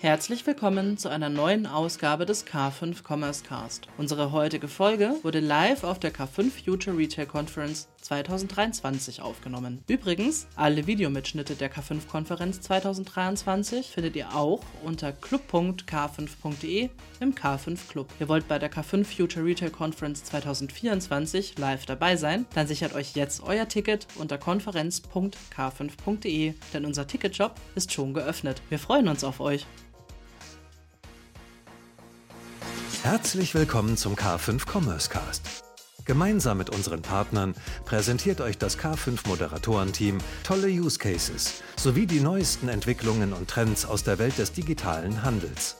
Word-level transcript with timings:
Herzlich 0.00 0.46
willkommen 0.46 0.96
zu 0.96 1.08
einer 1.08 1.28
neuen 1.28 1.66
Ausgabe 1.66 2.24
des 2.24 2.46
K5 2.46 2.98
Commerce 3.04 3.42
Cast. 3.42 3.88
Unsere 3.98 4.30
heutige 4.30 4.68
Folge 4.68 5.16
wurde 5.24 5.40
live 5.40 5.82
auf 5.82 5.98
der 5.98 6.14
K5 6.14 6.52
Future 6.64 6.96
Retail 6.96 7.26
Conference 7.26 7.88
2023 8.02 9.22
aufgenommen. 9.22 9.82
Übrigens, 9.88 10.46
alle 10.54 10.86
Videomitschnitte 10.86 11.56
der 11.56 11.72
K5-Konferenz 11.72 12.60
2023 12.60 13.88
findet 13.88 14.14
ihr 14.14 14.36
auch 14.36 14.60
unter 14.84 15.10
club.k5.de 15.10 16.90
im 17.18 17.34
K5 17.34 17.88
Club. 17.88 18.12
Ihr 18.20 18.28
wollt 18.28 18.46
bei 18.46 18.60
der 18.60 18.70
K5 18.70 19.04
Future 19.04 19.44
Retail 19.44 19.70
Conference 19.70 20.22
2024 20.22 21.58
live 21.58 21.86
dabei 21.86 22.14
sein? 22.14 22.46
Dann 22.54 22.68
sichert 22.68 22.94
euch 22.94 23.16
jetzt 23.16 23.42
euer 23.42 23.66
Ticket 23.66 24.06
unter 24.14 24.38
konferenz.k5.de, 24.38 26.54
denn 26.72 26.84
unser 26.84 27.08
Ticketjob 27.08 27.56
ist 27.74 27.92
schon 27.92 28.14
geöffnet. 28.14 28.62
Wir 28.68 28.78
freuen 28.78 29.08
uns 29.08 29.24
auf 29.24 29.40
euch. 29.40 29.66
Herzlich 33.10 33.54
willkommen 33.54 33.96
zum 33.96 34.16
K5 34.16 34.70
Commerce 34.70 35.08
Cast. 35.08 35.64
Gemeinsam 36.04 36.58
mit 36.58 36.68
unseren 36.68 37.00
Partnern 37.00 37.54
präsentiert 37.86 38.42
euch 38.42 38.58
das 38.58 38.78
K5 38.78 39.26
Moderatorenteam 39.26 40.18
tolle 40.44 40.68
Use 40.68 40.98
Cases 40.98 41.62
sowie 41.76 42.04
die 42.04 42.20
neuesten 42.20 42.68
Entwicklungen 42.68 43.32
und 43.32 43.48
Trends 43.48 43.86
aus 43.86 44.04
der 44.04 44.18
Welt 44.18 44.36
des 44.36 44.52
digitalen 44.52 45.22
Handels. 45.22 45.76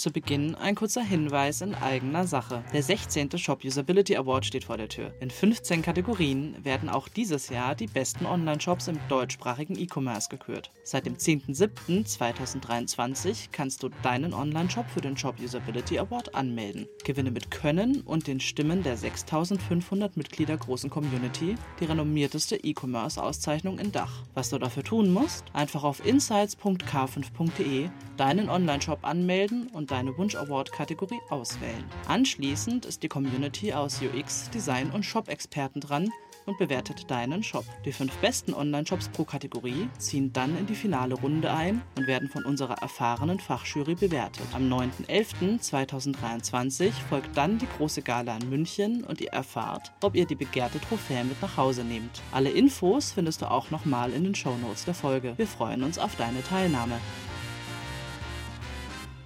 Zu 0.00 0.10
Beginn 0.10 0.54
ein 0.54 0.76
kurzer 0.76 1.02
Hinweis 1.02 1.60
in 1.60 1.74
eigener 1.74 2.26
Sache. 2.26 2.64
Der 2.72 2.82
16. 2.82 3.36
Shop 3.36 3.62
Usability 3.62 4.16
Award 4.16 4.46
steht 4.46 4.64
vor 4.64 4.78
der 4.78 4.88
Tür. 4.88 5.12
In 5.20 5.30
15 5.30 5.82
Kategorien 5.82 6.56
werden 6.64 6.88
auch 6.88 7.06
dieses 7.06 7.50
Jahr 7.50 7.74
die 7.74 7.86
besten 7.86 8.24
Online-Shops 8.24 8.88
im 8.88 8.98
deutschsprachigen 9.10 9.78
E-Commerce 9.78 10.30
gekürt. 10.30 10.70
Seit 10.84 11.04
dem 11.04 11.16
10.07.2023 11.16 13.48
kannst 13.52 13.82
du 13.82 13.90
deinen 14.02 14.32
Online-Shop 14.32 14.88
für 14.88 15.02
den 15.02 15.18
Shop 15.18 15.38
Usability 15.38 15.98
Award 15.98 16.34
anmelden. 16.34 16.88
Gewinne 17.04 17.30
mit 17.30 17.50
Können 17.50 18.00
und 18.00 18.26
den 18.26 18.40
Stimmen 18.40 18.82
der 18.82 18.96
6500 18.96 20.16
Mitglieder 20.16 20.56
großen 20.56 20.88
Community 20.88 21.56
die 21.78 21.84
renommierteste 21.84 22.56
E-Commerce-Auszeichnung 22.56 23.78
in 23.78 23.92
Dach. 23.92 24.22
Was 24.32 24.48
du 24.48 24.56
dafür 24.56 24.82
tun 24.82 25.12
musst? 25.12 25.44
Einfach 25.52 25.84
auf 25.84 26.02
insights.k5.de 26.06 27.90
deinen 28.16 28.48
Online-Shop 28.48 29.00
anmelden 29.02 29.68
und 29.74 29.89
deine 29.90 30.16
Wunsch-Award-Kategorie 30.16 31.20
auswählen. 31.28 31.84
Anschließend 32.08 32.86
ist 32.86 33.02
die 33.02 33.08
Community 33.08 33.72
aus 33.72 34.00
UX, 34.00 34.48
Design 34.50 34.90
und 34.90 35.04
Shop-Experten 35.04 35.80
dran 35.80 36.10
und 36.46 36.56
bewertet 36.58 37.10
deinen 37.10 37.42
Shop. 37.42 37.64
Die 37.84 37.92
fünf 37.92 38.16
besten 38.18 38.54
Online-Shops 38.54 39.08
pro 39.08 39.24
Kategorie 39.24 39.88
ziehen 39.98 40.32
dann 40.32 40.56
in 40.58 40.66
die 40.66 40.74
finale 40.74 41.14
Runde 41.14 41.52
ein 41.52 41.82
und 41.96 42.06
werden 42.06 42.28
von 42.28 42.44
unserer 42.44 42.82
erfahrenen 42.82 43.38
Fachjury 43.38 43.94
bewertet. 43.94 44.46
Am 44.52 44.70
9.11.2023 44.72 46.90
folgt 47.08 47.34
dann 47.36 47.58
die 47.58 47.68
große 47.76 48.02
Gala 48.02 48.36
in 48.36 48.50
München 48.50 49.04
und 49.04 49.20
ihr 49.20 49.30
erfahrt, 49.30 49.92
ob 50.02 50.16
ihr 50.16 50.26
die 50.26 50.34
begehrte 50.34 50.80
Trophäe 50.80 51.22
mit 51.24 51.40
nach 51.42 51.56
Hause 51.56 51.84
nehmt. 51.84 52.20
Alle 52.32 52.50
Infos 52.50 53.12
findest 53.12 53.42
du 53.42 53.50
auch 53.50 53.70
nochmal 53.70 54.12
in 54.12 54.24
den 54.24 54.34
Shownotes 54.34 54.84
der 54.84 54.94
Folge. 54.94 55.34
Wir 55.36 55.46
freuen 55.46 55.84
uns 55.84 55.98
auf 55.98 56.16
deine 56.16 56.42
Teilnahme. 56.42 56.98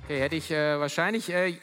Okay, 0.05 0.21
hätte 0.21 0.37
ich 0.37 0.51
äh, 0.51 0.79
wahrscheinlich 0.79 1.31
äh, 1.31 1.57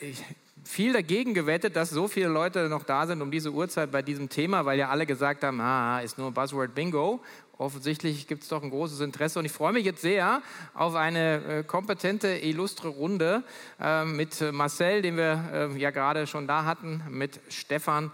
viel 0.63 0.93
dagegen 0.93 1.35
gewettet, 1.35 1.75
dass 1.75 1.91
so 1.91 2.07
viele 2.07 2.27
Leute 2.27 2.69
noch 2.69 2.81
da 2.81 3.05
sind 3.05 3.21
um 3.21 3.29
diese 3.29 3.51
Uhrzeit 3.51 3.91
bei 3.91 4.01
diesem 4.01 4.29
Thema, 4.29 4.65
weil 4.65 4.79
ja 4.79 4.89
alle 4.89 5.05
gesagt 5.05 5.43
haben, 5.43 5.61
ah, 5.61 5.99
ist 5.99 6.17
nur 6.17 6.31
Buzzword 6.31 6.73
Bingo. 6.73 7.21
Offensichtlich 7.59 8.25
gibt 8.25 8.41
es 8.41 8.49
doch 8.49 8.63
ein 8.63 8.71
großes 8.71 9.01
Interesse 9.01 9.37
und 9.37 9.45
ich 9.45 9.51
freue 9.51 9.73
mich 9.73 9.85
jetzt 9.85 10.01
sehr 10.01 10.41
auf 10.73 10.95
eine 10.95 11.59
äh, 11.59 11.63
kompetente, 11.63 12.29
illustre 12.29 12.87
Runde 12.87 13.43
äh, 13.79 14.05
mit 14.05 14.41
Marcel, 14.51 15.03
den 15.03 15.17
wir 15.17 15.69
äh, 15.75 15.79
ja 15.79 15.91
gerade 15.91 16.25
schon 16.25 16.47
da 16.47 16.65
hatten, 16.65 17.03
mit 17.09 17.39
Stefan 17.49 18.09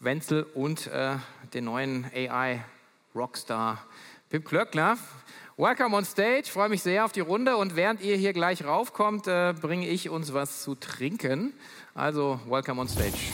Wenzel 0.00 0.44
und 0.54 0.86
äh, 0.86 1.16
den 1.52 1.66
neuen 1.66 2.06
AI-Rockstar 2.14 3.84
Pip 4.30 4.46
Klöckner. 4.46 4.96
Welcome 5.60 5.92
on 5.96 6.04
stage, 6.04 6.44
freue 6.44 6.68
mich 6.68 6.84
sehr 6.84 7.04
auf 7.04 7.10
die 7.10 7.18
Runde 7.18 7.56
und 7.56 7.74
während 7.74 8.00
ihr 8.00 8.14
hier 8.14 8.32
gleich 8.32 8.64
raufkommt, 8.64 9.26
äh, 9.26 9.52
bringe 9.60 9.88
ich 9.88 10.08
uns 10.08 10.32
was 10.32 10.62
zu 10.62 10.76
trinken. 10.76 11.52
Also, 11.96 12.38
welcome 12.46 12.80
on 12.80 12.86
stage. 12.86 13.32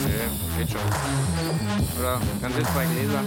Okay, 0.00 0.58
geht 0.58 0.70
schon. 0.72 0.80
Oder 2.00 2.20
ganz 2.42 2.56
jetzt 2.56 2.72
zwei 2.72 2.86
Gläser. 2.86 3.22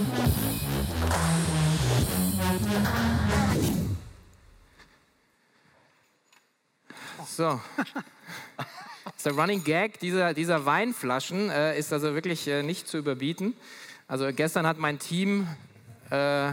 So. 7.26 7.60
der 9.24 9.32
Running 9.32 9.64
Gag 9.64 9.98
dieser, 10.00 10.34
dieser 10.34 10.66
Weinflaschen 10.66 11.50
äh, 11.50 11.78
ist 11.78 11.92
also 11.92 12.14
wirklich 12.14 12.46
äh, 12.48 12.62
nicht 12.62 12.88
zu 12.88 12.98
überbieten. 12.98 13.54
Also 14.08 14.32
gestern 14.32 14.66
hat 14.66 14.78
mein 14.78 14.98
Team 14.98 15.48
äh, 16.10 16.52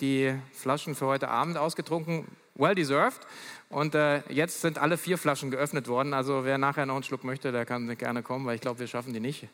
die 0.00 0.34
Flaschen 0.52 0.94
für 0.94 1.06
heute 1.06 1.28
Abend 1.28 1.56
ausgetrunken, 1.56 2.26
well 2.54 2.74
deserved. 2.74 3.20
Und 3.68 3.94
äh, 3.94 4.22
jetzt 4.32 4.60
sind 4.60 4.78
alle 4.78 4.98
vier 4.98 5.18
Flaschen 5.18 5.50
geöffnet 5.50 5.86
worden. 5.86 6.14
Also 6.14 6.44
wer 6.44 6.58
nachher 6.58 6.86
noch 6.86 6.94
einen 6.94 7.04
Schluck 7.04 7.22
möchte, 7.22 7.52
der 7.52 7.64
kann 7.64 7.96
gerne 7.96 8.22
kommen, 8.22 8.46
weil 8.46 8.56
ich 8.56 8.60
glaube, 8.60 8.80
wir 8.80 8.88
schaffen 8.88 9.12
die 9.12 9.20
nicht. 9.20 9.46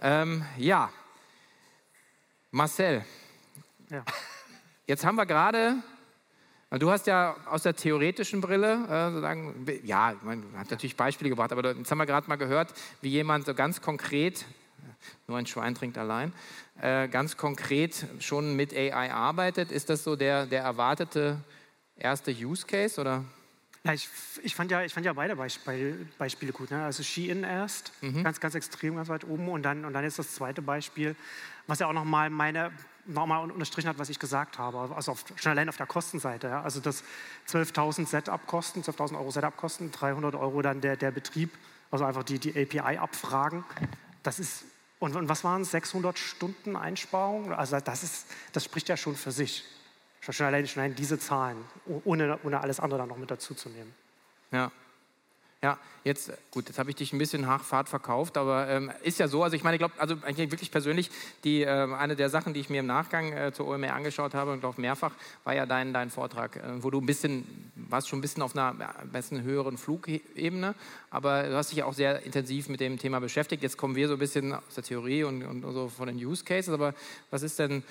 Ähm, 0.00 0.44
ja, 0.56 0.90
Marcel. 2.52 3.04
Ja. 3.90 4.04
Jetzt 4.86 5.04
haben 5.04 5.16
wir 5.16 5.26
gerade 5.26 5.76
Du 6.78 6.90
hast 6.90 7.06
ja 7.06 7.36
aus 7.46 7.62
der 7.62 7.74
theoretischen 7.74 8.40
Brille, 8.40 8.74
äh, 8.88 9.10
sozusagen, 9.10 9.66
ja, 9.84 10.14
man 10.22 10.44
hat 10.56 10.70
natürlich 10.70 10.96
Beispiele 10.96 11.30
gebracht, 11.30 11.52
aber 11.52 11.74
jetzt 11.74 11.90
haben 11.90 11.98
wir 11.98 12.06
gerade 12.06 12.28
mal 12.28 12.36
gehört, 12.36 12.74
wie 13.00 13.08
jemand 13.08 13.46
so 13.46 13.54
ganz 13.54 13.80
konkret, 13.80 14.44
nur 15.26 15.38
ein 15.38 15.46
Schwein 15.46 15.74
trinkt 15.74 15.98
allein, 15.98 16.32
äh, 16.80 17.08
ganz 17.08 17.36
konkret 17.36 18.06
schon 18.20 18.56
mit 18.56 18.74
AI 18.74 19.12
arbeitet. 19.12 19.70
Ist 19.70 19.90
das 19.90 20.04
so 20.04 20.16
der, 20.16 20.46
der 20.46 20.62
erwartete 20.62 21.38
erste 21.96 22.30
Use 22.32 22.66
Case 22.66 23.00
oder? 23.00 23.24
Ja, 23.84 23.92
ich, 23.92 24.08
ich, 24.42 24.54
fand 24.54 24.70
ja, 24.72 24.82
ich 24.82 24.92
fand 24.92 25.06
ja 25.06 25.12
beide 25.12 25.36
Beispiele, 25.36 26.06
Beispiele 26.18 26.52
gut. 26.52 26.72
Ne? 26.72 26.84
Also 26.84 27.04
Shein 27.04 27.44
erst, 27.44 27.92
mhm. 28.02 28.24
ganz, 28.24 28.40
ganz 28.40 28.56
extrem, 28.56 28.96
ganz 28.96 29.08
weit 29.08 29.24
oben 29.24 29.48
und 29.48 29.62
dann, 29.62 29.84
und 29.84 29.92
dann 29.92 30.04
ist 30.04 30.18
das 30.18 30.34
zweite 30.34 30.60
Beispiel, 30.60 31.14
was 31.68 31.78
ja 31.78 31.86
auch 31.86 31.92
nochmal 31.92 32.28
meine 32.28 32.72
nochmal 33.06 33.50
unterstrichen 33.50 33.88
hat, 33.88 33.98
was 33.98 34.08
ich 34.08 34.18
gesagt 34.18 34.58
habe. 34.58 34.94
Also 34.94 35.12
auf, 35.12 35.24
schon 35.36 35.52
allein 35.52 35.68
auf 35.68 35.76
der 35.76 35.86
Kostenseite. 35.86 36.48
Ja. 36.48 36.62
Also 36.62 36.80
das 36.80 37.02
12.000 37.48 38.06
Setup-Kosten, 38.06 38.82
12.000 38.82 39.16
Euro 39.16 39.30
Setup-Kosten, 39.30 39.92
300 39.92 40.34
Euro 40.34 40.62
dann 40.62 40.80
der, 40.80 40.96
der 40.96 41.10
Betrieb, 41.10 41.50
also 41.90 42.04
einfach 42.04 42.24
die, 42.24 42.38
die 42.38 42.50
API 42.50 42.98
abfragen. 42.98 43.64
Das 44.22 44.38
ist, 44.38 44.64
und, 44.98 45.14
und 45.16 45.28
was 45.28 45.44
waren 45.44 45.62
es, 45.62 45.70
600 45.70 46.18
Stunden 46.18 46.76
Einsparung? 46.76 47.52
Also 47.52 47.78
das, 47.80 48.02
ist, 48.02 48.26
das 48.52 48.64
spricht 48.64 48.88
ja 48.88 48.96
schon 48.96 49.14
für 49.14 49.30
sich. 49.30 49.64
Schon 50.20 50.46
allein, 50.46 50.66
schon 50.66 50.82
allein 50.82 50.96
diese 50.96 51.18
Zahlen, 51.18 51.56
ohne, 52.04 52.38
ohne 52.42 52.60
alles 52.60 52.80
andere 52.80 52.98
dann 52.98 53.08
noch 53.08 53.18
mit 53.18 53.30
dazu 53.30 53.54
zu 53.54 53.68
nehmen. 53.68 53.94
Ja, 54.50 54.72
ja, 55.66 55.78
jetzt, 56.04 56.30
gut, 56.52 56.68
jetzt 56.68 56.78
habe 56.78 56.90
ich 56.90 56.96
dich 56.96 57.12
ein 57.12 57.18
bisschen 57.18 57.48
Hachfahrt 57.48 57.88
verkauft, 57.88 58.36
aber 58.36 58.68
ähm, 58.68 58.92
ist 59.02 59.18
ja 59.18 59.26
so, 59.26 59.42
also 59.42 59.56
ich 59.56 59.64
meine, 59.64 59.74
ich 59.74 59.80
glaube, 59.80 59.94
also 59.98 60.14
eigentlich 60.22 60.52
wirklich 60.52 60.70
persönlich, 60.70 61.10
die, 61.42 61.62
äh, 61.62 61.92
eine 61.92 62.14
der 62.14 62.30
Sachen, 62.30 62.54
die 62.54 62.60
ich 62.60 62.70
mir 62.70 62.78
im 62.78 62.86
Nachgang 62.86 63.32
äh, 63.32 63.52
zur 63.52 63.66
OMR 63.66 63.92
angeschaut 63.92 64.32
habe 64.32 64.52
und 64.52 64.64
auch 64.64 64.76
mehrfach, 64.76 65.10
war 65.42 65.56
ja 65.56 65.66
dein, 65.66 65.92
dein 65.92 66.10
Vortrag, 66.10 66.54
äh, 66.54 66.60
wo 66.84 66.90
du 66.90 67.00
ein 67.00 67.06
bisschen, 67.06 67.72
warst 67.74 68.08
schon 68.08 68.20
ein 68.20 68.22
bisschen 68.22 68.44
auf 68.44 68.56
einer 68.56 68.76
besten 69.10 69.42
höheren 69.42 69.76
Flugebene, 69.76 70.76
aber 71.10 71.42
du 71.42 71.56
hast 71.56 71.70
dich 71.70 71.78
ja 71.78 71.86
auch 71.86 71.94
sehr 71.94 72.22
intensiv 72.22 72.68
mit 72.68 72.78
dem 72.78 72.96
Thema 72.96 73.18
beschäftigt. 73.18 73.64
Jetzt 73.64 73.76
kommen 73.76 73.96
wir 73.96 74.06
so 74.06 74.14
ein 74.14 74.20
bisschen 74.20 74.52
aus 74.52 74.76
der 74.76 74.84
Theorie 74.84 75.24
und, 75.24 75.42
und 75.42 75.62
so 75.72 75.88
von 75.88 76.06
den 76.06 76.16
Use 76.16 76.44
Cases, 76.44 76.72
aber 76.72 76.94
was 77.32 77.42
ist 77.42 77.58
denn 77.58 77.82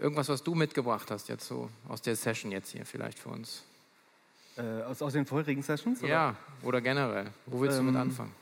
irgendwas, 0.00 0.30
was 0.30 0.42
du 0.42 0.54
mitgebracht 0.54 1.10
hast 1.10 1.28
jetzt 1.28 1.46
so 1.46 1.68
aus 1.88 2.00
der 2.00 2.16
Session 2.16 2.52
jetzt 2.52 2.72
hier 2.72 2.86
vielleicht 2.86 3.18
für 3.18 3.28
uns? 3.28 3.64
Äh, 4.58 4.82
aus, 4.82 5.00
aus 5.02 5.12
den 5.12 5.24
vorherigen 5.24 5.62
Sessions? 5.62 6.02
Oder? 6.02 6.10
Ja, 6.10 6.36
oder 6.62 6.80
generell. 6.80 7.26
Wo 7.46 7.60
willst 7.60 7.78
ähm, 7.78 7.86
du 7.86 7.92
mit 7.92 8.00
ähm, 8.00 8.08
anfangen? 8.08 8.32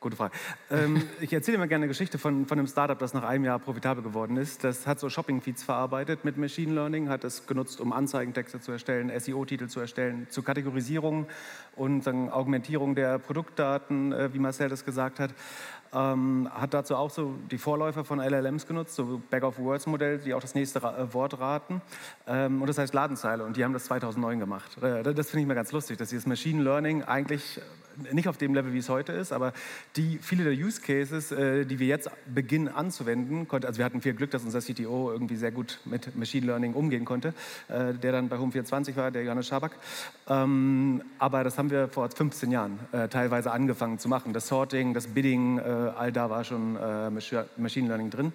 Gute 0.00 0.14
Frage. 0.16 0.32
Ähm, 0.70 1.02
ich 1.20 1.32
erzähle 1.32 1.58
mal 1.58 1.66
gerne 1.66 1.84
eine 1.84 1.88
Geschichte 1.88 2.18
von, 2.18 2.46
von 2.46 2.58
einem 2.58 2.68
Startup, 2.68 2.98
das 2.98 3.14
nach 3.14 3.24
einem 3.24 3.44
Jahr 3.44 3.58
profitabel 3.58 4.02
geworden 4.02 4.36
ist. 4.36 4.62
Das 4.62 4.86
hat 4.86 5.00
so 5.00 5.08
Shopping-Feeds 5.08 5.64
verarbeitet 5.64 6.24
mit 6.24 6.36
Machine 6.36 6.72
Learning, 6.72 7.08
hat 7.08 7.24
es 7.24 7.46
genutzt, 7.46 7.80
um 7.80 7.92
Anzeigentexte 7.92 8.60
zu 8.60 8.70
erstellen, 8.70 9.10
SEO-Titel 9.16 9.66
zu 9.66 9.80
erstellen, 9.80 10.28
zur 10.30 10.44
Kategorisierung 10.44 11.26
und 11.74 12.06
dann 12.06 12.28
Augmentierung 12.28 12.94
der 12.94 13.18
Produktdaten, 13.18 14.12
äh, 14.12 14.32
wie 14.32 14.38
Marcel 14.38 14.68
das 14.68 14.84
gesagt 14.84 15.18
hat. 15.18 15.30
Ähm, 15.92 16.48
hat 16.52 16.74
dazu 16.74 16.96
auch 16.96 17.10
so 17.10 17.34
die 17.50 17.58
Vorläufer 17.58 18.04
von 18.04 18.18
LLMs 18.18 18.66
genutzt, 18.66 18.94
so 18.94 19.22
Back-of-Words-Modell, 19.30 20.18
die 20.18 20.34
auch 20.34 20.40
das 20.40 20.54
nächste 20.54 20.82
Ra 20.82 20.98
äh, 20.98 21.14
Wort 21.14 21.38
raten. 21.40 21.80
Ähm, 22.26 22.60
und 22.60 22.68
das 22.68 22.78
heißt 22.78 22.94
Ladenzeile 22.94 23.44
und 23.44 23.56
die 23.56 23.64
haben 23.64 23.72
das 23.72 23.84
2009 23.84 24.38
gemacht. 24.38 24.82
Äh, 24.82 25.02
das 25.02 25.30
finde 25.30 25.42
ich 25.42 25.46
mir 25.46 25.54
ganz 25.54 25.72
lustig, 25.72 25.96
dass 25.96 26.10
dieses 26.10 26.26
Machine 26.26 26.62
Learning 26.62 27.04
eigentlich 27.04 27.60
nicht 28.12 28.28
auf 28.28 28.36
dem 28.36 28.54
Level, 28.54 28.72
wie 28.72 28.78
es 28.78 28.88
heute 28.88 29.12
ist, 29.12 29.32
aber 29.32 29.52
die, 29.96 30.18
viele 30.18 30.44
der 30.44 30.52
Use 30.52 30.80
Cases, 30.80 31.32
äh, 31.32 31.64
die 31.64 31.78
wir 31.78 31.86
jetzt 31.86 32.10
beginnen 32.32 32.68
anzuwenden, 32.68 33.48
konnte, 33.48 33.66
also 33.66 33.78
wir 33.78 33.84
hatten 33.84 34.00
viel 34.00 34.14
Glück, 34.14 34.30
dass 34.30 34.44
unser 34.44 34.60
CTO 34.60 35.10
irgendwie 35.10 35.36
sehr 35.36 35.50
gut 35.50 35.80
mit 35.84 36.16
Machine 36.16 36.46
Learning 36.46 36.74
umgehen 36.74 37.04
konnte, 37.04 37.34
äh, 37.68 37.94
der 37.94 38.12
dann 38.12 38.28
bei 38.28 38.36
Home24 38.36 38.96
war, 38.96 39.10
der 39.10 39.24
Johannes 39.24 39.48
Schabak. 39.48 39.72
Ähm, 40.28 41.02
aber 41.18 41.44
das 41.44 41.58
haben 41.58 41.70
wir 41.70 41.88
vor 41.88 42.08
15 42.08 42.50
Jahren 42.50 42.78
äh, 42.92 43.08
teilweise 43.08 43.50
angefangen 43.50 43.98
zu 43.98 44.08
machen. 44.08 44.32
Das 44.32 44.48
Sorting, 44.48 44.94
das 44.94 45.08
Bidding, 45.08 45.58
äh, 45.58 45.62
all 45.96 46.12
da 46.12 46.30
war 46.30 46.44
schon 46.44 46.76
äh, 46.76 47.10
Machine 47.10 47.88
Learning 47.88 48.10
drin. 48.10 48.32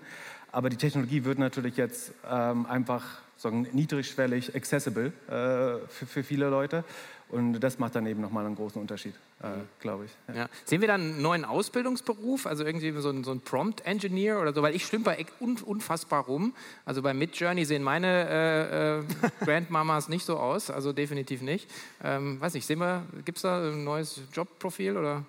Aber 0.52 0.70
die 0.70 0.78
Technologie 0.78 1.24
wird 1.26 1.40
natürlich 1.40 1.78
jetzt 1.78 2.14
ähm, 2.30 2.66
einfach 2.68 3.04
sagen, 3.38 3.68
niedrigschwellig 3.72 4.56
accessible 4.56 5.08
äh, 5.28 5.88
für, 5.88 6.06
für 6.06 6.24
viele 6.24 6.50
Leute. 6.50 6.84
Und 7.30 7.60
das 7.62 7.80
macht 7.80 7.96
dann 7.96 8.06
eben 8.06 8.22
nochmal 8.22 8.46
einen 8.46 8.56
großen 8.56 8.80
Unterschied, 8.80 9.16
äh, 9.42 9.48
mhm. 9.48 9.62
glaube 9.80 10.06
ich. 10.06 10.12
Ja. 10.28 10.42
Ja. 10.42 10.50
Sehen 10.66 10.82
wir 10.82 10.88
dann 10.88 11.02
einen 11.02 11.22
neuen 11.24 11.46
Ausbildungsberuf, 11.46 12.46
also 12.46 12.64
irgendwie 12.64 12.92
so 13.02 13.10
ein, 13.10 13.24
so 13.24 13.32
ein 13.32 13.42
Prompt-Engineer 13.42 14.40
oder 14.40 14.54
so? 14.54 14.62
Weil 14.62 14.76
ich 14.76 14.86
stümper 14.86 15.16
unfassbar 15.40 16.26
rum. 16.26 16.54
Also 16.86 17.02
bei 17.02 17.16
Midjourney 17.16 17.66
sehen 17.66 17.82
meine 17.82 18.30
äh, 18.30 19.00
äh, 19.00 19.04
Grandmamas 19.46 20.10
nicht 20.10 20.26
so 20.26 20.38
aus, 20.38 20.70
also 20.70 20.94
definitiv 20.94 21.42
nicht. 21.42 21.68
Ähm, 22.04 22.40
weiß 22.40 22.54
nicht, 22.54 22.68
sehen 22.68 22.80
wir, 22.80 23.04
gibt 23.26 23.40
es 23.40 23.42
da 23.42 23.68
ein 23.68 23.84
neues 23.84 24.22
Jobprofil 24.32 24.96
oder? 24.98 25.26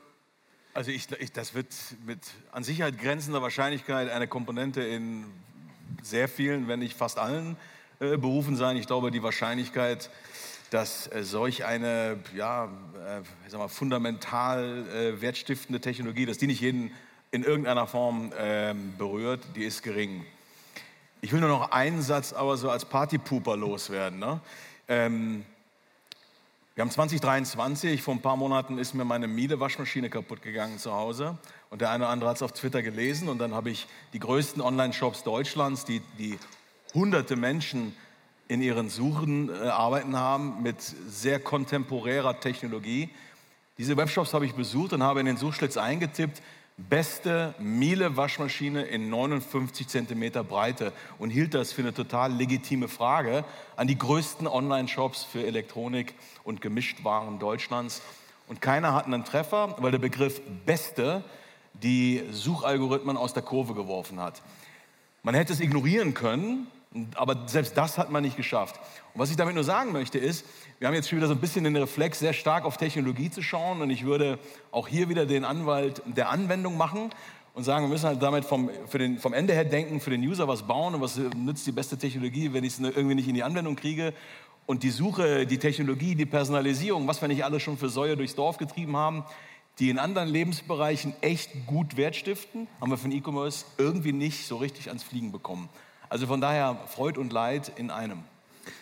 Also 0.75 0.91
ich, 0.91 1.06
ich, 1.21 1.31
das 1.31 1.55
wird 1.55 1.73
mit 2.05 2.19
an 2.50 2.65
Sicherheit 2.65 2.99
grenzender 2.99 3.41
Wahrscheinlichkeit 3.41 4.11
eine 4.11 4.26
Komponente 4.26 4.82
in 4.82 5.25
sehr 6.03 6.26
vielen, 6.26 6.67
wenn 6.67 6.81
nicht 6.81 6.97
fast 6.97 7.17
allen 7.17 7.56
äh, 8.00 8.17
Berufen 8.17 8.56
sein. 8.56 8.76
Ich 8.76 8.88
glaube, 8.88 9.12
die 9.12 9.23
Wahrscheinlichkeit, 9.23 10.11
dass 10.71 11.06
äh, 11.12 11.23
solch 11.23 11.65
eine 11.65 12.19
ja, 12.35 12.65
äh, 12.65 13.23
sag 13.49 13.61
mal, 13.61 13.69
fundamental 13.69 14.85
äh, 14.88 15.21
wertstiftende 15.21 15.81
Technologie, 15.81 16.26
dass 16.26 16.38
die 16.38 16.49
nicht 16.49 16.61
jeden 16.61 16.91
in 17.31 17.44
irgendeiner 17.44 17.87
Form 17.87 18.32
ähm, 18.37 18.94
berührt, 18.99 19.44
die 19.55 19.62
ist 19.62 19.85
gering. 19.85 20.27
Ich 21.20 21.31
will 21.32 21.38
nur 21.38 21.50
noch 21.50 21.70
einen 21.70 22.03
Satz 22.03 22.32
aber 22.32 22.56
so 22.56 22.69
als 22.69 22.85
Partypooper 22.85 23.56
loswerden. 23.56 24.19
Ne? 24.19 24.41
Ähm, 24.88 25.47
wir 26.75 26.82
haben 26.82 26.91
2023, 26.91 28.03
vor 28.03 28.15
ein 28.15 28.21
paar 28.21 28.37
Monaten 28.37 28.79
ist 28.79 28.94
mir 28.94 29.05
meine 29.05 29.29
Miele-Waschmaschine 29.29 30.11
kaputt 30.11 30.43
gegangen 30.43 30.79
zu 30.79 30.93
Hause. 30.93 31.38
Und 31.71 31.81
der 31.81 31.91
eine 31.91 32.03
oder 32.03 32.12
andere 32.12 32.31
hat 32.31 32.37
es 32.37 32.43
auf 32.43 32.50
Twitter 32.50 32.82
gelesen. 32.82 33.29
Und 33.29 33.38
dann 33.38 33.55
habe 33.55 33.71
ich 33.71 33.87
die 34.12 34.19
größten 34.19 34.61
Online-Shops 34.61 35.23
Deutschlands, 35.23 35.85
die, 35.85 36.03
die 36.19 36.37
hunderte 36.93 37.37
Menschen 37.37 37.94
in 38.49 38.61
ihren 38.61 38.91
Suchen 38.91 39.50
äh, 39.50 39.69
arbeiten 39.69 40.17
haben 40.17 40.65
mit 40.65 40.82
sehr 40.82 41.38
kontemporärer 41.38 42.41
Technologie. 42.41 43.09
Diese 43.79 43.97
Webshops 43.97 44.35
habe 44.35 44.44
ich 44.44 44.55
besucht 44.55 44.94
und 44.94 45.03
habe 45.05 45.20
in 45.20 45.27
den 45.27 45.37
Suchschlitz 45.37 45.77
eingetippt, 45.77 46.43
beste 46.76 47.55
Miele-Waschmaschine 47.59 48.82
in 48.82 49.09
59 49.09 49.87
Zentimeter 49.87 50.43
Breite 50.43 50.93
und 51.19 51.31
hielt 51.31 51.55
das 51.55 51.73
für 51.73 51.82
eine 51.82 51.94
total 51.94 52.32
legitime 52.32 52.88
Frage 52.88 53.44
an 53.76 53.87
die 53.87 53.97
größten 53.97 54.47
Online-Shops 54.47 55.23
für 55.25 55.47
Elektronik 55.47 56.15
und 56.43 56.61
Gemischtwaren 56.61 57.38
Deutschlands. 57.38 58.03
Und 58.49 58.61
keiner 58.61 58.93
hat 58.93 59.06
einen 59.06 59.25
Treffer, 59.25 59.76
weil 59.79 59.93
der 59.93 59.99
Begriff 59.99 60.41
beste 60.67 61.23
die 61.75 62.23
Suchalgorithmen 62.31 63.17
aus 63.17 63.32
der 63.32 63.43
Kurve 63.43 63.75
geworfen 63.75 64.20
hat. 64.20 64.43
Man 65.23 65.35
hätte 65.35 65.53
es 65.53 65.61
ignorieren 65.61 66.12
können, 66.12 66.67
aber 67.15 67.49
selbst 67.49 67.77
das 67.77 67.99
hat 67.99 68.11
man 68.11 68.23
nicht 68.23 68.37
geschafft. 68.37 68.79
Was 69.17 69.31
ich 69.31 69.37
damit 69.37 69.55
nur 69.55 69.63
sagen 69.63 69.93
möchte 69.93 70.19
ist, 70.19 70.45
wir 70.81 70.89
haben 70.89 70.95
jetzt 70.95 71.09
schon 71.09 71.19
wieder 71.19 71.29
so 71.29 71.35
ein 71.35 71.41
bisschen 71.41 71.63
den 71.63 71.77
Reflex, 71.77 72.19
sehr 72.19 72.33
stark 72.33 72.65
auf 72.65 72.79
Technologie 72.79 73.31
zu 73.31 73.43
schauen. 73.43 73.81
Und 73.81 73.91
ich 73.91 74.05
würde 74.05 74.41
auch 74.73 74.89
hier 74.89 75.09
wieder 75.09 75.25
den 75.25 75.45
Anwalt 75.45 76.03
der 76.05 76.31
Anwendung 76.31 76.77
machen 76.77 77.11
und 77.55 77.63
sagen, 77.63 77.85
wir 77.85 77.91
müssen 77.91 78.07
halt 78.07 78.21
damit 78.21 78.45
vom, 78.45 78.71
für 78.89 78.99
den, 78.99 79.21
vom 79.21 79.33
Ende 79.33 79.53
her 79.53 79.65
denken, 79.65 80.01
für 80.01 80.11
den 80.11 80.21
User 80.23 80.49
was 80.49 80.65
bauen 80.65 80.97
und 80.97 81.01
was 81.01 81.17
nützt 81.17 81.65
die 81.65 81.71
beste 81.71 81.97
Technologie, 81.97 82.53
wenn 82.53 82.65
ich 82.65 82.73
es 82.73 82.81
irgendwie 82.81 83.15
nicht 83.15 83.29
in 83.29 83.37
die 83.37 83.45
Anwendung 83.45 83.77
kriege. 83.77 84.13
Und 84.67 84.83
die 84.83 84.91
Suche, 84.91 85.47
die 85.47 85.59
Technologie, 85.59 86.17
die 86.17 86.27
Personalisierung, 86.27 87.07
was 87.07 87.21
wir 87.21 87.29
nicht 87.29 87.45
alles 87.45 87.63
schon 87.63 87.79
für 87.79 87.91
Säue 87.91 88.17
durchs 88.17 88.35
Dorf 88.35 88.57
getrieben 88.57 88.97
haben, 88.97 89.25
die 89.79 89.91
in 89.91 90.01
anderen 90.01 90.29
Lebensbereichen 90.29 91.15
echt 91.21 91.67
gut 91.67 91.97
Wert 91.97 92.17
stiften, 92.17 92.67
haben 92.81 92.91
wir 92.91 92.99
von 92.99 93.13
E-Commerce 93.13 93.65
irgendwie 93.79 94.13
nicht 94.13 94.49
so 94.49 94.57
richtig 94.57 94.89
ans 94.89 95.05
Fliegen 95.05 95.31
bekommen. 95.31 95.69
Also 96.09 96.27
von 96.27 96.41
daher 96.41 96.81
Freud 96.89 97.17
und 97.21 97.33
Leid 97.33 97.71
in 97.77 97.93
einem. 97.93 98.25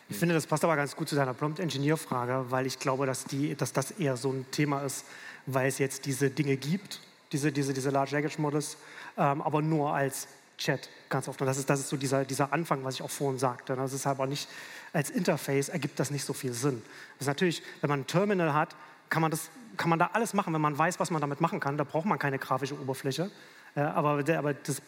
Ich 0.09 0.17
finde, 0.17 0.35
das 0.35 0.47
passt 0.47 0.65
aber 0.65 0.77
ganz 0.77 0.95
gut 0.97 1.09
zu 1.09 1.17
deiner 1.17 1.35
Prompt-Engineer-Frage, 1.35 2.47
weil 2.51 2.67
ich 2.67 2.79
glaube, 2.79 3.07
dass, 3.07 3.25
die, 3.25 3.55
dass 3.55 3.73
das 3.73 3.93
eher 3.93 4.17
so 4.17 4.31
ein 4.31 4.47
Thema 4.51 4.83
ist, 4.83 5.05
weil 5.47 5.69
es 5.69 5.79
jetzt 5.79 6.07
diese 6.07 6.31
Dinge 6.31 6.57
gibt, 6.57 7.01
diese, 7.33 7.51
diese, 7.53 7.73
diese 7.73 7.91
Large 7.91 8.13
Language 8.13 8.39
Models, 8.39 8.77
ähm, 9.17 9.43
aber 9.43 9.63
nur 9.63 9.95
als 9.95 10.29
Chat 10.59 10.89
ganz 11.09 11.29
oft. 11.29 11.41
Und 11.41 11.47
das 11.47 11.59
ist, 11.59 11.69
das 11.69 11.81
ist 11.81 11.89
so 11.89 11.97
dieser, 11.97 12.25
dieser 12.25 12.53
Anfang, 12.53 12.85
was 12.85 12.95
ich 12.95 13.03
auch 13.03 13.11
vorhin 13.11 13.39
sagte. 13.39 13.75
Das 13.75 13.93
ist 13.93 14.07
aber 14.07 14.27
nicht, 14.27 14.49
als 14.93 15.11
Interface 15.11 15.69
ergibt 15.69 15.99
das 15.99 16.11
nicht 16.11 16.25
so 16.25 16.33
viel 16.33 16.53
Sinn. 16.53 16.83
Das 17.19 17.23
ist 17.23 17.27
natürlich, 17.27 17.63
wenn 17.81 17.91
man 17.91 18.01
ein 18.01 18.07
Terminal 18.07 18.55
hat, 18.55 18.77
kann 19.09 19.23
man, 19.23 19.31
das, 19.31 19.51
kann 19.77 19.91
man 19.91 19.99
da 19.99 20.11
alles 20.13 20.35
machen, 20.35 20.55
wenn 20.55 20.61
man 20.61 20.77
weiß, 20.77 21.01
was 21.01 21.11
man 21.11 21.21
damit 21.21 21.41
machen 21.41 21.61
kann. 21.61 21.77
Da 21.77 21.85
braucht 21.85 22.07
man 22.07 22.19
keine 22.19 22.39
grafische 22.39 22.79
Oberfläche. 22.79 23.31
Äh, 23.75 23.81
aber, 23.81 24.25
aber 24.37 24.55
das 24.55 24.83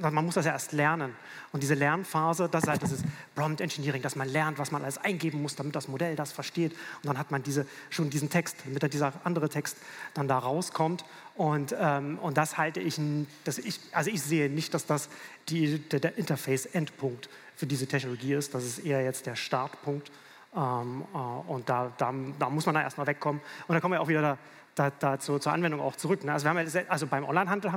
man 0.00 0.24
muss 0.24 0.34
das 0.34 0.46
ja 0.46 0.52
erst 0.52 0.72
lernen. 0.72 1.14
Und 1.52 1.62
diese 1.62 1.74
Lernphase, 1.74 2.48
das 2.48 2.64
ist 2.64 2.68
halt 2.68 2.82
dieses 2.82 3.02
Prompt 3.34 3.60
Engineering, 3.60 4.02
dass 4.02 4.16
man 4.16 4.28
lernt, 4.28 4.58
was 4.58 4.72
man 4.72 4.82
alles 4.82 4.98
eingeben 4.98 5.40
muss, 5.42 5.54
damit 5.56 5.76
das 5.76 5.88
Modell 5.88 6.16
das 6.16 6.32
versteht. 6.32 6.72
Und 6.72 7.06
dann 7.06 7.18
hat 7.18 7.30
man 7.30 7.42
diese, 7.42 7.66
schon 7.90 8.10
diesen 8.10 8.30
Text, 8.30 8.56
damit 8.64 8.92
dieser 8.92 9.12
andere 9.24 9.48
Text 9.48 9.76
dann 10.14 10.28
da 10.28 10.38
rauskommt. 10.38 11.04
Und, 11.36 11.74
ähm, 11.78 12.18
und 12.18 12.36
das 12.36 12.58
halte 12.58 12.80
ich, 12.80 13.00
dass 13.44 13.58
ich, 13.58 13.80
also 13.92 14.10
ich 14.10 14.22
sehe 14.22 14.50
nicht, 14.50 14.74
dass 14.74 14.86
das 14.86 15.08
die, 15.48 15.78
der, 15.78 16.00
der 16.00 16.18
Interface-Endpunkt 16.18 17.28
für 17.56 17.66
diese 17.66 17.86
Technologie 17.86 18.34
ist. 18.34 18.54
Das 18.54 18.64
ist 18.64 18.80
eher 18.80 19.02
jetzt 19.02 19.26
der 19.26 19.36
Startpunkt. 19.36 20.10
Ähm, 20.56 21.04
äh, 21.14 21.18
und 21.18 21.68
da, 21.68 21.92
da, 21.98 22.12
da 22.38 22.50
muss 22.50 22.66
man 22.66 22.74
da 22.74 22.82
erstmal 22.82 23.06
wegkommen. 23.06 23.40
Und 23.66 23.72
dann 23.72 23.80
kommen 23.80 23.94
wir 23.94 24.00
auch 24.00 24.08
wieder 24.08 24.22
da, 24.22 24.38
da, 24.74 24.90
da 24.90 25.18
zur, 25.18 25.40
zur, 25.40 25.52
Anwendung 25.52 25.80
auch 25.80 25.96
zurück. 25.96 26.24
Ne? 26.24 26.32
Also, 26.32 26.48
ja, 26.48 26.82
also 26.88 27.06
beim 27.06 27.24
Onlinehandel 27.24 27.72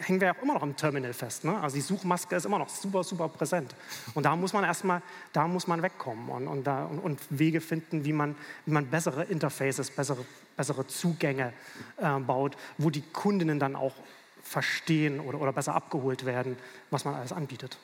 hängen 0.00 0.20
wir 0.20 0.32
auch 0.32 0.42
immer 0.42 0.54
noch 0.54 0.62
im 0.62 0.76
Terminal 0.76 1.12
fest. 1.12 1.44
Ne? 1.44 1.58
Also 1.60 1.76
die 1.76 1.82
Suchmaske 1.82 2.36
ist 2.36 2.44
immer 2.44 2.58
noch 2.58 2.68
super, 2.68 3.02
super 3.02 3.28
präsent. 3.28 3.74
Und 4.14 4.24
da 4.24 4.36
muss 4.36 4.52
man 4.52 4.64
erstmal, 4.64 5.02
da 5.32 5.48
muss 5.48 5.66
man 5.66 5.82
wegkommen 5.82 6.28
und, 6.28 6.46
und, 6.46 6.64
da, 6.66 6.84
und, 6.84 6.98
und, 6.98 7.20
Wege 7.30 7.60
finden, 7.60 8.04
wie 8.04 8.12
man, 8.12 8.36
wie 8.66 8.72
man 8.72 8.86
bessere 8.86 9.24
Interfaces, 9.24 9.90
bessere, 9.90 10.24
bessere 10.56 10.86
Zugänge 10.86 11.52
äh, 11.96 12.18
baut, 12.18 12.56
wo 12.76 12.90
die 12.90 13.02
Kundinnen 13.02 13.58
dann 13.58 13.74
auch 13.74 13.94
verstehen 14.42 15.20
oder, 15.20 15.40
oder 15.40 15.52
besser 15.52 15.74
abgeholt 15.74 16.24
werden, 16.24 16.56
was 16.90 17.04
man 17.04 17.14
alles 17.14 17.32
anbietet. 17.32 17.78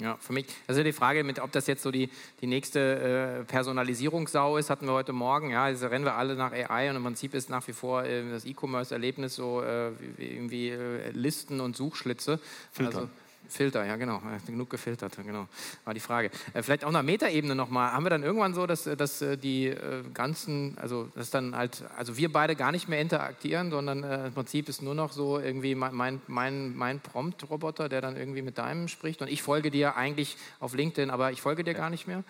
Ja, 0.00 0.16
für 0.18 0.32
mich, 0.32 0.46
also 0.66 0.82
die 0.82 0.92
Frage, 0.92 1.24
mit, 1.24 1.38
ob 1.40 1.52
das 1.52 1.66
jetzt 1.66 1.82
so 1.82 1.90
die, 1.90 2.10
die 2.40 2.46
nächste 2.46 3.40
äh, 3.40 3.44
Personalisierungssau 3.44 4.56
ist, 4.56 4.70
hatten 4.70 4.86
wir 4.86 4.92
heute 4.92 5.12
Morgen. 5.12 5.50
Ja, 5.50 5.64
also 5.64 5.86
rennen 5.88 6.04
wir 6.04 6.14
alle 6.14 6.36
nach 6.36 6.52
AI 6.52 6.90
und 6.90 6.96
im 6.96 7.04
Prinzip 7.04 7.34
ist 7.34 7.50
nach 7.50 7.66
wie 7.68 7.72
vor 7.72 8.04
äh, 8.04 8.30
das 8.30 8.44
E-Commerce-Erlebnis 8.44 9.34
so 9.34 9.62
äh, 9.62 9.90
wie, 10.16 10.24
irgendwie 10.24 10.70
äh, 10.70 11.10
Listen 11.10 11.60
und 11.60 11.76
Suchschlitze. 11.76 12.40
Filtern. 12.72 12.94
Also, 13.02 13.10
Filter, 13.52 13.84
ja 13.84 13.96
genau, 13.96 14.20
genug 14.46 14.70
gefiltert, 14.70 15.16
genau, 15.16 15.46
war 15.84 15.94
die 15.94 16.00
Frage. 16.00 16.30
Äh, 16.54 16.62
vielleicht 16.62 16.84
auch 16.84 16.90
nach 16.90 17.02
Metaebene 17.02 17.54
nochmal, 17.54 17.92
haben 17.92 18.04
wir 18.04 18.10
dann 18.10 18.22
irgendwann 18.22 18.54
so, 18.54 18.66
dass, 18.66 18.84
dass 18.84 19.22
äh, 19.22 19.36
die 19.36 19.66
äh, 19.66 20.02
ganzen, 20.14 20.76
also 20.78 21.08
dass 21.14 21.30
dann 21.30 21.56
halt, 21.56 21.84
also 21.96 22.16
wir 22.16 22.32
beide 22.32 22.56
gar 22.56 22.72
nicht 22.72 22.88
mehr 22.88 23.00
interagieren, 23.00 23.70
sondern 23.70 24.02
im 24.02 24.32
Prinzip 24.32 24.68
ist 24.68 24.82
nur 24.82 24.94
noch 24.94 25.12
so 25.12 25.38
irgendwie 25.38 25.74
mein, 25.74 26.20
mein, 26.26 26.76
mein 26.76 27.00
Prompt-Roboter, 27.00 27.88
der 27.88 28.00
dann 28.00 28.16
irgendwie 28.16 28.42
mit 28.42 28.58
deinem 28.58 28.88
spricht 28.88 29.22
und 29.22 29.28
ich 29.28 29.42
folge 29.42 29.70
dir 29.70 29.96
eigentlich 29.96 30.36
auf 30.58 30.74
LinkedIn, 30.74 31.10
aber 31.10 31.32
ich 31.32 31.42
folge 31.42 31.64
dir 31.64 31.74
gar 31.74 31.90
nicht 31.90 32.06
mehr? 32.06 32.24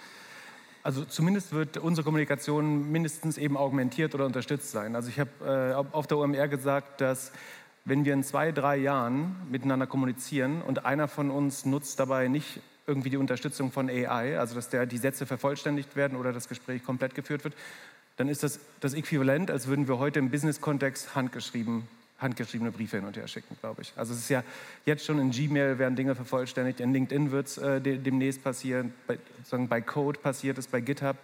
Also 0.82 1.04
zumindest 1.04 1.52
wird 1.52 1.76
unsere 1.76 2.04
Kommunikation 2.04 2.90
mindestens 2.90 3.36
eben 3.36 3.58
augmentiert 3.58 4.14
oder 4.14 4.24
unterstützt 4.24 4.70
sein. 4.70 4.96
Also 4.96 5.10
ich 5.10 5.20
habe 5.20 5.30
äh, 5.44 5.94
auf 5.94 6.06
der 6.06 6.16
OMR 6.16 6.48
gesagt, 6.48 7.02
dass 7.02 7.32
wenn 7.90 8.04
wir 8.04 8.14
in 8.14 8.22
zwei, 8.22 8.52
drei 8.52 8.76
Jahren 8.76 9.34
miteinander 9.50 9.84
kommunizieren 9.84 10.62
und 10.62 10.86
einer 10.86 11.08
von 11.08 11.28
uns 11.28 11.64
nutzt 11.64 11.98
dabei 11.98 12.28
nicht 12.28 12.60
irgendwie 12.86 13.10
die 13.10 13.16
Unterstützung 13.16 13.72
von 13.72 13.90
AI, 13.90 14.38
also 14.38 14.54
dass 14.54 14.68
der, 14.68 14.86
die 14.86 14.96
Sätze 14.96 15.26
vervollständigt 15.26 15.96
werden 15.96 16.16
oder 16.16 16.32
das 16.32 16.48
Gespräch 16.48 16.84
komplett 16.84 17.16
geführt 17.16 17.42
wird, 17.42 17.54
dann 18.16 18.28
ist 18.28 18.44
das 18.44 18.60
das 18.78 18.94
Äquivalent, 18.94 19.50
als 19.50 19.66
würden 19.66 19.88
wir 19.88 19.98
heute 19.98 20.20
im 20.20 20.30
Business-Kontext 20.30 21.16
handgeschrieben, 21.16 21.88
handgeschriebene 22.20 22.70
Briefe 22.70 22.98
hin 22.98 23.06
und 23.06 23.16
her 23.16 23.26
schicken, 23.26 23.56
glaube 23.60 23.82
ich. 23.82 23.92
Also 23.96 24.12
es 24.12 24.20
ist 24.20 24.28
ja 24.28 24.44
jetzt 24.86 25.04
schon 25.04 25.18
in 25.18 25.32
Gmail 25.32 25.80
werden 25.80 25.96
Dinge 25.96 26.14
vervollständigt, 26.14 26.78
in 26.78 26.92
LinkedIn 26.92 27.32
wird 27.32 27.48
es 27.48 27.58
äh, 27.58 27.80
de 27.80 27.98
demnächst 27.98 28.44
passieren, 28.44 28.94
bei, 29.08 29.18
sozusagen 29.38 29.66
bei 29.66 29.80
Code 29.80 30.20
passiert 30.20 30.58
es, 30.58 30.68
bei 30.68 30.80
GitHub. 30.80 31.16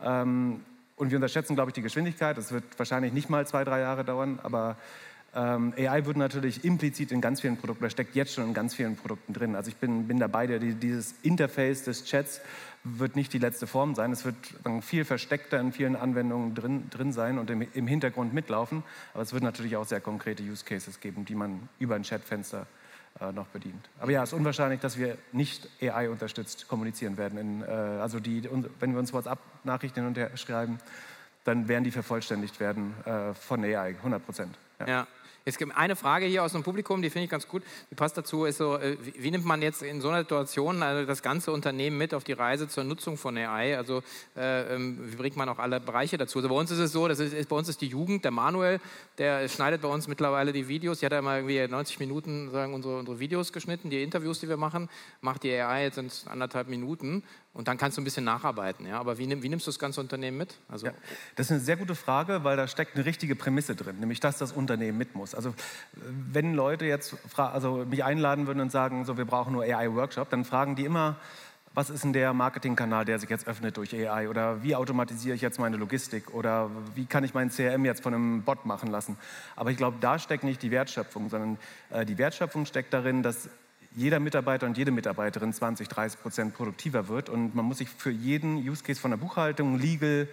Ähm, 0.00 0.60
und 0.94 1.10
wir 1.10 1.16
unterschätzen, 1.18 1.56
glaube 1.56 1.70
ich, 1.70 1.74
die 1.74 1.82
Geschwindigkeit. 1.82 2.38
Es 2.38 2.52
wird 2.52 2.62
wahrscheinlich 2.76 3.12
nicht 3.12 3.28
mal 3.28 3.44
zwei, 3.44 3.64
drei 3.64 3.80
Jahre 3.80 4.04
dauern, 4.04 4.38
aber 4.44 4.76
Ähm, 5.34 5.72
AI 5.78 6.04
wird 6.04 6.18
natürlich 6.18 6.62
implizit 6.62 7.10
in 7.10 7.22
ganz 7.22 7.40
vielen 7.40 7.56
Produkten, 7.56 7.84
oder 7.84 7.90
steckt 7.90 8.14
jetzt 8.14 8.34
schon 8.34 8.44
in 8.44 8.54
ganz 8.54 8.74
vielen 8.74 8.96
Produkten 8.96 9.32
drin. 9.32 9.56
Also 9.56 9.70
ich 9.70 9.76
bin, 9.76 10.06
bin 10.06 10.18
dabei, 10.18 10.46
der, 10.46 10.58
dieses 10.58 11.14
Interface 11.22 11.84
des 11.84 12.04
Chats 12.04 12.42
wird 12.84 13.16
nicht 13.16 13.32
die 13.32 13.38
letzte 13.38 13.66
Form 13.66 13.94
sein. 13.94 14.12
Es 14.12 14.24
wird 14.24 14.36
viel 14.82 15.04
versteckter 15.04 15.58
in 15.58 15.72
vielen 15.72 15.96
Anwendungen 15.96 16.54
drin, 16.54 16.90
drin 16.90 17.12
sein 17.12 17.38
und 17.38 17.48
im, 17.48 17.66
im, 17.72 17.86
Hintergrund 17.86 18.34
mitlaufen. 18.34 18.82
Aber 19.14 19.22
es 19.22 19.32
wird 19.32 19.42
natürlich 19.42 19.76
auch 19.76 19.86
sehr 19.86 20.00
konkrete 20.00 20.42
Use 20.42 20.64
Cases 20.64 21.00
geben, 21.00 21.24
die 21.24 21.34
man 21.34 21.68
über 21.78 21.94
ein 21.94 22.02
Chatfenster 22.02 22.66
äh, 23.20 23.32
noch 23.32 23.46
bedient. 23.46 23.88
Aber 24.00 24.10
ja, 24.10 24.22
es 24.22 24.30
ist 24.30 24.38
unwahrscheinlich, 24.38 24.80
dass 24.80 24.98
wir 24.98 25.16
nicht 25.32 25.68
AI 25.80 26.10
unterstützt 26.10 26.68
kommunizieren 26.68 27.16
werden. 27.16 27.38
In, 27.38 27.62
äh, 27.62 27.66
also 27.66 28.20
die, 28.20 28.46
wenn 28.80 28.92
wir 28.92 28.98
uns 28.98 29.14
WhatsApp-Nachrichten 29.14 30.00
hin 30.00 30.08
und 30.08 30.18
her 30.18 30.36
schreiben, 30.36 30.78
dann 31.44 31.68
werden 31.68 31.84
die 31.84 31.90
vervollständigt 31.90 32.60
werden 32.60 32.94
äh, 33.04 33.32
von 33.34 33.64
AI, 33.64 33.96
100 33.96 34.24
Prozent. 34.24 34.58
Ja. 34.80 34.86
ja. 34.86 35.06
Es 35.44 35.58
gibt 35.58 35.76
eine 35.76 35.96
Frage 35.96 36.26
hier 36.26 36.44
aus 36.44 36.52
dem 36.52 36.62
Publikum, 36.62 37.02
die 37.02 37.10
finde 37.10 37.24
ich 37.24 37.30
ganz 37.30 37.48
gut. 37.48 37.62
Die 37.90 37.94
passt 37.94 38.16
dazu. 38.16 38.44
Ist 38.44 38.58
so, 38.58 38.76
äh, 38.76 38.96
wie, 39.00 39.30
nimmt 39.30 39.44
man 39.44 39.60
jetzt 39.60 39.82
in 39.82 40.00
so 40.00 40.08
einer 40.08 40.20
Situation 40.20 40.82
also 40.82 41.04
das 41.04 41.22
ganze 41.22 41.50
Unternehmen 41.52 41.98
mit 41.98 42.14
auf 42.14 42.22
die 42.22 42.32
Reise 42.32 42.68
zur 42.68 42.84
Nutzung 42.84 43.16
von 43.16 43.36
AI? 43.36 43.76
Also 43.76 44.02
äh, 44.36 44.74
ähm, 44.74 44.98
wie 45.10 45.16
bringt 45.16 45.36
man 45.36 45.48
auch 45.48 45.58
alle 45.58 45.80
Bereiche 45.80 46.16
dazu? 46.16 46.38
Also 46.38 46.48
bei 46.48 46.54
uns 46.54 46.70
ist 46.70 46.78
es 46.78 46.92
so, 46.92 47.08
das 47.08 47.18
ist, 47.18 47.48
bei 47.48 47.56
uns 47.56 47.68
ist 47.68 47.80
die 47.80 47.88
Jugend, 47.88 48.24
der 48.24 48.30
Manuel, 48.30 48.80
der 49.18 49.48
schneidet 49.48 49.82
bei 49.82 49.88
uns 49.88 50.06
mittlerweile 50.06 50.52
die 50.52 50.68
Videos. 50.68 51.00
Die 51.00 51.06
hat 51.06 51.12
ja 51.12 51.22
mal 51.22 51.38
irgendwie 51.38 51.66
90 51.66 51.98
Minuten 51.98 52.50
sagen, 52.50 52.72
unsere, 52.74 52.98
unsere 52.98 53.18
Videos 53.18 53.52
geschnitten, 53.52 53.90
die 53.90 54.02
Interviews, 54.02 54.38
die 54.38 54.48
wir 54.48 54.56
machen, 54.56 54.88
macht 55.20 55.42
die 55.42 55.52
AI 55.52 55.84
jetzt 55.84 55.98
in 55.98 56.10
anderthalb 56.26 56.68
Minuten. 56.68 57.24
Und 57.54 57.68
dann 57.68 57.76
kannst 57.76 57.98
du 57.98 58.00
ein 58.00 58.04
bisschen 58.04 58.24
nacharbeiten. 58.24 58.86
Ja? 58.86 58.98
Aber 58.98 59.18
wie, 59.18 59.28
wie 59.42 59.48
nimmst 59.48 59.66
du 59.66 59.70
das 59.70 59.78
ganze 59.78 60.00
Unternehmen 60.00 60.38
mit? 60.38 60.54
Also 60.68 60.86
ja, 60.86 60.92
das 61.36 61.46
ist 61.46 61.52
eine 61.52 61.60
sehr 61.60 61.76
gute 61.76 61.94
Frage, 61.94 62.44
weil 62.44 62.56
da 62.56 62.66
steckt 62.66 62.96
eine 62.96 63.04
richtige 63.04 63.36
Prämisse 63.36 63.74
drin, 63.74 63.98
nämlich 64.00 64.20
dass 64.20 64.38
das 64.38 64.52
Unternehmen 64.52 64.96
mit 64.96 65.14
muss. 65.14 65.34
Also 65.34 65.54
wenn 65.92 66.54
Leute 66.54 66.86
jetzt 66.86 67.16
also 67.36 67.84
mich 67.88 68.04
einladen 68.04 68.46
würden 68.46 68.60
und 68.60 68.72
sagen, 68.72 69.04
so 69.04 69.18
wir 69.18 69.26
brauchen 69.26 69.52
nur 69.52 69.64
AI-Workshop, 69.64 70.30
dann 70.30 70.46
fragen 70.46 70.76
die 70.76 70.86
immer, 70.86 71.16
was 71.74 71.88
ist 71.88 72.04
denn 72.04 72.12
der 72.12 72.34
Marketingkanal, 72.34 73.04
der 73.04 73.18
sich 73.18 73.30
jetzt 73.30 73.46
öffnet 73.46 73.76
durch 73.76 73.94
AI? 73.94 74.28
Oder 74.28 74.62
wie 74.62 74.76
automatisiere 74.76 75.34
ich 75.34 75.40
jetzt 75.40 75.58
meine 75.58 75.76
Logistik? 75.76 76.34
Oder 76.34 76.70
wie 76.94 77.06
kann 77.06 77.24
ich 77.24 77.32
mein 77.32 77.50
CRM 77.50 77.84
jetzt 77.84 78.02
von 78.02 78.12
einem 78.12 78.42
Bot 78.42 78.66
machen 78.66 78.90
lassen? 78.90 79.16
Aber 79.56 79.70
ich 79.70 79.78
glaube, 79.78 79.96
da 80.00 80.18
steckt 80.18 80.44
nicht 80.44 80.62
die 80.62 80.70
Wertschöpfung, 80.70 81.30
sondern 81.30 81.58
äh, 81.90 82.04
die 82.04 82.18
Wertschöpfung 82.18 82.66
steckt 82.66 82.92
darin, 82.92 83.22
dass 83.22 83.48
jeder 83.94 84.20
Mitarbeiter 84.20 84.66
und 84.66 84.78
jede 84.78 84.90
Mitarbeiterin 84.90 85.52
20, 85.52 85.88
30 85.88 86.20
Prozent 86.20 86.54
produktiver 86.54 87.08
wird. 87.08 87.28
Und 87.28 87.54
man 87.54 87.64
muss 87.64 87.78
sich 87.78 87.88
für 87.88 88.10
jeden 88.10 88.56
Use 88.56 88.82
Case 88.82 89.00
von 89.00 89.10
der 89.10 89.18
Buchhaltung, 89.18 89.78
Legal, 89.78 90.28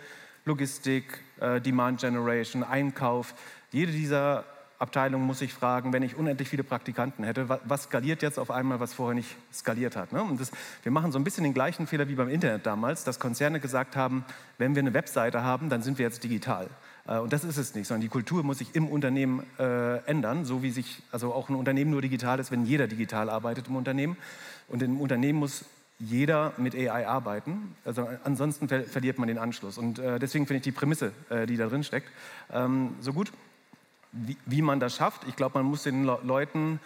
Logistik, 0.46 1.22
äh, 1.40 1.60
Demand 1.62 2.00
Generation, 2.00 2.64
Einkauf, 2.64 3.34
jede 3.72 3.92
dieser 3.92 4.46
Abteilungen 4.80 5.28
muss 5.28 5.40
sich 5.40 5.54
fragen, 5.54 5.92
wenn 5.92 6.04
ich 6.04 6.16
unendlich 6.16 6.48
viele 6.48 6.64
Praktikanten 6.64 7.26
hätte, 7.26 7.50
was 7.50 7.84
skaliert 7.84 8.22
jetzt 8.22 8.40
auf 8.40 8.50
einmal, 8.50 8.80
was 8.80 8.94
vorher 8.94 9.14
nicht 9.14 9.36
skaliert 9.54 9.98
hat. 9.98 10.14
Ne? 10.14 10.24
Und 10.24 10.40
das, 10.40 10.52
wir 10.84 10.92
machen 10.92 11.12
so 11.12 11.20
ein 11.20 11.26
bisschen 11.26 11.44
den 11.44 11.54
gleichen 11.54 11.86
Fehler 11.86 12.08
wie 12.08 12.16
beim 12.16 12.30
Internet 12.30 12.66
damals, 12.66 13.04
dass 13.04 13.20
Konzerne 13.20 13.60
gesagt 13.60 13.98
haben, 13.98 14.24
wenn 14.58 14.76
wir 14.76 14.80
eine 14.80 14.94
Webseite 14.94 15.44
haben, 15.44 15.68
dann 15.68 15.82
sind 15.82 15.98
wir 15.98 16.06
jetzt 16.06 16.24
digital. 16.24 16.70
Äh, 17.10 17.20
und 17.20 17.34
das 17.34 17.44
ist 17.44 17.58
es 17.58 17.76
nicht, 17.76 17.88
sondern 17.88 18.02
die 18.02 18.10
Kultur 18.10 18.44
muss 18.44 18.60
sich 18.60 18.76
im 18.76 18.88
Unternehmen 18.88 19.44
äh, 19.58 19.98
ändern, 20.06 20.46
so 20.46 20.62
wie 20.62 20.72
sich 20.72 21.02
also 21.12 21.34
auch 21.34 21.50
ein 21.50 21.56
Unternehmen 21.56 21.92
nur 21.92 22.02
digital 22.02 22.40
ist, 22.40 22.52
wenn 22.52 22.66
jeder 22.66 22.88
digital 22.88 23.30
arbeitet 23.30 23.68
im 23.68 23.76
Unternehmen. 23.76 24.16
Und 24.68 24.84
im 24.84 25.02
Unternehmen 25.02 25.40
muss 25.40 25.66
jeder 26.00 26.54
mit 26.58 26.76
AI 26.76 27.08
arbeiten. 27.08 27.76
Also 27.84 28.08
ansonsten 28.24 28.70
ver 28.70 28.84
verliert 28.84 29.18
man 29.18 29.28
den 29.28 29.38
Anschluss. 29.38 29.78
Und 29.78 30.00
äh, 30.00 30.20
deswegen 30.20 30.46
finde 30.46 30.58
ich 30.58 30.64
die 30.64 30.72
Prämisse, 30.72 31.12
äh, 31.30 31.46
die 31.46 31.58
da 31.58 31.68
drin 31.68 31.84
steckt, 31.84 32.10
ähm, 32.54 32.96
so 33.02 33.12
gut. 33.14 33.32
Wie, 34.12 34.38
wie, 34.46 34.64
man 34.64 34.80
das 34.80 34.96
schafft, 34.96 35.28
ich 35.28 35.36
glaube, 35.36 35.60
man 35.60 35.68
muss 35.68 35.84
den 35.84 36.04
Le 36.04 36.18
Leuten 36.24 36.80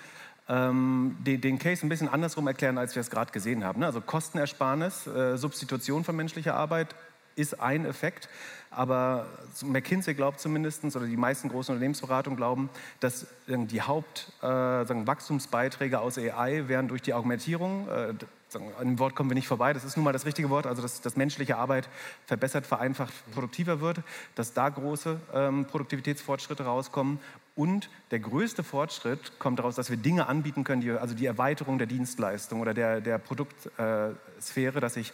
ähm, 0.50 1.16
den, 1.22 1.40
den, 1.40 1.58
Case 1.58 1.86
ein 1.86 1.90
bisschen 1.90 2.10
andersrum 2.10 2.48
erklären, 2.48 2.78
als 2.78 2.96
wir 2.96 3.00
es 3.00 3.10
gerade 3.10 3.32
gesehen 3.32 3.64
haben. 3.64 3.80
Ne? 3.80 3.86
Also 3.86 4.02
Kostenersparnis, 4.02 5.08
äh, 5.08 5.38
Substitution 5.38 6.04
von 6.04 6.18
menschlicher 6.18 6.56
Arbeit 6.56 6.94
ist 7.36 7.60
ein 7.60 7.86
Effekt. 7.86 8.30
Aber 8.76 9.28
McKinsey 9.62 10.16
glaubt 10.16 10.40
zumindest, 10.40 10.84
oder 10.96 11.06
die 11.06 11.18
meisten 11.18 11.50
großen 11.50 11.74
Unternehmensberatungen 11.74 12.38
glauben, 12.38 12.72
dass 13.00 13.28
die 13.48 13.82
Hauptwachstumsbeiträge 13.82 15.96
äh, 15.96 16.00
aus 16.00 16.18
AI 16.18 16.68
werden 16.68 16.88
durch 16.88 17.04
die 17.04 17.14
Augmentierung, 17.14 17.88
äh, 17.88 18.16
an 18.56 18.88
dem 18.88 19.00
Wort 19.00 19.16
kommen 19.16 19.32
wir 19.32 19.36
nicht 19.36 19.48
vorbei, 19.48 19.74
das 19.74 19.84
ist 19.84 19.98
nun 19.98 20.04
mal 20.04 20.14
das 20.14 20.26
richtige 20.26 20.52
Wort, 20.52 20.68
also 20.68 20.82
dass, 20.82 21.02
dass 21.02 21.16
menschliche 21.16 21.58
Arbeit 21.58 21.90
verbessert, 22.26 22.68
vereinfacht, 22.68 23.14
produktiver 23.34 23.82
wird, 23.82 24.02
dass 24.36 24.54
da 24.54 24.70
große 24.70 25.20
ähm, 25.34 25.66
Produktivitätsfortschritte 25.66 26.64
rauskommen. 26.64 27.20
Und 27.56 27.90
der 28.12 28.20
größte 28.20 28.64
Fortschritt 28.64 29.40
kommt 29.40 29.60
daraus, 29.60 29.76
dass 29.76 29.90
wir 29.90 29.98
Dinge 29.98 30.28
anbieten 30.28 30.64
können, 30.64 30.82
die, 30.82 30.92
also 30.92 31.14
die 31.14 31.26
Erweiterung 31.26 31.78
der 31.78 31.88
Dienstleistung 31.88 32.62
oder 32.62 32.74
der, 32.74 33.00
der 33.00 33.20
Produktsphäre, 33.20 34.80
dass 34.80 34.98
ich 34.98 35.14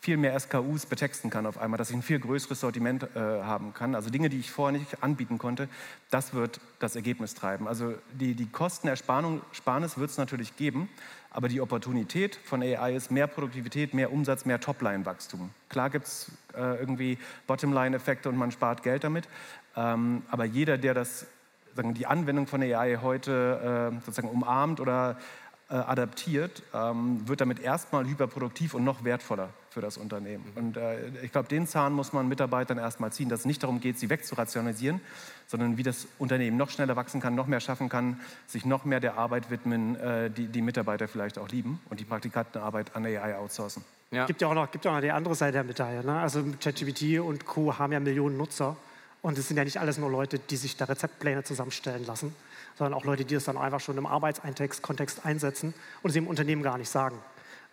viel 0.00 0.16
mehr 0.16 0.38
SKUs 0.38 0.86
betexten 0.86 1.30
kann 1.30 1.46
auf 1.46 1.58
einmal, 1.58 1.78
dass 1.78 1.90
ich 1.90 1.96
ein 1.96 2.02
viel 2.02 2.20
größeres 2.20 2.60
Sortiment 2.60 3.04
äh, 3.14 3.18
haben 3.18 3.74
kann. 3.74 3.94
Also 3.94 4.10
Dinge, 4.10 4.28
die 4.28 4.38
ich 4.38 4.50
vorher 4.50 4.78
nicht 4.78 5.02
anbieten 5.02 5.38
konnte, 5.38 5.68
das 6.10 6.34
wird 6.34 6.60
das 6.78 6.96
Ergebnis 6.96 7.34
treiben. 7.34 7.66
Also 7.66 7.94
die, 8.12 8.34
die 8.34 8.46
Kostenersparnis 8.46 9.98
wird 9.98 10.10
es 10.10 10.18
natürlich 10.18 10.56
geben, 10.56 10.88
aber 11.30 11.48
die 11.48 11.60
Opportunität 11.60 12.36
von 12.36 12.62
AI 12.62 12.94
ist 12.94 13.10
mehr 13.10 13.26
Produktivität, 13.26 13.94
mehr 13.94 14.12
Umsatz, 14.12 14.44
mehr 14.44 14.60
Topline-Wachstum. 14.60 15.50
Klar 15.68 15.90
gibt 15.90 16.06
es 16.06 16.30
äh, 16.54 16.78
irgendwie 16.78 17.18
Bottomline-Effekte 17.46 18.28
und 18.28 18.36
man 18.36 18.52
spart 18.52 18.82
Geld 18.82 19.04
damit, 19.04 19.28
ähm, 19.76 20.22
aber 20.30 20.44
jeder, 20.44 20.78
der 20.78 20.94
das, 20.94 21.26
sagen, 21.74 21.94
die 21.94 22.06
Anwendung 22.06 22.46
von 22.46 22.62
AI 22.62 22.98
heute 23.02 23.92
äh, 23.92 24.04
sozusagen 24.04 24.28
umarmt 24.28 24.80
oder 24.80 25.18
äh, 25.68 25.74
adaptiert, 25.74 26.62
ähm, 26.72 27.26
wird 27.28 27.40
damit 27.40 27.58
erstmal 27.58 28.06
hyperproduktiv 28.06 28.72
und 28.72 28.84
noch 28.84 29.04
wertvoller 29.04 29.50
für 29.76 29.82
das 29.82 29.98
Unternehmen. 29.98 30.42
Und 30.54 30.78
äh, 30.78 31.06
ich 31.22 31.32
glaube, 31.32 31.48
den 31.48 31.66
Zahn 31.66 31.92
muss 31.92 32.14
man 32.14 32.26
Mitarbeitern 32.28 32.78
erstmal 32.78 33.12
ziehen, 33.12 33.28
dass 33.28 33.40
es 33.40 33.44
nicht 33.44 33.62
darum 33.62 33.78
geht, 33.78 33.98
sie 33.98 34.08
wegzurationalisieren, 34.08 35.02
sondern 35.46 35.76
wie 35.76 35.82
das 35.82 36.08
Unternehmen 36.18 36.56
noch 36.56 36.70
schneller 36.70 36.96
wachsen 36.96 37.20
kann, 37.20 37.34
noch 37.34 37.46
mehr 37.46 37.60
schaffen 37.60 37.90
kann, 37.90 38.18
sich 38.46 38.64
noch 38.64 38.86
mehr 38.86 39.00
der 39.00 39.18
Arbeit 39.18 39.50
widmen, 39.50 39.94
äh, 39.96 40.30
die 40.30 40.46
die 40.46 40.62
Mitarbeiter 40.62 41.08
vielleicht 41.08 41.38
auch 41.38 41.50
lieben 41.50 41.78
und 41.90 42.00
die 42.00 42.06
Praktikantenarbeit 42.06 42.96
an 42.96 43.04
AI 43.04 43.36
outsourcen. 43.36 43.84
Ja. 44.12 44.24
Gibt 44.24 44.40
ja 44.40 44.48
auch 44.48 44.54
noch, 44.54 44.70
gibt 44.70 44.86
ja 44.86 44.92
auch 44.92 44.94
noch 44.94 45.02
die 45.02 45.10
andere 45.10 45.34
Seite 45.34 45.52
der 45.52 45.64
Medaille. 45.64 46.02
Ne? 46.02 46.20
Also 46.20 46.42
ChatGPT 46.58 47.20
und 47.20 47.44
Co. 47.44 47.78
haben 47.78 47.92
ja 47.92 48.00
Millionen 48.00 48.38
Nutzer. 48.38 48.76
Und 49.20 49.36
es 49.36 49.46
sind 49.46 49.58
ja 49.58 49.64
nicht 49.64 49.78
alles 49.78 49.98
nur 49.98 50.10
Leute, 50.10 50.38
die 50.38 50.56
sich 50.56 50.78
da 50.78 50.86
Rezeptpläne 50.86 51.44
zusammenstellen 51.44 52.06
lassen, 52.06 52.34
sondern 52.78 52.94
auch 52.94 53.04
Leute, 53.04 53.26
die 53.26 53.34
das 53.34 53.44
dann 53.44 53.58
einfach 53.58 53.80
schon 53.80 53.98
im 53.98 54.06
Arbeitskontext 54.06 55.26
einsetzen 55.26 55.74
und 56.02 56.08
es 56.08 56.16
im 56.16 56.28
Unternehmen 56.28 56.62
gar 56.62 56.78
nicht 56.78 56.88
sagen. 56.88 57.18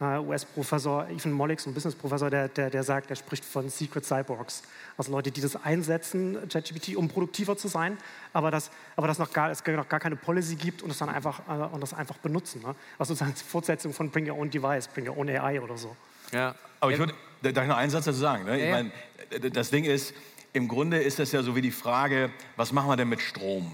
Uh, 0.02 0.20
US-Professor 0.28 1.08
Ethan 1.10 1.32
Mollix, 1.32 1.68
ein 1.68 1.74
Business-Professor, 1.74 2.30
der, 2.30 2.48
der, 2.48 2.70
der 2.70 2.84
sagt, 2.84 3.10
der 3.10 3.16
spricht 3.16 3.46
von 3.46 3.70
Secret 3.70 4.04
Cyborgs. 4.04 4.64
Also 4.98 5.12
Leute, 5.12 5.32
die 5.32 5.40
das 5.40 5.56
einsetzen, 5.64 6.38
ChatGPT, 6.50 6.96
um 6.96 7.08
produktiver 7.08 7.56
zu 7.56 7.68
sein, 7.68 7.98
aber 8.34 8.50
dass 8.52 8.72
aber 8.96 9.08
das 9.08 9.20
noch 9.20 9.32
gar, 9.32 9.52
es 9.52 9.64
noch 9.66 9.88
gar 9.88 10.00
keine 10.00 10.16
Policy 10.16 10.56
gibt 10.56 10.82
und 10.82 10.90
es 10.90 10.98
dann 10.98 11.10
einfach, 11.10 11.42
uh, 11.48 11.74
und 11.74 11.82
das 11.82 11.94
einfach 11.94 12.18
benutzen. 12.18 12.62
Ne? 12.64 12.76
Also 12.98 13.14
sozusagen 13.14 13.36
Fortsetzung 13.36 13.94
von 13.94 14.10
Bring 14.10 14.30
Your 14.30 14.38
Own 14.38 14.50
Device, 14.50 14.88
Bring 14.88 15.08
Your 15.08 15.18
Own 15.18 15.30
AI 15.30 15.62
oder 15.62 15.78
so. 15.78 15.96
Ja, 16.32 16.56
aber 16.80 16.92
ich 16.92 16.98
würde, 16.98 17.14
darf 17.42 17.64
ich 17.64 17.70
noch 17.70 17.78
einen 17.78 17.92
Satz 17.92 18.06
dazu 18.06 18.20
sagen? 18.20 18.46
Ne? 18.46 18.58
Ich 18.58 18.66
ja, 18.66 18.72
meine, 18.72 19.52
das 19.52 19.70
Ding 19.70 19.86
ist, 19.86 20.14
im 20.54 20.68
Grunde 20.68 21.02
ist 21.02 21.20
das 21.20 21.32
ja 21.32 21.44
so 21.44 21.56
wie 21.56 21.62
die 21.62 21.72
Frage, 21.72 22.32
was 22.56 22.72
machen 22.72 22.90
wir 22.90 22.98
denn 22.98 23.10
mit 23.10 23.22
Strom? 23.22 23.72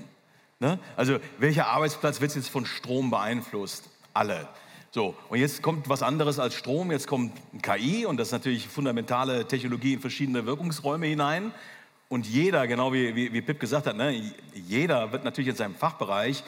Ne? 0.59 0.79
Also 0.95 1.19
welcher 1.37 1.67
Arbeitsplatz 1.67 2.19
wird 2.19 2.35
jetzt 2.35 2.49
von 2.49 2.65
Strom 2.65 3.09
beeinflusst? 3.09 3.89
Alle. 4.13 4.47
So, 4.91 5.13
und 5.29 5.37
jetzt 5.37 5.61
kommt 5.61 5.87
was 5.87 6.01
anderes 6.01 6.39
als 6.39 6.55
Strom, 6.55 6.91
jetzt 6.91 7.05
kommt 7.05 7.31
KI 7.61 8.07
und 8.07 8.17
das 8.17 8.29
ist 8.29 8.31
natürlich 8.31 8.67
fundamentale 8.67 9.47
Technologie 9.47 9.93
in 9.93 9.99
verschiedene 9.99 10.47
Wirkungsräume 10.47 11.05
hinein. 11.05 11.51
Und 12.07 12.25
jeder, 12.25 12.65
genau 12.65 12.91
wie, 12.91 13.15
wie, 13.15 13.31
wie 13.31 13.41
Pip 13.41 13.59
gesagt 13.59 13.85
hat, 13.85 13.95
ne, 13.95 14.33
jeder 14.55 15.11
wird 15.11 15.23
natürlich 15.23 15.49
in 15.49 15.55
seinem 15.55 15.75
Fachbereich 15.75 16.43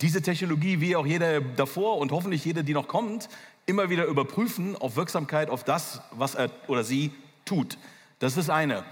diese 0.00 0.22
Technologie, 0.22 0.80
wie 0.80 0.96
auch 0.96 1.06
jeder 1.06 1.42
davor 1.42 1.98
und 1.98 2.12
hoffentlich 2.12 2.44
jeder, 2.46 2.62
die 2.62 2.72
noch 2.72 2.88
kommt, 2.88 3.28
immer 3.66 3.90
wieder 3.90 4.06
überprüfen 4.06 4.74
auf 4.76 4.96
Wirksamkeit, 4.96 5.50
auf 5.50 5.62
das, 5.62 6.00
was 6.12 6.34
er 6.34 6.50
oder 6.68 6.82
sie 6.82 7.12
tut. 7.44 7.76
Das 8.20 8.32
ist 8.32 8.48
das 8.48 8.50
eine. 8.50 8.84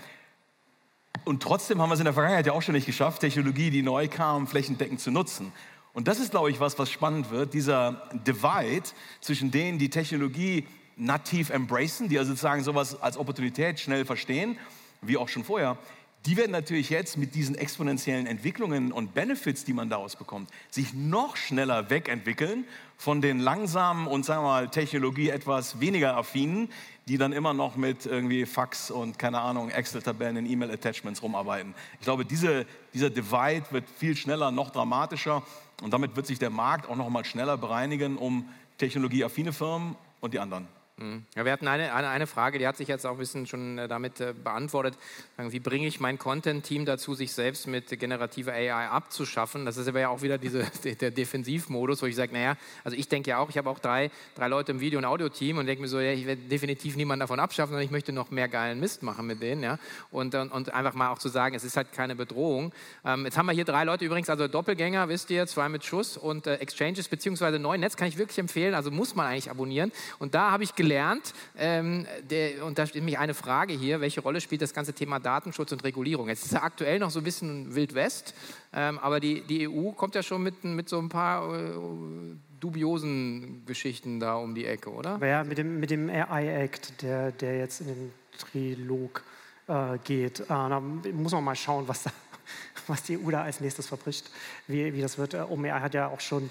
Und 1.24 1.42
trotzdem 1.42 1.80
haben 1.80 1.88
wir 1.88 1.94
es 1.94 2.00
in 2.00 2.04
der 2.04 2.12
Vergangenheit 2.12 2.46
ja 2.46 2.52
auch 2.52 2.60
schon 2.60 2.74
nicht 2.74 2.86
geschafft, 2.86 3.22
Technologie, 3.22 3.70
die 3.70 3.80
neu 3.80 4.08
kam, 4.08 4.46
flächendeckend 4.46 5.00
zu 5.00 5.10
nutzen. 5.10 5.52
Und 5.94 6.08
das 6.08 6.18
ist, 6.18 6.32
glaube 6.32 6.50
ich, 6.50 6.60
was, 6.60 6.78
was 6.78 6.90
spannend 6.90 7.30
wird, 7.30 7.54
dieser 7.54 8.10
Divide 8.12 8.88
zwischen 9.20 9.50
denen, 9.50 9.78
die 9.78 9.90
Technologie 9.90 10.66
nativ 10.96 11.50
embracen, 11.50 12.08
die 12.08 12.18
also 12.18 12.32
sozusagen 12.32 12.62
sowas 12.62 13.00
als 13.00 13.16
Opportunität 13.16 13.80
schnell 13.80 14.04
verstehen, 14.04 14.58
wie 15.00 15.16
auch 15.16 15.28
schon 15.28 15.44
vorher, 15.44 15.78
die 16.26 16.38
werden 16.38 16.52
natürlich 16.52 16.88
jetzt 16.88 17.18
mit 17.18 17.34
diesen 17.34 17.54
exponentiellen 17.54 18.26
Entwicklungen 18.26 18.92
und 18.92 19.12
Benefits, 19.14 19.64
die 19.64 19.74
man 19.74 19.90
daraus 19.90 20.16
bekommt, 20.16 20.48
sich 20.70 20.94
noch 20.94 21.36
schneller 21.36 21.90
wegentwickeln 21.90 22.64
von 22.96 23.20
den 23.20 23.40
langsamen 23.40 24.06
und 24.06 24.24
sagen 24.24 24.42
wir 24.42 24.48
mal 24.48 24.68
Technologie 24.70 25.28
etwas 25.28 25.80
weniger 25.80 26.16
affinen, 26.16 26.70
die 27.08 27.18
dann 27.18 27.34
immer 27.34 27.52
noch 27.52 27.76
mit 27.76 28.06
irgendwie 28.06 28.46
Fax 28.46 28.90
und 28.90 29.18
keine 29.18 29.40
Ahnung 29.40 29.68
Excel-Tabellen 29.68 30.38
in 30.38 30.50
E-Mail-Attachments 30.50 31.22
rumarbeiten. 31.22 31.74
Ich 31.98 32.04
glaube, 32.04 32.24
diese, 32.24 32.64
dieser 32.94 33.10
Divide 33.10 33.66
wird 33.70 33.84
viel 33.98 34.16
schneller, 34.16 34.50
noch 34.50 34.70
dramatischer 34.70 35.42
und 35.82 35.92
damit 35.92 36.16
wird 36.16 36.26
sich 36.26 36.38
der 36.38 36.50
Markt 36.50 36.88
auch 36.88 36.96
noch 36.96 37.08
mal 37.08 37.24
schneller 37.24 37.56
bereinigen 37.56 38.16
um 38.16 38.48
technologieaffine 38.78 39.52
Firmen 39.52 39.96
und 40.20 40.34
die 40.34 40.40
anderen. 40.40 40.66
Mhm. 40.96 41.24
Ja, 41.34 41.44
wir 41.44 41.50
hatten 41.50 41.66
eine, 41.66 41.92
eine, 41.92 42.28
Frage, 42.28 42.60
die 42.60 42.68
hat 42.68 42.76
sich 42.76 42.86
jetzt 42.86 43.04
auch 43.04 43.12
ein 43.12 43.18
bisschen 43.18 43.46
schon 43.46 43.78
äh, 43.78 43.88
damit 43.88 44.20
äh, 44.20 44.32
beantwortet. 44.32 44.96
Wie 45.36 45.58
bringe 45.58 45.88
ich 45.88 45.98
mein 45.98 46.18
Content-Team 46.18 46.84
dazu, 46.84 47.14
sich 47.14 47.32
selbst 47.32 47.66
mit 47.66 47.98
generativer 47.98 48.52
AI 48.52 48.86
abzuschaffen? 48.86 49.66
Das 49.66 49.76
ist 49.76 49.88
aber 49.88 49.98
ja 49.98 50.08
auch 50.10 50.22
wieder 50.22 50.38
diese, 50.38 50.64
der 50.84 51.10
Defensivmodus, 51.10 52.00
wo 52.00 52.06
ich 52.06 52.14
sage, 52.14 52.32
naja, 52.32 52.56
also 52.84 52.96
ich 52.96 53.08
denke 53.08 53.30
ja 53.30 53.38
auch, 53.38 53.50
ich 53.50 53.58
habe 53.58 53.68
auch 53.70 53.80
drei, 53.80 54.12
drei 54.36 54.46
Leute 54.46 54.70
im 54.70 54.78
Video- 54.78 55.00
und 55.00 55.04
Audio-Team 55.04 55.58
und 55.58 55.66
denke 55.66 55.82
mir 55.82 55.88
so, 55.88 55.98
ja, 55.98 56.12
ich 56.12 56.26
werde 56.26 56.42
definitiv 56.42 56.94
niemanden 56.94 57.20
davon 57.20 57.40
abschaffen, 57.40 57.70
sondern 57.70 57.84
ich 57.84 57.90
möchte 57.90 58.12
noch 58.12 58.30
mehr 58.30 58.46
geilen 58.46 58.78
Mist 58.78 59.02
machen 59.02 59.26
mit 59.26 59.42
denen. 59.42 59.64
Ja? 59.64 59.80
Und, 60.12 60.36
und 60.36 60.72
einfach 60.72 60.94
mal 60.94 61.10
auch 61.10 61.18
zu 61.18 61.28
sagen, 61.28 61.56
es 61.56 61.64
ist 61.64 61.76
halt 61.76 61.92
keine 61.92 62.14
Bedrohung. 62.14 62.72
Ähm, 63.04 63.24
jetzt 63.24 63.36
haben 63.36 63.46
wir 63.46 63.52
hier 63.52 63.64
drei 63.64 63.82
Leute 63.82 64.04
übrigens, 64.04 64.30
also 64.30 64.46
Doppelgänger, 64.46 65.08
wisst 65.08 65.28
ihr, 65.30 65.48
zwei 65.48 65.68
mit 65.68 65.84
Schuss 65.84 66.16
und 66.16 66.46
äh, 66.46 66.54
Exchanges 66.56 67.08
beziehungsweise 67.08 67.58
Neunetz 67.58 67.96
kann 67.96 68.06
ich 68.06 68.16
wirklich 68.16 68.38
empfehlen, 68.38 68.74
also 68.74 68.92
muss 68.92 69.16
man 69.16 69.26
eigentlich 69.26 69.50
abonnieren. 69.50 69.90
Und 70.20 70.36
da 70.36 70.52
habe 70.52 70.62
ich 70.62 70.76
gelernt, 70.76 70.83
ähm, 71.56 72.06
der, 72.30 72.64
und 72.64 72.78
da 72.78 72.86
steht 72.86 73.02
mich 73.02 73.18
eine 73.18 73.34
Frage 73.34 73.74
hier, 73.74 74.00
welche 74.00 74.20
Rolle 74.20 74.40
spielt 74.40 74.62
das 74.62 74.74
ganze 74.74 74.92
Thema 74.92 75.18
Datenschutz 75.18 75.72
und 75.72 75.84
Regulierung? 75.84 76.28
Jetzt 76.28 76.44
ist 76.44 76.52
ja 76.52 76.62
aktuell 76.62 76.98
noch 76.98 77.10
so 77.10 77.20
ein 77.20 77.24
bisschen 77.24 77.74
Wild 77.74 77.94
West, 77.94 78.34
ähm, 78.72 78.98
aber 78.98 79.20
die, 79.20 79.42
die 79.42 79.68
EU 79.68 79.92
kommt 79.92 80.14
ja 80.14 80.22
schon 80.22 80.42
mit, 80.42 80.64
mit 80.64 80.88
so 80.88 80.98
ein 80.98 81.08
paar 81.08 81.54
äh, 81.54 81.72
dubiosen 82.60 83.64
Geschichten 83.66 84.20
da 84.20 84.36
um 84.36 84.54
die 84.54 84.64
Ecke, 84.64 84.90
oder? 84.90 85.18
Ja, 85.24 85.44
mit 85.44 85.58
dem, 85.58 85.80
mit 85.80 85.90
dem 85.90 86.08
AI-Act, 86.08 87.02
der, 87.02 87.32
der 87.32 87.58
jetzt 87.58 87.80
in 87.80 87.88
den 87.88 88.12
Trilog 88.38 89.22
äh, 89.68 89.98
geht, 90.02 90.40
äh, 90.40 90.44
da 90.48 90.80
muss 90.80 91.32
man 91.32 91.44
mal 91.44 91.56
schauen, 91.56 91.86
was, 91.86 92.04
da, 92.04 92.10
was 92.86 93.02
die 93.02 93.18
EU 93.18 93.30
da 93.30 93.42
als 93.42 93.60
nächstes 93.60 93.86
verbricht, 93.86 94.30
wie, 94.66 94.94
wie 94.94 95.00
das 95.00 95.18
wird. 95.18 95.34
Äh, 95.34 95.40
OpenAI 95.40 95.80
hat 95.80 95.94
ja 95.94 96.08
auch 96.08 96.20
schon 96.20 96.50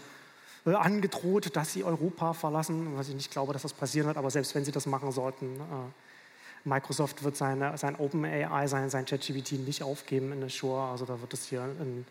äh, 0.65 0.73
angedroht, 0.73 1.55
dass 1.55 1.73
sie 1.73 1.83
Europa 1.83 2.33
verlassen, 2.33 2.95
was 2.95 3.09
ich 3.09 3.15
nicht 3.15 3.31
glaube, 3.31 3.53
dass 3.53 3.63
das 3.63 3.73
passieren 3.73 4.07
wird, 4.07 4.17
aber 4.17 4.31
selbst 4.31 4.55
wenn 4.55 4.65
sie 4.65 4.71
das 4.71 4.85
machen 4.85 5.11
sollten, 5.11 5.45
äh, 5.45 6.69
Microsoft 6.69 7.23
wird 7.23 7.35
seine, 7.35 7.77
sein 7.77 7.97
OpenAI, 7.97 8.67
sein, 8.67 8.89
sein 8.89 9.05
ChatGPT 9.05 9.53
nicht 9.53 9.83
aufgeben 9.83 10.31
in 10.31 10.43
Azure, 10.43 10.89
also 10.89 11.05
da 11.05 11.19
wird 11.19 11.33
es 11.33 11.47
hier 11.47 11.63
in, 11.81 12.05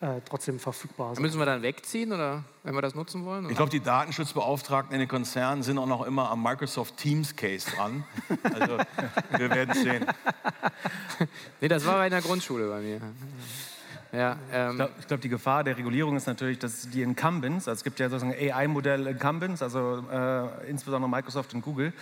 äh, 0.00 0.20
trotzdem 0.28 0.58
verfügbar 0.58 1.14
sein. 1.14 1.22
Müssen 1.22 1.38
wir 1.38 1.46
dann 1.46 1.62
wegziehen 1.62 2.12
oder 2.12 2.44
wenn 2.62 2.74
wir 2.74 2.82
das 2.82 2.94
nutzen 2.94 3.24
wollen? 3.24 3.44
Oder? 3.44 3.50
Ich 3.50 3.56
glaube, 3.56 3.70
die 3.70 3.80
Datenschutzbeauftragten 3.80 4.92
in 4.92 5.00
den 5.00 5.08
Konzernen 5.08 5.62
sind 5.62 5.78
auch 5.78 5.86
noch 5.86 6.04
immer 6.04 6.30
am 6.30 6.42
Microsoft 6.42 6.98
Teams 6.98 7.34
Case 7.34 7.70
dran. 7.70 8.04
Also 8.42 8.76
wir 9.38 9.50
werden 9.50 9.74
sehen. 9.74 10.06
nee, 11.60 11.68
das 11.68 11.86
war 11.86 11.94
bei 11.94 12.10
der 12.10 12.20
Grundschule 12.20 12.68
bei 12.68 12.80
mir. 12.80 13.00
Ja, 14.14 14.36
ähm 14.52 14.70
ich 14.70 14.76
glaube, 14.76 14.92
glaub, 15.08 15.20
die 15.20 15.28
Gefahr 15.28 15.64
der 15.64 15.76
Regulierung 15.76 16.16
ist 16.16 16.26
natürlich, 16.26 16.58
dass 16.58 16.88
die 16.88 17.02
Incumbents, 17.02 17.66
also 17.66 17.78
es 17.78 17.84
gibt 17.84 17.98
ja 17.98 18.08
sozusagen 18.08 18.32
AI-Modell 18.32 19.06
Incumbents, 19.08 19.62
also 19.62 20.04
äh, 20.10 20.70
insbesondere 20.70 21.10
Microsoft 21.10 21.52
und 21.54 21.62
Google, 21.62 21.92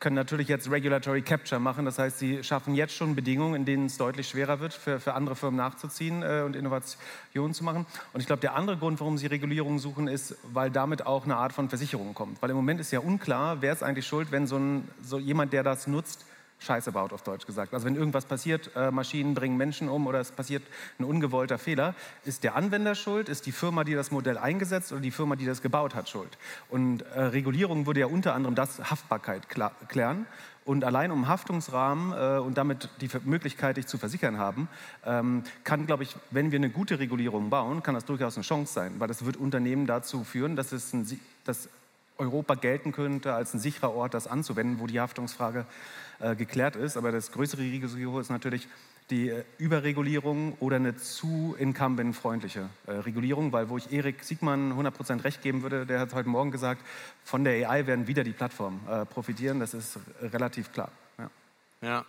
können 0.00 0.16
natürlich 0.16 0.48
jetzt 0.48 0.68
Regulatory 0.68 1.22
Capture 1.22 1.60
machen. 1.60 1.84
Das 1.84 1.98
heißt, 2.00 2.18
sie 2.18 2.42
schaffen 2.42 2.74
jetzt 2.74 2.92
schon 2.92 3.14
Bedingungen, 3.14 3.54
in 3.54 3.64
denen 3.64 3.86
es 3.86 3.98
deutlich 3.98 4.28
schwerer 4.28 4.58
wird, 4.58 4.74
für, 4.74 4.98
für 4.98 5.14
andere 5.14 5.36
Firmen 5.36 5.56
nachzuziehen 5.56 6.24
äh, 6.24 6.42
und 6.44 6.56
Innovationen 6.56 7.54
zu 7.54 7.62
machen. 7.62 7.86
Und 8.12 8.20
ich 8.20 8.26
glaube, 8.26 8.40
der 8.40 8.56
andere 8.56 8.76
Grund, 8.76 8.98
warum 8.98 9.16
sie 9.16 9.28
Regulierung 9.28 9.78
suchen, 9.78 10.08
ist, 10.08 10.36
weil 10.52 10.70
damit 10.70 11.06
auch 11.06 11.24
eine 11.24 11.36
Art 11.36 11.52
von 11.52 11.68
Versicherung 11.68 12.14
kommt. 12.14 12.42
Weil 12.42 12.50
im 12.50 12.56
Moment 12.56 12.80
ist 12.80 12.90
ja 12.90 12.98
unklar, 12.98 13.62
wer 13.62 13.72
ist 13.72 13.84
eigentlich 13.84 14.06
schuld, 14.06 14.32
wenn 14.32 14.48
so, 14.48 14.56
ein, 14.56 14.88
so 15.00 15.20
jemand, 15.20 15.52
der 15.52 15.62
das 15.62 15.86
nutzt, 15.86 16.26
Scheiße 16.62 16.92
baut, 16.92 17.12
auf 17.12 17.22
Deutsch 17.22 17.46
gesagt. 17.46 17.74
Also 17.74 17.86
wenn 17.86 17.96
irgendwas 17.96 18.24
passiert, 18.24 18.70
äh, 18.76 18.90
Maschinen 18.90 19.34
bringen 19.34 19.56
Menschen 19.56 19.88
um 19.88 20.06
oder 20.06 20.20
es 20.20 20.30
passiert 20.30 20.62
ein 20.98 21.04
ungewollter 21.04 21.58
Fehler, 21.58 21.94
ist 22.24 22.44
der 22.44 22.54
Anwender 22.54 22.94
schuld, 22.94 23.28
ist 23.28 23.46
die 23.46 23.52
Firma, 23.52 23.84
die 23.84 23.94
das 23.94 24.10
Modell 24.10 24.38
eingesetzt 24.38 24.92
oder 24.92 25.00
die 25.00 25.10
Firma, 25.10 25.36
die 25.36 25.46
das 25.46 25.62
gebaut 25.62 25.94
hat, 25.94 26.08
schuld. 26.08 26.38
Und 26.68 27.02
äh, 27.02 27.20
Regulierung 27.20 27.86
würde 27.86 28.00
ja 28.00 28.06
unter 28.06 28.34
anderem 28.34 28.54
das 28.54 28.90
Haftbarkeit 28.90 29.48
klären. 29.88 30.26
Und 30.64 30.84
allein 30.84 31.10
um 31.10 31.26
Haftungsrahmen 31.26 32.12
äh, 32.12 32.38
und 32.38 32.56
damit 32.56 32.88
die 33.00 33.08
Möglichkeit, 33.24 33.76
dich 33.76 33.86
zu 33.88 33.98
versichern 33.98 34.38
haben, 34.38 34.68
ähm, 35.04 35.42
kann, 35.64 35.86
glaube 35.86 36.04
ich, 36.04 36.14
wenn 36.30 36.52
wir 36.52 36.58
eine 36.58 36.70
gute 36.70 37.00
Regulierung 37.00 37.50
bauen, 37.50 37.82
kann 37.82 37.94
das 37.94 38.04
durchaus 38.04 38.36
eine 38.36 38.44
Chance 38.44 38.72
sein, 38.72 38.94
weil 38.98 39.08
das 39.08 39.24
wird 39.24 39.36
Unternehmen 39.36 39.86
dazu 39.86 40.22
führen, 40.22 40.54
dass, 40.54 40.70
es 40.70 40.92
ein, 40.92 41.20
dass 41.44 41.68
Europa 42.18 42.54
gelten 42.54 42.92
könnte 42.92 43.34
als 43.34 43.54
ein 43.54 43.58
sicherer 43.58 43.92
Ort, 43.92 44.14
das 44.14 44.28
anzuwenden, 44.28 44.78
wo 44.78 44.86
die 44.86 45.00
Haftungsfrage 45.00 45.66
äh, 46.22 46.36
geklärt 46.36 46.76
ist. 46.76 46.96
Aber 46.96 47.10
das 47.10 47.32
größere 47.32 47.60
Risiko 47.62 48.20
ist 48.20 48.30
natürlich 48.30 48.68
die 49.10 49.28
äh, 49.28 49.42
Überregulierung 49.58 50.56
oder 50.60 50.76
eine 50.76 50.96
zu 50.96 51.56
incumbent-freundliche 51.58 52.68
äh, 52.86 52.92
Regulierung, 52.92 53.52
weil 53.52 53.68
wo 53.68 53.76
ich 53.76 53.92
Erik 53.92 54.22
Siegmann 54.22 54.72
100% 54.72 55.24
recht 55.24 55.42
geben 55.42 55.62
würde, 55.62 55.84
der 55.84 55.98
hat 55.98 56.14
heute 56.14 56.28
Morgen 56.28 56.52
gesagt, 56.52 56.84
von 57.24 57.42
der 57.42 57.68
AI 57.68 57.88
werden 57.88 58.06
wieder 58.06 58.22
die 58.22 58.32
Plattformen 58.32 58.80
profitieren. 59.12 59.58
Das 59.58 59.74
ist 59.74 59.98
relativ 60.20 60.72
klar. 60.72 60.92
ja. 61.18 61.30
ja. 61.80 62.04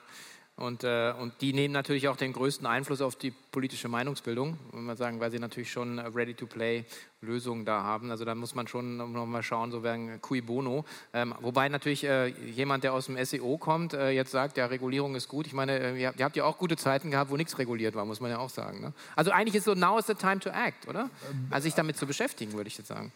Und, 0.55 0.83
äh, 0.83 1.13
und 1.19 1.41
die 1.41 1.51
nehmen 1.51 1.73
natürlich 1.73 2.07
auch 2.07 2.15
den 2.15 2.31
größten 2.31 2.67
Einfluss 2.67 3.01
auf 3.01 3.15
die 3.15 3.31
politische 3.31 3.87
Meinungsbildung, 3.87 4.59
wenn 4.71 4.83
man 4.83 4.95
sagen, 4.95 5.19
weil 5.19 5.31
sie 5.31 5.39
natürlich 5.39 5.71
schon 5.71 5.97
Ready-to-Play-Lösungen 5.97 7.65
da 7.65 7.81
haben. 7.81 8.11
Also 8.11 8.23
da 8.23 8.35
muss 8.35 8.53
man 8.53 8.67
schon 8.67 8.97
noch 8.97 9.25
mal 9.25 9.41
schauen, 9.41 9.71
so 9.71 9.81
werden 9.81 10.21
cui 10.21 10.41
bono. 10.41 10.85
Ähm, 11.11 11.33
wobei 11.41 11.69
natürlich 11.69 12.03
äh, 12.03 12.27
jemand, 12.27 12.83
der 12.83 12.93
aus 12.93 13.07
dem 13.07 13.23
SEO 13.25 13.57
kommt, 13.57 13.93
äh, 13.93 14.11
jetzt 14.11 14.29
sagt, 14.29 14.57
ja, 14.57 14.67
Regulierung 14.67 15.15
ist 15.15 15.27
gut. 15.27 15.47
Ich 15.47 15.53
meine, 15.53 15.79
äh, 15.79 15.99
ihr, 15.99 16.13
habt 16.19 16.35
ja 16.35 16.43
auch 16.43 16.59
gute 16.59 16.77
Zeiten 16.77 17.09
gehabt, 17.09 17.31
wo 17.31 17.35
nichts 17.35 17.57
reguliert 17.57 17.95
war, 17.95 18.05
muss 18.05 18.19
man 18.19 18.29
ja 18.29 18.37
auch 18.37 18.51
sagen. 18.51 18.79
Ne? 18.79 18.93
Also 19.15 19.31
eigentlich 19.31 19.55
ist 19.55 19.63
so, 19.63 19.73
now 19.73 19.97
is 19.97 20.05
the 20.05 20.13
time 20.13 20.39
to 20.39 20.49
act, 20.49 20.87
oder? 20.87 21.09
Also 21.49 21.63
sich 21.63 21.73
damit 21.73 21.97
zu 21.97 22.05
beschäftigen, 22.05 22.53
würde 22.53 22.67
ich 22.67 22.77
jetzt 22.77 22.89
sagen. 22.89 23.11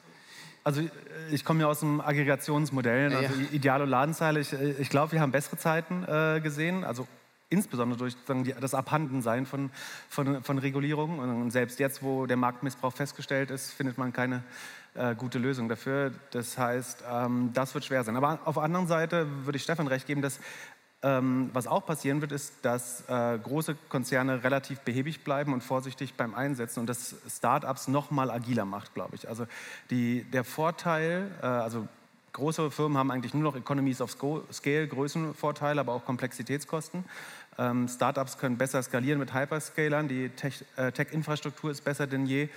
Also 0.64 0.82
ich 1.32 1.46
komme 1.46 1.62
ja 1.62 1.68
aus 1.68 1.80
dem 1.80 2.02
Aggregationsmodell, 2.02 3.16
also 3.16 3.34
ja. 3.36 3.48
Idealo 3.54 3.86
Ladenzeile. 3.86 4.40
Ich, 4.40 4.52
äh, 4.52 4.72
ich 4.80 4.90
glaube, 4.90 5.12
wir 5.12 5.22
haben 5.22 5.32
bessere 5.32 5.58
Zeiten 5.58 6.04
äh, 6.04 6.42
gesehen. 6.42 6.84
Also 6.84 7.08
insbesondere 7.50 7.98
durch 7.98 8.16
das 8.60 8.74
Abhandensein 8.74 9.46
von, 9.46 9.70
von, 10.10 10.44
von 10.44 10.58
Regulierungen. 10.58 11.20
Und 11.20 11.52
selbst 11.52 11.80
jetzt, 11.80 12.04
wo 12.04 12.26
der 12.26 12.38
Marktmissbrauch 12.38 12.94
festgestellt 12.94 13.52
ist, 13.52 13.72
findet 13.72 13.98
man 13.98 14.14
keine 14.14 14.44
äh, 14.96 15.16
gute 15.16 15.40
Lösung 15.40 15.70
dafür. 15.70 16.12
Das 16.32 16.58
heißt, 16.58 17.04
ähm, 17.10 17.52
das 17.54 17.74
wird 17.74 17.86
schwer 17.86 18.04
sein. 18.04 18.16
Aber 18.16 18.40
auf 18.46 18.56
der 18.56 18.64
anderen 18.64 18.88
Seite 18.88 19.28
würde 19.46 19.58
ich 19.58 19.64
Stefan 19.64 19.88
recht 19.88 20.08
geben, 20.08 20.22
dass 20.22 20.40
ähm, 21.04 21.52
was 21.54 21.68
auch 21.68 21.86
passieren 21.86 22.22
wird, 22.22 22.32
ist, 22.32 22.54
dass 22.64 23.08
äh, 23.08 23.38
große 23.38 23.76
Konzerne 23.88 24.44
relativ 24.44 24.80
behäbig 24.80 25.24
bleiben 25.24 25.54
und 25.54 25.62
vorsichtig 25.62 26.16
beim 26.16 26.34
Einsetzen 26.34 26.80
und 26.80 26.88
das 26.88 27.16
Startups 27.30 27.88
noch 27.88 28.10
mal 28.10 28.32
agiler 28.32 28.66
macht, 28.66 28.96
glaube 28.96 29.16
ich. 29.16 29.30
Also 29.30 29.46
die, 29.92 30.24
der 30.24 30.44
Vorteil, 30.44 31.32
äh, 31.42 31.46
also 31.46 31.88
große 32.34 32.72
Firmen 32.72 32.98
haben 32.98 33.12
eigentlich 33.12 33.34
nur 33.34 33.44
noch 33.44 33.56
Economies 33.56 34.02
of 34.02 34.12
Scale, 34.52 34.88
Größenvorteile, 34.88 35.80
aber 35.80 35.94
auch 35.94 36.06
Komplexitätskosten. 36.06 37.06
Ähm, 37.58 37.88
Startups 37.88 38.38
können 38.38 38.58
besser 38.58 38.82
skalieren 38.84 39.20
mit 39.20 39.34
Hyperscalern, 39.34 40.08
die 40.08 40.32
äh, 40.76 40.92
Tech-Infrastruktur 40.92 41.72
ist 41.72 41.84
besser 41.84 42.08
denn 42.08 42.26
je. 42.26 42.50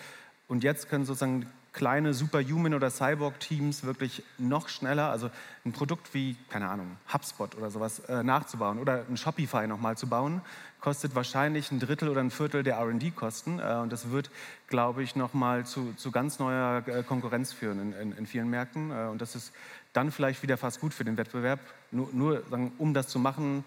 Und 0.48 0.64
jetzt 0.64 0.88
können 0.88 1.04
sozusagen 1.04 1.46
kleine 1.72 2.14
Superhuman- 2.14 2.74
oder 2.74 2.90
Cyborg-Teams 2.90 3.84
wirklich 3.84 4.22
noch 4.38 4.68
schneller, 4.68 5.10
also 5.10 5.30
ein 5.64 5.72
Produkt 5.72 6.14
wie, 6.14 6.36
keine 6.48 6.68
Ahnung, 6.68 6.96
HubSpot 7.12 7.56
oder 7.56 7.70
sowas 7.70 8.00
äh, 8.00 8.22
nachzubauen 8.22 8.78
oder 8.78 9.04
ein 9.08 9.16
Shopify 9.16 9.66
nochmal 9.66 9.96
zu 9.96 10.08
bauen, 10.08 10.40
kostet 10.80 11.14
wahrscheinlich 11.14 11.70
ein 11.70 11.78
Drittel 11.78 12.08
oder 12.08 12.20
ein 12.20 12.30
Viertel 12.30 12.62
der 12.62 12.80
RD-Kosten. 12.80 13.60
Äh, 13.60 13.74
und 13.76 13.92
das 13.92 14.10
wird, 14.10 14.30
glaube 14.66 15.02
ich, 15.02 15.14
nochmal 15.16 15.64
zu, 15.64 15.92
zu 15.94 16.10
ganz 16.10 16.38
neuer 16.38 16.82
äh, 16.86 17.02
Konkurrenz 17.02 17.52
führen 17.52 17.80
in, 17.80 17.92
in, 17.92 18.12
in 18.18 18.26
vielen 18.26 18.48
Märkten. 18.48 18.90
Äh, 18.90 19.08
und 19.08 19.20
das 19.20 19.36
ist 19.36 19.52
dann 19.92 20.10
vielleicht 20.10 20.42
wieder 20.42 20.56
fast 20.56 20.80
gut 20.80 20.94
für 20.94 21.04
den 21.04 21.16
Wettbewerb. 21.16 21.60
Nur, 21.90 22.08
nur 22.12 22.42
sagen, 22.50 22.72
um 22.78 22.94
das 22.94 23.08
zu 23.08 23.18
machen, 23.18 23.64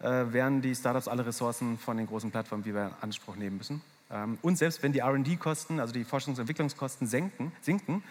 äh, 0.00 0.32
werden 0.32 0.60
die 0.60 0.74
Startups 0.74 1.08
alle 1.08 1.24
Ressourcen 1.24 1.78
von 1.78 1.96
den 1.96 2.06
großen 2.06 2.30
Plattformen, 2.30 2.64
die 2.64 2.74
wir 2.74 2.86
in 2.86 2.94
Anspruch 3.00 3.36
nehmen 3.36 3.56
müssen. 3.56 3.82
Ähm, 4.10 4.38
und 4.42 4.56
selbst 4.56 4.82
wenn 4.82 4.92
die 4.92 5.00
RD-Kosten, 5.00 5.80
also 5.80 5.92
die 5.92 6.04
Forschungs- 6.04 6.34
und 6.34 6.40
Entwicklungskosten 6.40 7.06
senken, 7.06 7.52
sinken, 7.60 8.04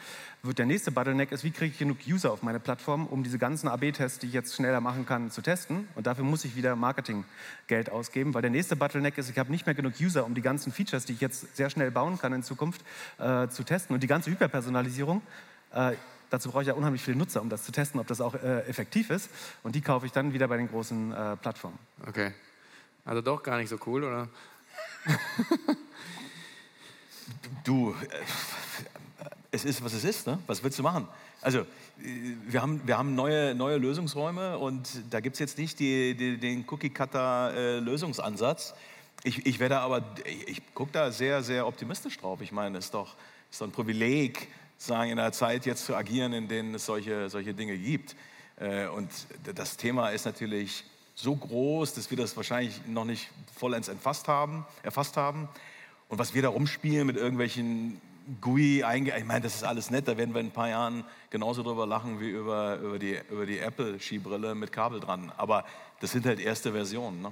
wird 0.43 0.59
der 0.59 0.65
nächste 0.65 0.91
Bottleneck 0.91 1.31
ist, 1.31 1.43
wie 1.43 1.51
kriege 1.51 1.71
ich 1.71 1.79
genug 1.79 1.97
User 2.07 2.31
auf 2.31 2.43
meine 2.43 2.59
Plattform, 2.59 3.07
um 3.07 3.23
diese 3.23 3.37
ganzen 3.37 3.67
AB-Tests, 3.67 4.19
die 4.19 4.27
ich 4.27 4.33
jetzt 4.33 4.55
schneller 4.55 4.81
machen 4.81 5.05
kann, 5.05 5.31
zu 5.31 5.41
testen. 5.41 5.87
Und 5.95 6.05
dafür 6.07 6.25
muss 6.25 6.43
ich 6.43 6.55
wieder 6.55 6.75
Marketinggeld 6.75 7.89
ausgeben, 7.89 8.33
weil 8.33 8.41
der 8.41 8.51
nächste 8.51 8.75
Bottleneck 8.75 9.17
ist, 9.17 9.29
ich 9.29 9.39
habe 9.39 9.51
nicht 9.51 9.65
mehr 9.65 9.75
genug 9.75 9.93
User, 9.99 10.25
um 10.25 10.35
die 10.35 10.41
ganzen 10.41 10.71
Features, 10.71 11.05
die 11.05 11.13
ich 11.13 11.21
jetzt 11.21 11.55
sehr 11.55 11.69
schnell 11.69 11.91
bauen 11.91 12.19
kann 12.19 12.33
in 12.33 12.43
Zukunft, 12.43 12.81
äh, 13.17 13.47
zu 13.47 13.63
testen. 13.63 13.93
Und 13.93 14.03
die 14.03 14.07
ganze 14.07 14.29
Hyperpersonalisierung, 14.31 15.21
äh, 15.73 15.93
dazu 16.29 16.51
brauche 16.51 16.63
ich 16.63 16.67
ja 16.67 16.73
unheimlich 16.73 17.03
viele 17.03 17.17
Nutzer, 17.17 17.41
um 17.41 17.49
das 17.49 17.63
zu 17.63 17.71
testen, 17.71 18.01
ob 18.01 18.07
das 18.07 18.19
auch 18.19 18.35
äh, 18.35 18.67
effektiv 18.67 19.09
ist. 19.09 19.29
Und 19.63 19.75
die 19.75 19.81
kaufe 19.81 20.05
ich 20.05 20.11
dann 20.11 20.33
wieder 20.33 20.49
bei 20.49 20.57
den 20.57 20.67
großen 20.67 21.13
äh, 21.13 21.37
Plattformen. 21.37 21.79
Okay. 22.05 22.33
Also 23.05 23.21
doch 23.21 23.43
gar 23.43 23.57
nicht 23.57 23.69
so 23.69 23.77
cool, 23.85 24.03
oder? 24.03 24.27
Du, 27.63 27.91
äh, 27.91 27.93
es 29.51 29.65
ist, 29.65 29.83
was 29.83 29.93
es 29.93 30.03
ist. 30.03 30.27
Ne? 30.27 30.39
Was 30.47 30.63
willst 30.63 30.79
du 30.79 30.83
machen? 30.83 31.07
Also, 31.41 31.59
äh, 31.59 31.65
wir 32.47 32.61
haben, 32.61 32.81
wir 32.85 32.97
haben 32.97 33.15
neue, 33.15 33.55
neue 33.55 33.77
Lösungsräume 33.77 34.57
und 34.57 34.87
da 35.09 35.19
gibt 35.19 35.35
es 35.35 35.39
jetzt 35.39 35.57
nicht 35.57 35.79
die, 35.79 36.15
die, 36.15 36.37
den 36.37 36.65
Cookie-Cutter-Lösungsansatz. 36.67 38.73
ich, 39.23 39.45
ich 39.45 39.59
werde 39.59 39.79
aber, 39.79 40.03
ich 40.47 40.61
gucke 40.73 40.91
da 40.91 41.11
sehr, 41.11 41.43
sehr 41.43 41.67
optimistisch 41.67 42.17
drauf. 42.17 42.41
Ich 42.41 42.51
meine, 42.51 42.77
es 42.77 42.85
ist 42.85 42.93
doch, 42.93 43.15
ist 43.49 43.61
doch 43.61 43.67
ein 43.67 43.71
Privileg, 43.71 44.49
sagen, 44.77 45.11
in 45.11 45.19
einer 45.19 45.31
Zeit 45.31 45.65
jetzt 45.65 45.85
zu 45.85 45.95
agieren, 45.95 46.33
in 46.33 46.47
denen 46.47 46.75
es 46.75 46.85
solche, 46.85 47.29
solche 47.29 47.53
Dinge 47.53 47.77
gibt. 47.77 48.15
Äh, 48.57 48.87
und 48.87 49.09
das 49.53 49.77
Thema 49.77 50.09
ist 50.09 50.25
natürlich 50.25 50.83
so 51.15 51.35
groß, 51.35 51.93
dass 51.93 52.09
wir 52.11 52.17
das 52.17 52.35
wahrscheinlich 52.35 52.85
noch 52.87 53.05
nicht 53.05 53.29
vollends 53.55 53.87
erfasst 53.87 54.27
haben. 54.27 54.65
Erfasst 54.83 55.17
haben. 55.17 55.47
Und 56.09 56.19
was 56.19 56.33
wir 56.33 56.41
da 56.41 56.49
rumspielen 56.49 57.07
mit 57.07 57.15
irgendwelchen 57.15 57.99
GUI 58.41 58.83
einge... 58.83 59.17
Ich 59.17 59.25
meine, 59.25 59.41
das 59.41 59.55
ist 59.55 59.63
alles 59.63 59.89
nett, 59.89 60.07
da 60.07 60.17
werden 60.17 60.33
wir 60.33 60.41
in 60.41 60.47
ein 60.47 60.51
paar 60.51 60.69
Jahren 60.69 61.05
genauso 61.29 61.63
drüber 61.63 61.87
lachen 61.87 62.19
wie 62.19 62.29
über, 62.29 62.77
über 62.77 62.99
die, 62.99 63.17
über 63.29 63.45
die 63.45 63.59
Apple-Skibrille 63.59 64.53
mit 64.55 64.71
Kabel 64.71 64.99
dran. 64.99 65.31
Aber 65.37 65.65
das 66.01 66.11
sind 66.11 66.25
halt 66.25 66.39
erste 66.39 66.73
Versionen. 66.73 67.21
Ne? 67.21 67.31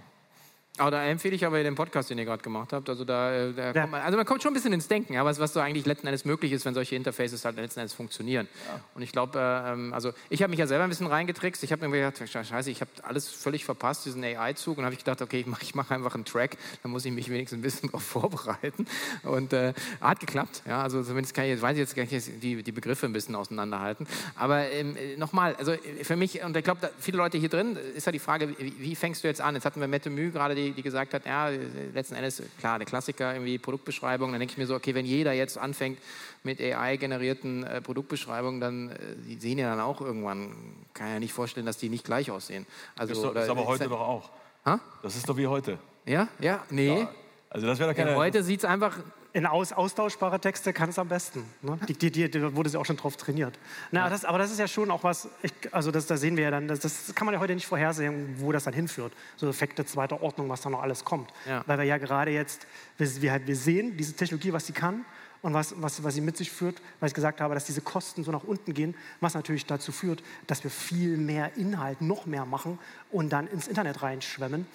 Aber 0.80 0.90
da 0.90 1.04
empfehle 1.04 1.36
ich 1.36 1.46
aber 1.46 1.62
den 1.62 1.76
Podcast, 1.76 2.10
den 2.10 2.18
ihr 2.18 2.26
gerade 2.26 2.42
gemacht 2.42 2.74
habt. 2.74 2.90
Also, 2.90 3.06
da, 3.06 3.32
äh, 3.32 3.54
da 3.54 3.66
ja. 3.66 3.74
kommt 3.74 3.92
man, 3.92 4.02
also 4.02 4.18
man 4.18 4.26
kommt 4.26 4.42
schon 4.42 4.52
ein 4.52 4.56
bisschen 4.56 4.74
ins 4.74 4.88
Denken, 4.88 5.14
ja, 5.14 5.24
was, 5.24 5.40
was 5.40 5.54
so 5.54 5.60
eigentlich 5.60 5.86
letzten 5.86 6.08
Endes 6.08 6.26
möglich 6.26 6.52
ist, 6.52 6.66
wenn 6.66 6.74
solche 6.74 6.96
Interfaces 6.96 7.46
halt 7.46 7.58
letzten 7.58 7.82
Endes 7.82 7.94
funktionieren. 7.94 8.48
Ja. 8.68 8.80
Und 8.96 9.04
ich 9.04 9.12
glaube, 9.12 9.38
äh, 9.38 9.72
ähm, 9.72 9.94
also 9.94 10.14
ich 10.32 10.42
habe 10.42 10.50
mich 10.50 10.60
ja 10.60 10.66
selber 10.66 10.84
ein 10.84 10.90
bisschen 10.90 11.06
reingetrickst. 11.06 11.64
Ich 11.64 11.72
habe 11.72 11.88
mir 11.88 12.12
gedacht, 12.12 12.28
scheiße, 12.28 12.72
ich 12.72 12.82
habe 12.82 12.90
alles 13.04 13.30
völlig 13.30 13.66
verpasst, 13.66 14.06
diesen 14.06 14.24
AI-Zug. 14.24 14.80
Und 14.80 14.86
habe 14.86 14.94
ich 14.94 15.00
gedacht, 15.00 15.22
okay, 15.22 15.42
ich 15.42 15.46
mache 15.46 15.64
mach 15.76 15.92
einfach 15.92 16.16
einen 16.16 16.26
Track, 16.26 16.58
dann 16.82 16.92
muss 16.92 17.06
ich 17.06 17.12
mich 17.12 17.30
wenigstens 17.30 17.60
ein 17.60 17.62
bisschen 17.62 17.90
darauf 17.92 18.04
vorbereiten. 18.04 18.88
Und 19.24 19.54
äh, 19.54 19.74
hat 20.02 20.20
geklappt. 20.20 20.64
Ja, 20.68 20.82
also 20.82 21.04
zumindest 21.04 21.36
kann 21.36 21.46
ich, 21.46 21.62
weiß 21.62 21.74
ich 21.74 21.80
jetzt 21.80 21.96
gar 21.96 22.04
nicht 22.04 22.44
die, 22.44 22.64
die 22.64 22.72
Begriffe 22.72 23.06
ein 23.06 23.14
bisschen 23.14 23.36
auseinanderhalten. 23.36 24.08
Aber 24.36 24.68
ähm, 24.72 24.98
nochmal, 25.18 25.56
also 25.56 25.76
für 26.02 26.16
mich, 26.16 26.44
und 26.44 26.58
ich 26.58 26.64
glaube, 26.64 26.90
viele 27.00 27.18
Leute 27.18 27.38
hier 27.38 27.50
drin, 27.50 27.78
ist 27.96 28.08
ja 28.08 28.12
die 28.12 28.20
Frage, 28.20 28.50
wie, 28.58 28.74
wie, 28.80 28.96
fängst 28.96 29.24
du 29.24 29.28
jetzt 29.28 29.42
an? 29.42 29.54
Jetzt 29.54 29.66
hatten 29.66 29.80
wir 29.80 29.88
Mette 29.88 30.10
Mühe 30.10 30.32
gerade, 30.32 30.56
die, 30.56 30.63
die 30.72 30.82
gesagt 30.82 31.14
hat, 31.14 31.26
ja, 31.26 31.50
letzten 31.94 32.16
Endes, 32.16 32.42
klar, 32.60 32.80
der 32.80 32.86
Klassiker, 32.86 33.34
irgendwie 33.34 33.58
Produktbeschreibung, 33.58 34.32
dann 34.32 34.40
denke 34.40 34.54
ich 34.54 34.58
mir 34.58 34.68
so, 34.68 34.76
okay, 34.76 34.96
wenn 34.96 35.06
jeder 35.06 35.34
jetzt 35.34 35.58
anfängt 35.58 36.00
mit 36.44 36.60
AI-generierten 36.62 37.64
äh, 37.64 37.82
Produktbeschreibungen, 37.82 38.62
dann, 38.62 38.90
äh, 38.90 38.96
die 39.28 39.36
sehen 39.40 39.58
ja 39.58 39.70
dann 39.70 39.80
auch 39.80 40.02
irgendwann, 40.02 40.56
kann 40.94 41.10
ja 41.10 41.20
nicht 41.20 41.34
vorstellen, 41.34 41.66
dass 41.66 41.78
die 41.78 41.90
nicht 41.90 42.06
gleich 42.06 42.32
aussehen. 42.32 42.66
Also, 42.96 43.14
das 43.14 43.18
ist, 43.18 43.24
doch, 43.24 43.42
ist 43.42 43.50
aber 43.50 43.66
heute 43.66 43.90
doch 43.90 44.00
auch. 44.00 44.30
Ha? 44.66 44.80
Das 45.02 45.16
ist 45.16 45.28
doch 45.28 45.38
wie 45.38 45.48
heute. 45.48 45.78
Ja, 46.06 46.28
ja, 46.40 46.64
nee. 46.70 47.00
Ja, 47.00 47.12
also 47.50 47.68
das 47.68 47.80
wäre 47.80 47.90
doch 47.92 47.98
keine... 47.98 48.12
Ja, 48.12 48.18
heute 48.18 48.44
sieht 48.44 48.60
es 48.60 48.66
einfach 48.66 48.98
in 49.34 49.48
aus, 49.48 49.74
austauschbare 49.74 50.40
Texte 50.40 50.74
kann 50.74 50.90
es 50.90 51.00
am 51.00 51.10
besten. 51.10 51.44
Ne? 51.64 51.80
Die, 51.88 51.94
die, 51.94 52.12
die, 52.12 52.30
da 52.30 52.56
wurde 52.56 52.70
sie 52.70 52.78
auch 52.78 52.86
schon 52.86 52.98
drauf 52.98 53.18
trainiert. 53.18 53.58
Na, 53.92 54.02
ja. 54.02 54.10
das, 54.10 54.26
aber 54.26 54.38
das 54.38 54.52
ist 54.52 54.60
ja 54.60 54.68
schon 54.68 54.92
auch 54.92 55.04
was, 55.04 55.28
ich, 55.42 55.52
also 55.72 55.90
das, 55.90 56.06
da 56.06 56.18
sehen 56.18 56.38
wir 56.38 56.44
ja 56.44 56.52
dann, 56.52 56.68
das, 56.68 56.80
das, 56.80 57.16
kann 57.16 57.26
man 57.26 57.34
ja 57.34 57.42
heute 57.42 57.56
nicht 57.56 57.66
vorhersehen, 57.66 58.36
wo 58.38 58.52
das 58.52 58.66
dann 58.66 58.76
hinführt. 58.76 59.12
So 59.36 59.50
Effekte 59.50 59.86
zweiter 59.86 60.22
Ordnung, 60.22 60.50
was 60.50 60.62
da 60.62 60.70
noch 60.70 60.84
alles 60.84 61.04
kommt. 61.04 61.32
Ja. 61.48 61.64
Weil 61.66 61.80
wir 61.80 61.86
ja 61.86 61.98
gerade 61.98 62.32
jetzt, 62.32 62.68
wir, 62.98 63.22
wir, 63.22 63.32
halt, 63.32 63.48
wir 63.48 63.56
sehen 63.56 63.98
diese 63.98 64.14
Technologie, 64.14 64.54
was 64.54 64.68
sie 64.68 64.74
kann 64.74 65.04
und 65.42 65.56
was, 65.56 65.74
was, 65.82 66.04
was 66.04 66.14
sie 66.14 66.22
mit 66.22 66.38
sich 66.38 66.52
führt, 66.52 66.80
weil 67.00 67.08
ich 67.08 67.16
gesagt 67.16 67.42
habe, 67.42 67.56
dass 67.56 67.66
diese 67.66 67.82
Kosten 67.82 68.24
so 68.24 68.32
nach 68.32 68.44
unten 68.44 68.76
gehen, 68.76 68.94
was 69.20 69.34
natürlich 69.34 69.66
dazu 69.66 69.92
führt, 69.92 70.22
dass 70.46 70.64
wir 70.64 70.70
viel 70.70 71.18
mehr 71.18 71.58
Inhalt, 71.58 72.02
noch 72.02 72.28
mehr 72.28 72.46
machen 72.46 72.78
und 73.12 73.34
dann 73.34 73.48
ins 73.48 73.68
Internet 73.68 74.04
reinschwemmen. 74.04 74.68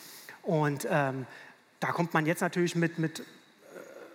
Und 0.42 0.87
ähm, 0.90 1.27
da 1.79 1.92
kommt 1.92 2.12
man 2.12 2.27
jetzt 2.27 2.40
natürlich 2.40 2.75
mit, 2.75 2.99
mit 2.99 3.23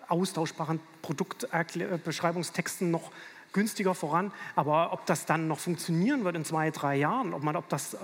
austauschbaren 0.07 0.79
Produktbeschreibungstexten 1.01 2.91
noch 2.91 3.11
günstiger 3.53 3.95
voran. 3.95 4.31
Aber 4.55 4.91
ob 4.91 5.05
das 5.05 5.25
dann 5.25 5.47
noch 5.47 5.59
funktionieren 5.59 6.23
wird 6.23 6.35
in 6.35 6.43
zwei, 6.43 6.71
drei 6.71 6.95
Jahren, 6.95 7.33
ob, 7.33 7.43
man, 7.43 7.55
ob 7.55 7.69
das, 7.69 7.93
äh, 7.93 7.97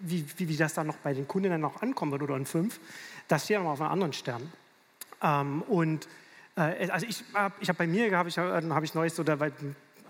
wie, 0.00 0.24
wie, 0.36 0.48
wie 0.48 0.56
das 0.56 0.74
dann 0.74 0.86
noch 0.86 0.96
bei 0.96 1.14
den 1.14 1.26
Kundinnen 1.26 1.60
noch 1.60 1.80
ankommen 1.80 2.12
wird 2.12 2.22
oder 2.22 2.36
in 2.36 2.46
fünf, 2.46 2.80
das 3.28 3.44
steht 3.44 3.58
noch 3.60 3.70
auf 3.70 3.80
einem 3.80 3.92
anderen 3.92 4.12
Stern. 4.12 4.52
Ähm, 5.22 5.62
und 5.62 6.08
äh, 6.56 6.90
also 6.90 7.06
ich 7.06 7.24
habe 7.34 7.54
ich 7.60 7.68
hab 7.68 7.78
bei 7.78 7.86
mir, 7.86 8.16
habe 8.16 8.28
ich, 8.28 8.36
äh, 8.36 8.40
hab 8.40 8.82
ich 8.82 8.94
neulich 8.94 9.12
so, 9.12 9.22
da, 9.22 9.38
weil, 9.40 9.52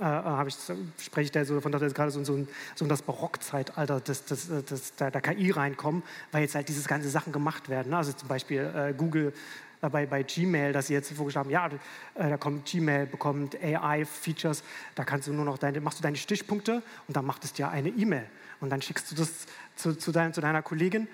äh, 0.01 0.05
habe 0.05 0.49
ich, 0.49 0.57
spreche 0.99 1.27
ich 1.27 1.33
da 1.33 1.45
so 1.45 1.61
von 1.61 1.73
dass 1.73 1.95
gerade 1.95 2.11
so, 2.11 2.23
so, 2.25 2.47
so 2.75 2.85
in 2.85 2.89
das 2.89 3.03
Barockzeitalter 3.03 4.01
des, 4.01 4.25
des, 4.25 4.49
des, 4.65 4.95
der, 4.97 5.11
der, 5.11 5.21
KI 5.21 5.51
reinkommen, 5.51 6.03
weil 6.33 6.43
jetzt 6.43 6.55
halt 6.55 6.69
diese 6.69 6.87
ganze 6.89 7.11
Sachen 7.11 7.33
gemacht 7.33 7.69
werden. 7.69 7.93
Also 7.95 8.13
zum 8.13 8.29
Beispiel 8.29 8.61
äh, 8.61 8.95
Google 8.97 9.33
bei, 9.81 10.07
bei 10.07 10.23
Gmail, 10.23 10.73
dass 10.73 10.89
sie 10.89 10.95
jetzt 10.95 11.13
vorgeschlagen 11.13 11.55
haben, 11.55 11.73
ja, 12.17 12.25
äh, 12.25 12.31
da 12.31 12.37
kommt 12.37 12.67
Gmail, 12.71 13.07
bekommt 13.07 13.57
AI-Features, 13.63 14.63
da 14.95 15.05
kannst 15.05 15.29
du 15.29 15.33
nur 15.33 15.45
noch 15.45 15.59
deine, 15.59 15.81
machst 15.81 15.99
du 15.99 16.03
deine 16.03 16.17
Stichpunkte 16.17 16.83
und 17.07 17.17
dann 17.17 17.25
macht 17.25 17.45
es 17.45 17.53
dir 17.53 17.69
eine 17.69 17.89
E-Mail. 17.89 18.27
Und 18.61 18.71
dann 18.71 18.83
schickst 18.83 19.11
du 19.11 19.15
das 19.15 19.47
zu, 19.77 19.95
zu, 19.95 20.11
dein, 20.11 20.35
zu 20.35 20.41
deiner 20.41 20.63
Kollegin 20.63 21.07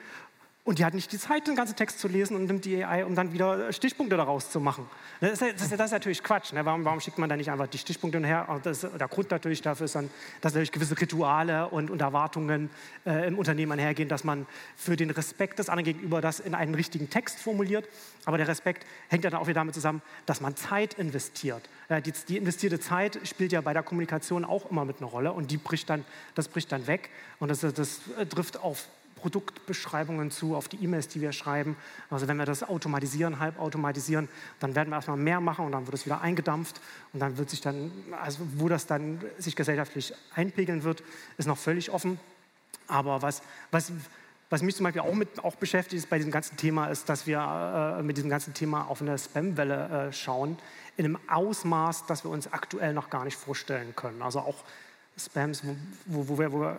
und 0.65 0.79
die 0.79 0.85
hat 0.87 0.95
nicht 0.95 1.13
die 1.13 1.19
Zeit, 1.19 1.47
den 1.47 1.57
ganzen 1.57 1.77
Text 1.77 2.01
zu 2.01 2.09
lesen 2.09 2.35
und 2.37 2.47
nimmt 2.47 2.65
die 2.65 2.83
AI, 2.83 3.05
um 3.05 3.15
dann 3.15 3.35
wieder 3.35 3.71
Stichpunkte 3.71 4.17
daraus 4.17 4.51
zu 4.51 4.61
machen. 4.61 4.89
Das 5.21 5.33
ist, 5.33 5.43
das 5.43 5.63
ist, 5.63 5.73
das 5.79 5.87
ist 5.87 5.93
natürlich 5.93 6.23
Quatsch. 6.23 6.55
Ne? 6.55 6.65
Warum, 6.65 6.87
warum, 6.87 7.01
schickt 7.01 7.19
man 7.19 7.29
da 7.29 7.37
nicht 7.37 7.51
einfach 7.51 7.67
die 7.67 7.77
Stichpunkte 7.77 8.19
her? 8.25 8.49
Der 8.65 9.09
Grund 9.09 9.31
natürlich 9.31 9.61
dafür 9.61 9.85
ist 9.85 9.95
dann, 9.95 10.09
dass 10.41 10.55
natürlich 10.55 10.73
gewisse 10.73 10.99
Rituale 10.99 11.69
und, 11.69 11.91
und 11.91 12.01
Erwartungen 12.01 12.71
äh, 13.05 13.29
im 13.29 13.39
Unternehmen 13.39 13.73
einhergehen, 13.73 14.09
dass 14.09 14.25
man 14.25 14.47
für 14.75 14.97
den 14.97 15.11
Respekt 15.11 15.59
des 15.59 15.69
anderen 15.69 15.85
gegenüber 15.85 16.23
das 16.23 16.41
in 16.41 16.55
einen 16.55 16.75
richtigen 16.75 17.11
Text 17.11 17.41
formuliert. 17.41 17.87
Aber 18.25 18.39
der 18.39 18.49
Respekt 18.49 18.87
hängt 19.09 19.25
ja 19.25 19.29
dann 19.29 19.41
auch 19.41 19.47
wieder 19.47 19.61
damit 19.61 19.75
zusammen, 19.75 20.01
dass 20.25 20.41
man 20.41 20.57
Zeit 20.57 20.95
investiert. 20.95 21.69
Äh, 21.91 22.01
die, 22.01 22.15
die, 22.27 22.39
investierte 22.39 22.81
Zeit 22.81 23.21
spielt 23.25 23.53
ja 23.53 23.61
bei 23.61 23.75
der 23.75 23.83
Kommunikation 23.83 24.47
auch 24.47 24.71
immer 24.71 24.87
mit 24.87 25.03
einer 25.03 25.11
Rolle 25.11 25.35
und 25.35 25.51
die 25.51 25.59
bricht 25.59 25.91
dann, 25.91 26.07
das 26.35 26.49
bricht 26.49 26.73
dann 26.73 26.87
weg 26.87 27.11
und 27.39 27.51
das, 27.51 27.61
das 27.61 28.01
trifft 28.31 28.57
auf 28.57 28.89
Produktbeschreibungen 29.25 30.31
zu, 30.31 30.55
auf 30.55 30.69
die 30.69 30.77
E-Mails, 30.85 31.09
die 31.09 31.23
wir 31.23 31.33
schreiben. 31.33 31.79
Also 32.11 32.29
wenn 32.29 32.37
wir 32.37 32.45
das 32.45 32.63
automatisieren, 32.63 33.39
halbautomatisieren, 33.39 34.29
dann 34.61 34.75
werden 34.75 34.91
wir 34.91 34.97
erstmal 34.97 35.17
mehr 35.17 35.41
machen 35.41 35.65
und 35.65 35.73
dann 35.73 35.87
wird 35.87 35.95
es 35.95 36.05
wieder 36.05 36.21
eingedampft 36.21 36.79
und 37.15 37.21
dann 37.21 37.39
wird 37.39 37.49
sich 37.49 37.63
dann, 37.63 37.91
also 38.23 38.41
wo 38.57 38.69
das 38.69 38.87
dann 38.87 39.25
sich 39.39 39.57
gesellschaftlich 39.57 40.13
einpegeln 40.35 40.83
wird, 40.83 41.03
ist 41.39 41.47
noch 41.47 41.57
völlig 41.57 41.91
offen. 41.91 42.21
Aber 42.87 43.23
was, 43.23 43.41
was, 43.71 43.93
was 44.51 44.61
mich 44.61 44.77
zum 44.77 44.85
Beispiel 44.85 45.01
auch, 45.01 45.15
mit, 45.15 45.43
auch 45.43 45.55
beschäftigt 45.55 46.03
ist 46.03 46.11
bei 46.11 46.19
diesem 46.19 46.31
ganzen 46.31 46.59
Thema, 46.59 46.89
ist, 46.89 47.09
dass 47.09 47.27
wir 47.27 47.97
äh, 47.99 48.03
mit 48.03 48.19
diesem 48.19 48.29
ganzen 48.29 48.53
Thema 48.53 48.91
auf 48.91 49.01
eine 49.01 49.17
Spam-Welle 49.17 50.09
äh, 50.09 50.13
schauen, 50.13 50.59
in 50.99 51.07
einem 51.07 51.19
Ausmaß, 51.29 52.05
das 52.05 52.25
wir 52.25 52.31
uns 52.31 52.53
aktuell 52.53 52.93
noch 52.93 53.09
gar 53.09 53.25
nicht 53.25 53.39
vorstellen 53.39 53.97
können. 53.97 54.21
Also 54.21 54.41
auch 54.41 54.65
Spams, 55.17 55.63
wo, 56.05 56.29
wo, 56.29 56.39
wir, 56.39 56.53
wo 56.53 56.61
wir 56.61 56.77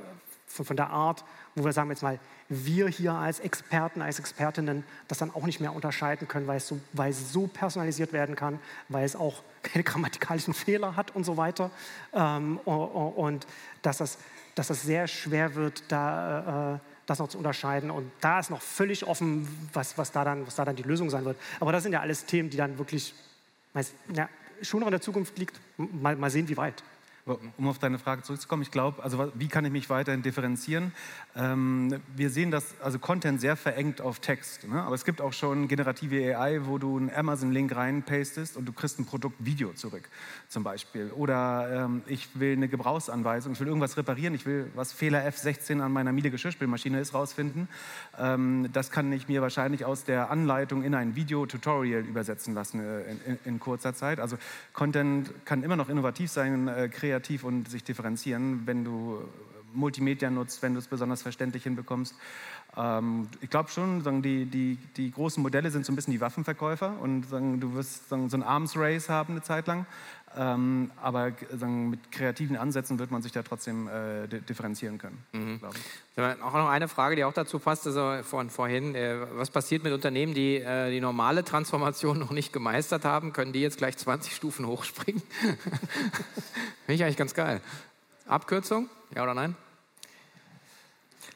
von, 0.55 0.65
von 0.65 0.77
der 0.77 0.89
Art, 0.89 1.23
wo 1.55 1.65
wir 1.65 1.73
sagen 1.73 1.89
jetzt 1.89 2.01
mal, 2.01 2.19
wir 2.47 2.87
hier 2.87 3.13
als 3.13 3.39
Experten, 3.39 4.01
als 4.01 4.19
Expertinnen 4.19 4.83
das 5.07 5.17
dann 5.17 5.33
auch 5.33 5.45
nicht 5.45 5.59
mehr 5.59 5.75
unterscheiden 5.75 6.27
können, 6.27 6.47
weil 6.47 6.57
es 6.57 6.67
so, 6.67 6.79
weil 6.93 7.11
es 7.11 7.33
so 7.33 7.47
personalisiert 7.47 8.13
werden 8.13 8.35
kann, 8.35 8.59
weil 8.87 9.03
es 9.03 9.15
auch 9.15 9.43
keine 9.63 9.83
grammatikalischen 9.83 10.53
Fehler 10.53 10.95
hat 10.95 11.15
und 11.15 11.23
so 11.25 11.37
weiter. 11.37 11.71
Ähm, 12.13 12.57
und 12.59 13.45
dass 13.81 13.97
das, 13.97 14.17
dass 14.55 14.67
das 14.67 14.83
sehr 14.83 15.07
schwer 15.07 15.55
wird, 15.55 15.83
da, 15.89 16.75
äh, 16.75 16.79
das 17.05 17.19
noch 17.19 17.27
zu 17.27 17.37
unterscheiden. 17.37 17.91
Und 17.91 18.11
da 18.21 18.39
ist 18.39 18.49
noch 18.49 18.61
völlig 18.61 19.05
offen, 19.05 19.47
was, 19.73 19.97
was, 19.97 20.11
da 20.11 20.23
dann, 20.23 20.47
was 20.47 20.55
da 20.55 20.65
dann 20.65 20.75
die 20.75 20.83
Lösung 20.83 21.09
sein 21.09 21.25
wird. 21.25 21.37
Aber 21.59 21.71
das 21.71 21.83
sind 21.83 21.91
ja 21.91 21.99
alles 21.99 22.25
Themen, 22.25 22.49
die 22.49 22.57
dann 22.57 22.77
wirklich 22.77 23.13
ja, 24.13 24.29
schon 24.61 24.79
noch 24.79 24.87
in 24.87 24.91
der 24.91 25.01
Zukunft 25.01 25.37
liegt. 25.37 25.59
Mal, 25.77 26.15
mal 26.15 26.29
sehen, 26.29 26.47
wie 26.47 26.57
weit. 26.57 26.83
Um 27.27 27.67
auf 27.67 27.79
deine 27.79 27.97
Frage 27.97 28.21
zurückzukommen, 28.21 28.61
ich 28.61 28.69
glaube, 28.69 29.01
also 29.01 29.31
wie 29.33 29.47
kann 29.47 29.65
ich 29.65 29.71
mich 29.71 29.89
weiterhin 29.89 30.21
differenzieren? 30.21 30.91
Ähm, 31.35 31.99
wir 32.15 32.29
sehen, 32.29 32.51
dass 32.51 32.79
also 32.81 32.99
Content 32.99 33.41
sehr 33.41 33.55
verengt 33.55 33.99
auf 33.99 34.19
Text. 34.19 34.67
Ne? 34.67 34.79
Aber 34.79 34.93
es 34.93 35.05
gibt 35.05 35.21
auch 35.21 35.33
schon 35.33 35.67
generative 35.67 36.37
AI, 36.37 36.67
wo 36.67 36.77
du 36.77 36.97
einen 36.97 37.09
Amazon-Link 37.09 37.75
reinpastest 37.75 38.57
und 38.57 38.65
du 38.65 38.73
kriegst 38.73 38.99
ein 38.99 39.07
Produkt-Video 39.07 39.73
zurück, 39.73 40.07
zum 40.49 40.61
Beispiel. 40.61 41.09
Oder 41.15 41.85
ähm, 41.85 42.03
ich 42.05 42.29
will 42.39 42.53
eine 42.53 42.67
Gebrauchsanweisung, 42.67 43.53
ich 43.53 43.59
will 43.59 43.69
irgendwas 43.69 43.97
reparieren, 43.97 44.35
ich 44.35 44.45
will, 44.45 44.69
was 44.75 44.93
Fehler 44.93 45.27
F16 45.27 45.81
an 45.81 45.91
meiner 45.93 46.11
Miele 46.11 46.29
Geschirrspülmaschine 46.29 46.99
ist, 46.99 47.15
rausfinden. 47.15 47.67
Ähm, 48.19 48.69
das 48.71 48.91
kann 48.91 49.11
ich 49.11 49.27
mir 49.27 49.41
wahrscheinlich 49.41 49.83
aus 49.83 50.03
der 50.03 50.29
Anleitung 50.29 50.83
in 50.83 50.93
ein 50.93 51.15
Video-Tutorial 51.15 52.01
übersetzen 52.01 52.53
lassen 52.53 52.81
äh, 52.81 53.01
in, 53.01 53.19
in, 53.25 53.39
in, 53.45 53.59
kurzer 53.59 53.95
Zeit. 53.95 54.19
Also 54.19 54.37
Content 54.73 55.31
kann 55.45 55.63
immer 55.63 55.75
noch 55.75 55.89
innovativ 55.89 56.29
sein, 56.29 56.67
äh, 56.67 56.87
kreativ 56.87 57.14
kreativ 57.15 57.45
und 57.45 57.69
sich 57.69 57.83
differenzieren, 57.83 58.63
wenn 58.65 58.83
du 58.83 59.21
Multimedia 59.75 60.29
nutzt, 60.29 60.61
wenn 60.61 60.73
du 60.73 60.79
es 60.79 60.87
besonders 60.87 61.21
verständlich 61.21 61.63
hinbekommst. 61.63 62.15
Ähm, 62.77 63.27
ich 63.41 63.49
glaube 63.49 63.69
schon, 63.69 64.01
sagen, 64.01 64.21
die, 64.21 64.45
die, 64.45 64.77
die 64.97 65.11
großen 65.11 65.41
Modelle 65.41 65.71
sind 65.71 65.85
so 65.85 65.93
ein 65.93 65.95
bisschen 65.95 66.13
die 66.13 66.21
Waffenverkäufer 66.21 66.99
und 66.99 67.29
sagen, 67.29 67.59
du 67.59 67.73
wirst 67.75 68.09
sagen, 68.09 68.29
so 68.29 68.37
ein 68.37 68.43
Arms 68.43 68.75
Race 68.75 69.09
haben 69.09 69.33
eine 69.33 69.41
Zeit 69.41 69.67
lang. 69.67 69.85
Ähm, 70.37 70.91
aber 71.01 71.31
sagen, 71.51 71.89
mit 71.89 72.11
kreativen 72.11 72.57
Ansätzen 72.57 72.99
wird 72.99 73.09
man 73.09 73.21
sich 73.21 73.31
da 73.31 73.41
trotzdem 73.41 73.87
äh, 73.87 74.27
differenzieren 74.27 74.97
können. 74.97 75.23
Mhm. 75.31 75.61
Auch 76.41 76.53
noch 76.53 76.69
eine 76.69 76.89
Frage, 76.89 77.15
die 77.15 77.23
auch 77.23 77.33
dazu 77.33 77.59
passt, 77.59 77.87
also 77.87 78.21
von 78.23 78.49
vorhin. 78.49 78.95
Äh, 78.95 79.17
was 79.35 79.49
passiert 79.49 79.83
mit 79.83 79.93
Unternehmen, 79.93 80.33
die 80.33 80.57
äh, 80.57 80.91
die 80.91 80.99
normale 80.99 81.45
Transformation 81.45 82.19
noch 82.25 82.31
nicht 82.31 82.51
gemeistert 82.51 83.05
haben? 83.05 83.31
Können 83.31 83.53
die 83.53 83.61
jetzt 83.61 83.77
gleich 83.77 83.97
20 83.97 84.35
Stufen 84.35 84.67
hochspringen? 84.67 85.21
Finde 85.41 86.93
ich 86.93 87.03
eigentlich 87.03 87.17
ganz 87.17 87.33
geil. 87.33 87.61
Abkürzung? 88.27 88.89
Ja 89.15 89.23
oder 89.23 89.35
nein? 89.35 89.55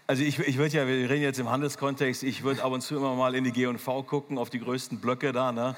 Also 0.09 0.23
ich, 0.23 0.39
ich 0.39 0.57
würde 0.57 0.75
ja, 0.75 0.87
wir 0.87 1.07
reden 1.07 1.21
jetzt 1.21 1.37
im 1.37 1.51
Handelskontext, 1.51 2.23
ich 2.23 2.41
würde 2.41 2.63
ab 2.63 2.71
und 2.71 2.81
zu 2.81 2.95
immer 2.97 3.13
mal 3.13 3.35
in 3.35 3.43
die 3.43 3.51
G&V 3.51 4.01
gucken, 4.01 4.39
auf 4.39 4.49
die 4.49 4.59
größten 4.59 4.97
Blöcke 4.97 5.31
da. 5.31 5.51
Ne? 5.51 5.75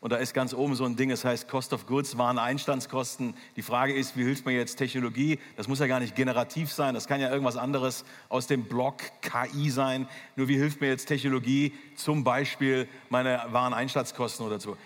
Und 0.00 0.10
da 0.10 0.16
ist 0.16 0.32
ganz 0.32 0.54
oben 0.54 0.74
so 0.74 0.86
ein 0.86 0.96
Ding, 0.96 1.10
das 1.10 1.22
heißt 1.22 1.48
Cost 1.48 1.74
of 1.74 1.84
Goods, 1.84 2.16
Wareneinstandskosten. 2.16 3.34
Die 3.56 3.60
Frage 3.60 3.92
ist, 3.92 4.16
wie 4.16 4.22
hilft 4.22 4.46
mir 4.46 4.52
jetzt 4.52 4.76
Technologie? 4.76 5.38
Das 5.58 5.68
muss 5.68 5.80
ja 5.80 5.86
gar 5.86 6.00
nicht 6.00 6.16
generativ 6.16 6.72
sein, 6.72 6.94
das 6.94 7.06
kann 7.06 7.20
ja 7.20 7.30
irgendwas 7.30 7.58
anderes 7.58 8.06
aus 8.30 8.46
dem 8.46 8.64
Block 8.64 9.02
KI 9.20 9.68
sein. 9.68 10.08
Nur 10.34 10.48
wie 10.48 10.56
hilft 10.56 10.80
mir 10.80 10.88
jetzt 10.88 11.04
Technologie, 11.04 11.74
zum 11.94 12.24
Beispiel 12.24 12.88
meine 13.10 13.42
Wareneinstandskosten 13.50 14.46
oder 14.46 14.60
so? 14.60 14.78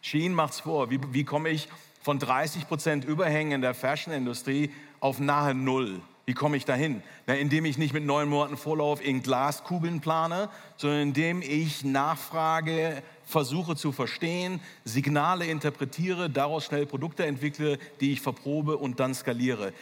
Shein 0.00 0.34
macht's 0.34 0.58
vor. 0.58 0.90
Wie, 0.90 0.98
wie 1.12 1.22
komme 1.22 1.50
ich 1.50 1.68
von 2.02 2.18
30 2.18 2.66
Prozent 2.66 3.04
Überhängen 3.04 3.52
in 3.52 3.60
der 3.60 3.74
Fashion-Industrie 3.74 4.72
auf 4.98 5.20
nahe 5.20 5.54
Null? 5.54 6.02
Wie 6.26 6.32
komme 6.32 6.56
ich 6.56 6.64
dahin? 6.64 7.02
Na, 7.26 7.34
indem 7.34 7.66
ich 7.66 7.76
nicht 7.76 7.92
mit 7.92 8.04
neun 8.04 8.28
Monaten 8.28 8.56
Vorlauf 8.56 9.04
in 9.04 9.22
Glaskugeln 9.22 10.00
plane, 10.00 10.48
sondern 10.76 11.02
indem 11.02 11.42
ich 11.42 11.84
Nachfrage 11.84 13.02
versuche 13.26 13.76
zu 13.76 13.92
verstehen, 13.92 14.60
Signale 14.84 15.46
interpretiere, 15.46 16.30
daraus 16.30 16.64
schnell 16.64 16.86
Produkte 16.86 17.26
entwickle, 17.26 17.78
die 18.00 18.12
ich 18.12 18.20
verprobe 18.20 18.78
und 18.78 19.00
dann 19.00 19.14
skaliere. 19.14 19.72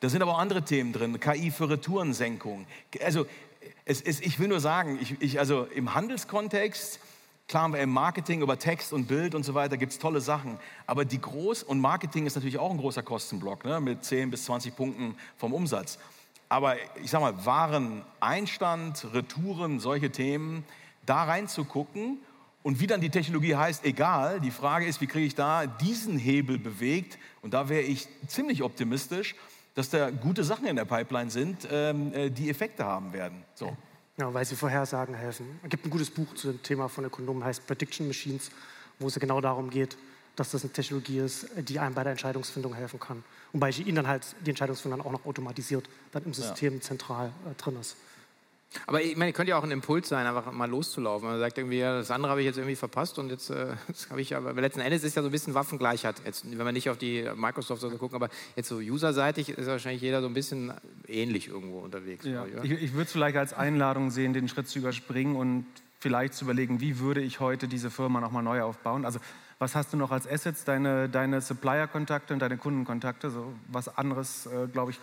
Da 0.00 0.08
sind 0.08 0.22
aber 0.22 0.32
auch 0.32 0.38
andere 0.38 0.62
Themen 0.62 0.92
drin, 0.92 1.20
KI 1.20 1.50
für 1.50 1.68
Retourensenkung. 1.68 2.66
Also 3.04 3.26
es, 3.84 4.00
es, 4.00 4.20
ich 4.20 4.38
will 4.38 4.48
nur 4.48 4.60
sagen, 4.60 4.98
ich, 5.00 5.16
ich, 5.20 5.38
also 5.38 5.64
im 5.64 5.94
Handelskontext 5.94 7.00
Klar 7.52 7.64
haben 7.64 7.74
wir 7.74 7.80
im 7.80 7.90
Marketing 7.90 8.40
über 8.40 8.58
Text 8.58 8.94
und 8.94 9.08
Bild 9.08 9.34
und 9.34 9.42
so 9.42 9.52
weiter, 9.52 9.76
gibt 9.76 9.92
es 9.92 9.98
tolle 9.98 10.22
Sachen. 10.22 10.58
Aber 10.86 11.04
die 11.04 11.18
Groß- 11.18 11.62
und 11.62 11.80
Marketing 11.80 12.24
ist 12.24 12.34
natürlich 12.34 12.56
auch 12.56 12.70
ein 12.70 12.78
großer 12.78 13.02
Kostenblock 13.02 13.66
ne, 13.66 13.78
mit 13.78 14.02
10 14.02 14.30
bis 14.30 14.46
20 14.46 14.74
Punkten 14.74 15.16
vom 15.36 15.52
Umsatz. 15.52 15.98
Aber 16.48 16.76
ich 17.04 17.10
sage 17.10 17.24
mal, 17.24 17.44
Waren, 17.44 18.06
Einstand, 18.20 19.06
Retouren, 19.12 19.80
solche 19.80 20.10
Themen, 20.10 20.64
da 21.04 21.24
reinzugucken 21.24 22.20
und 22.62 22.80
wie 22.80 22.86
dann 22.86 23.02
die 23.02 23.10
Technologie 23.10 23.54
heißt, 23.54 23.84
egal. 23.84 24.40
Die 24.40 24.50
Frage 24.50 24.86
ist, 24.86 25.02
wie 25.02 25.06
kriege 25.06 25.26
ich 25.26 25.34
da 25.34 25.66
diesen 25.66 26.16
Hebel 26.16 26.58
bewegt? 26.58 27.18
Und 27.42 27.52
da 27.52 27.68
wäre 27.68 27.82
ich 27.82 28.08
ziemlich 28.28 28.62
optimistisch, 28.62 29.34
dass 29.74 29.90
da 29.90 30.08
gute 30.08 30.42
Sachen 30.42 30.66
in 30.66 30.76
der 30.76 30.86
Pipeline 30.86 31.30
sind, 31.30 31.68
ähm, 31.70 32.14
äh, 32.14 32.30
die 32.30 32.48
Effekte 32.48 32.86
haben 32.86 33.12
werden. 33.12 33.44
So. 33.54 33.76
Ja, 34.18 34.32
weil 34.34 34.44
sie 34.44 34.56
Vorhersagen 34.56 35.14
helfen. 35.14 35.58
Es 35.62 35.70
gibt 35.70 35.86
ein 35.86 35.90
gutes 35.90 36.10
Buch 36.10 36.34
zu 36.34 36.48
dem 36.48 36.62
Thema 36.62 36.88
von 36.88 37.04
Ökonomen, 37.04 37.44
heißt 37.44 37.66
Prediction 37.66 38.06
Machines, 38.06 38.50
wo 38.98 39.06
es 39.06 39.14
genau 39.14 39.40
darum 39.40 39.70
geht, 39.70 39.96
dass 40.36 40.50
das 40.50 40.62
eine 40.62 40.72
Technologie 40.72 41.18
ist, 41.18 41.46
die 41.56 41.78
einem 41.78 41.94
bei 41.94 42.02
der 42.02 42.12
Entscheidungsfindung 42.12 42.74
helfen 42.74 43.00
kann. 43.00 43.24
Und 43.52 43.60
bei 43.60 43.70
Ihnen 43.70 43.96
dann 43.96 44.06
halt 44.06 44.24
die 44.44 44.50
Entscheidungsfindung 44.50 44.98
dann 44.98 45.06
auch 45.06 45.12
noch 45.12 45.26
automatisiert 45.26 45.88
dann 46.12 46.24
im 46.24 46.34
System 46.34 46.74
ja. 46.74 46.80
zentral 46.80 47.32
äh, 47.50 47.54
drin 47.60 47.78
ist. 47.80 47.96
Aber 48.86 49.02
ich 49.02 49.16
meine, 49.16 49.32
könnte 49.32 49.50
ja 49.50 49.58
auch 49.58 49.62
ein 49.62 49.70
Impuls 49.70 50.08
sein, 50.08 50.26
einfach 50.26 50.50
mal 50.52 50.68
loszulaufen. 50.68 51.28
Man 51.28 51.38
sagt 51.38 51.58
irgendwie, 51.58 51.80
das 51.80 52.10
andere 52.10 52.30
habe 52.30 52.40
ich 52.40 52.46
jetzt 52.46 52.56
irgendwie 52.56 52.76
verpasst 52.76 53.18
und 53.18 53.30
jetzt 53.30 53.50
äh, 53.50 53.74
habe 54.10 54.20
ich 54.20 54.34
aber 54.34 54.52
letzten 54.60 54.80
Endes 54.80 55.04
ist 55.04 55.16
ja 55.16 55.22
so 55.22 55.28
ein 55.28 55.32
bisschen 55.32 55.54
Waffengleichheit. 55.54 56.16
Jetzt, 56.24 56.50
wenn 56.50 56.64
man 56.64 56.74
nicht 56.74 56.90
auf 56.90 56.98
die 56.98 57.28
Microsoft 57.34 57.80
so 57.80 57.90
gucken, 57.90 58.16
aber 58.16 58.28
jetzt 58.56 58.68
so 58.68 58.76
userseitig 58.76 59.50
ist 59.50 59.66
wahrscheinlich 59.66 60.02
jeder 60.02 60.20
so 60.20 60.26
ein 60.26 60.34
bisschen 60.34 60.72
ähnlich 61.06 61.48
irgendwo 61.48 61.80
unterwegs. 61.80 62.24
Ja. 62.24 62.46
Ich, 62.62 62.70
ich 62.70 62.92
würde 62.92 63.04
es 63.04 63.12
vielleicht 63.12 63.36
als 63.36 63.52
Einladung 63.52 64.10
sehen, 64.10 64.32
den 64.32 64.48
Schritt 64.48 64.68
zu 64.68 64.78
überspringen 64.78 65.36
und 65.36 65.66
vielleicht 65.98 66.34
zu 66.34 66.44
überlegen, 66.44 66.80
wie 66.80 66.98
würde 66.98 67.20
ich 67.20 67.40
heute 67.40 67.68
diese 67.68 67.90
Firma 67.90 68.20
nochmal 68.20 68.42
neu 68.42 68.62
aufbauen. 68.62 69.04
Also 69.04 69.20
was 69.58 69.76
hast 69.76 69.92
du 69.92 69.96
noch 69.96 70.10
als 70.10 70.26
Assets? 70.26 70.64
Deine, 70.64 71.08
deine 71.08 71.40
Supplier-Kontakte 71.40 72.34
und 72.34 72.40
deine 72.40 72.56
Kundenkontakte. 72.56 73.30
So 73.30 73.54
was 73.68 73.96
anderes, 73.96 74.46
äh, 74.46 74.66
glaube 74.66 74.90
ich, 74.90 75.00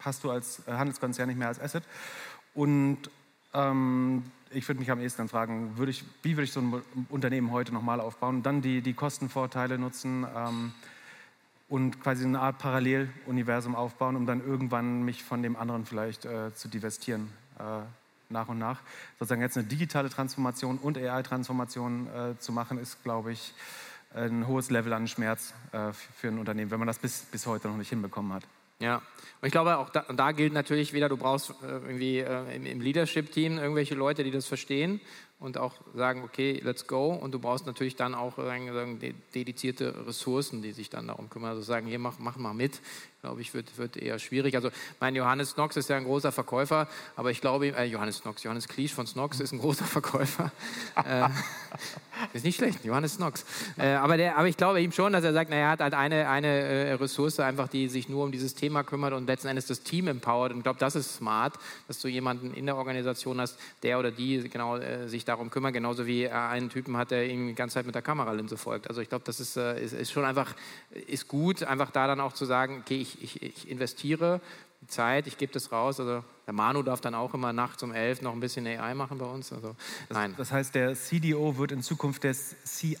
hast 0.00 0.22
du 0.24 0.30
als 0.30 0.62
äh, 0.66 0.72
Handelskonzern 0.72 1.28
nicht 1.28 1.38
mehr 1.38 1.48
als 1.48 1.58
Asset. 1.58 1.82
Und 2.54 2.98
ähm, 3.54 4.24
ich 4.50 4.68
würde 4.68 4.80
mich 4.80 4.90
am 4.90 5.00
ehesten 5.00 5.18
dann 5.22 5.28
fragen, 5.28 5.76
würd 5.76 5.88
ich, 5.88 6.04
wie 6.22 6.32
würde 6.32 6.44
ich 6.44 6.52
so 6.52 6.60
ein 6.60 6.82
Unternehmen 7.08 7.50
heute 7.50 7.72
nochmal 7.72 8.00
aufbauen? 8.00 8.42
Dann 8.42 8.62
die, 8.62 8.82
die 8.82 8.92
Kostenvorteile 8.92 9.78
nutzen 9.78 10.26
ähm, 10.36 10.72
und 11.68 12.02
quasi 12.02 12.24
eine 12.24 12.40
Art 12.40 12.58
Paralleluniversum 12.58 13.74
aufbauen, 13.74 14.16
um 14.16 14.26
dann 14.26 14.44
irgendwann 14.44 15.04
mich 15.04 15.22
von 15.22 15.42
dem 15.42 15.56
anderen 15.56 15.86
vielleicht 15.86 16.24
äh, 16.24 16.54
zu 16.54 16.68
divestieren. 16.68 17.30
Äh, 17.58 17.82
nach 18.32 18.48
und 18.48 18.58
nach. 18.58 18.80
Sozusagen 19.18 19.42
jetzt 19.42 19.56
eine 19.56 19.66
digitale 19.66 20.08
Transformation 20.08 20.78
und 20.78 20.98
AI-Transformation 20.98 22.06
äh, 22.08 22.38
zu 22.38 22.52
machen, 22.52 22.78
ist, 22.78 23.02
glaube 23.04 23.32
ich, 23.32 23.54
ein 24.14 24.46
hohes 24.46 24.70
Level 24.70 24.92
an 24.92 25.06
Schmerz 25.06 25.54
äh, 25.72 25.92
für 25.92 26.28
ein 26.28 26.38
Unternehmen, 26.38 26.70
wenn 26.70 26.78
man 26.78 26.88
das 26.88 26.98
bis, 26.98 27.20
bis 27.30 27.46
heute 27.46 27.68
noch 27.68 27.76
nicht 27.76 27.90
hinbekommen 27.90 28.32
hat. 28.32 28.44
Ja, 28.82 28.96
und 28.96 29.46
ich 29.46 29.52
glaube, 29.52 29.78
auch 29.78 29.90
da, 29.90 30.04
da 30.12 30.32
gilt 30.32 30.52
natürlich 30.52 30.92
wieder, 30.92 31.08
du 31.08 31.16
brauchst 31.16 31.50
äh, 31.50 31.54
irgendwie 31.68 32.18
äh, 32.18 32.56
im, 32.56 32.66
im 32.66 32.80
Leadership-Team 32.80 33.58
irgendwelche 33.58 33.94
Leute, 33.94 34.24
die 34.24 34.32
das 34.32 34.46
verstehen 34.46 35.00
und 35.38 35.56
auch 35.56 35.74
sagen, 35.94 36.24
okay, 36.24 36.60
let's 36.64 36.88
go. 36.88 37.12
Und 37.12 37.32
du 37.32 37.38
brauchst 37.38 37.64
natürlich 37.64 37.94
dann 37.94 38.12
auch 38.12 38.38
äh, 38.38 39.14
dedizierte 39.34 40.04
Ressourcen, 40.04 40.62
die 40.62 40.72
sich 40.72 40.90
dann 40.90 41.06
darum 41.06 41.30
kümmern. 41.30 41.50
Also 41.50 41.62
sagen, 41.62 41.86
hier, 41.86 42.00
mach, 42.00 42.18
mach 42.18 42.36
mal 42.36 42.54
mit 42.54 42.80
glaube 43.22 43.40
ich, 43.40 43.54
wird, 43.54 43.78
wird 43.78 43.96
eher 43.96 44.18
schwierig. 44.18 44.56
Also 44.56 44.70
mein 44.98 45.14
Johannes 45.14 45.54
Knox 45.54 45.76
ist 45.76 45.88
ja 45.88 45.96
ein 45.96 46.02
großer 46.02 46.32
Verkäufer, 46.32 46.88
aber 47.14 47.30
ich 47.30 47.40
glaube, 47.40 47.68
äh, 47.68 47.84
Johannes 47.84 48.22
Knox, 48.22 48.42
Johannes 48.42 48.66
Kliesch 48.66 48.92
von 48.92 49.06
Snox 49.06 49.38
ist 49.38 49.52
ein 49.52 49.60
großer 49.60 49.84
Verkäufer. 49.84 50.50
äh, 51.04 51.28
ist 52.32 52.44
nicht 52.44 52.56
schlecht, 52.56 52.84
Johannes 52.84 53.18
Knox. 53.18 53.44
Äh, 53.78 53.90
aber, 53.92 54.16
der, 54.16 54.36
aber 54.36 54.48
ich 54.48 54.56
glaube 54.56 54.82
ihm 54.82 54.90
schon, 54.90 55.12
dass 55.12 55.22
er 55.22 55.32
sagt, 55.32 55.50
naja, 55.50 55.66
er 55.66 55.70
hat 55.70 55.80
halt 55.80 55.94
eine, 55.94 56.28
eine 56.28 56.48
äh, 56.48 56.92
Ressource 56.94 57.38
einfach, 57.38 57.68
die 57.68 57.88
sich 57.88 58.08
nur 58.08 58.24
um 58.24 58.32
dieses 58.32 58.56
Thema 58.56 58.82
kümmert 58.82 59.12
und 59.12 59.28
letzten 59.28 59.46
Endes 59.46 59.66
das 59.66 59.84
Team 59.84 60.08
empowert. 60.08 60.50
Und 60.50 60.58
ich 60.58 60.64
glaube, 60.64 60.80
das 60.80 60.96
ist 60.96 61.14
smart, 61.14 61.54
dass 61.86 62.00
du 62.00 62.08
jemanden 62.08 62.52
in 62.52 62.66
der 62.66 62.76
Organisation 62.76 63.40
hast, 63.40 63.56
der 63.84 64.00
oder 64.00 64.10
die 64.10 64.48
genau 64.48 64.78
äh, 64.78 65.08
sich 65.08 65.24
darum 65.24 65.48
kümmert, 65.48 65.74
genauso 65.74 66.06
wie 66.06 66.24
er 66.24 66.48
einen 66.48 66.70
Typen 66.70 66.96
hat, 66.96 67.12
der 67.12 67.28
ihm 67.28 67.46
die 67.46 67.54
ganze 67.54 67.74
Zeit 67.74 67.86
mit 67.86 67.94
der 67.94 68.02
Kameralinse 68.02 68.56
folgt. 68.56 68.88
Also 68.88 69.00
ich 69.00 69.08
glaube, 69.08 69.24
das 69.24 69.38
ist, 69.38 69.56
äh, 69.56 69.80
ist, 69.80 69.92
ist 69.92 70.10
schon 70.10 70.24
einfach, 70.24 70.56
ist 71.06 71.28
gut, 71.28 71.62
einfach 71.62 71.92
da 71.92 72.08
dann 72.08 72.18
auch 72.18 72.32
zu 72.32 72.46
sagen, 72.46 72.82
okay, 72.84 73.00
ich 73.00 73.11
ich, 73.20 73.42
ich, 73.42 73.68
investiere 73.68 74.40
die 74.80 74.86
Zeit, 74.86 75.26
ich 75.26 75.38
gebe 75.38 75.52
das 75.52 75.72
raus. 75.72 76.00
Also 76.00 76.24
der 76.46 76.52
Manu 76.52 76.82
darf 76.82 77.00
dann 77.00 77.14
auch 77.14 77.34
immer 77.34 77.52
nachts 77.52 77.82
um 77.82 77.92
elf 77.92 78.22
noch 78.22 78.32
ein 78.32 78.40
bisschen 78.40 78.66
AI 78.66 78.94
machen 78.94 79.18
bei 79.18 79.26
uns. 79.26 79.52
Also, 79.52 79.76
nein. 80.10 80.34
Das 80.36 80.52
heißt, 80.52 80.74
der 80.74 80.94
CDO 80.94 81.56
wird 81.56 81.72
in 81.72 81.82
Zukunft 81.82 82.24
der 82.24 82.34
CA, 82.34 82.64
C, 82.64 82.96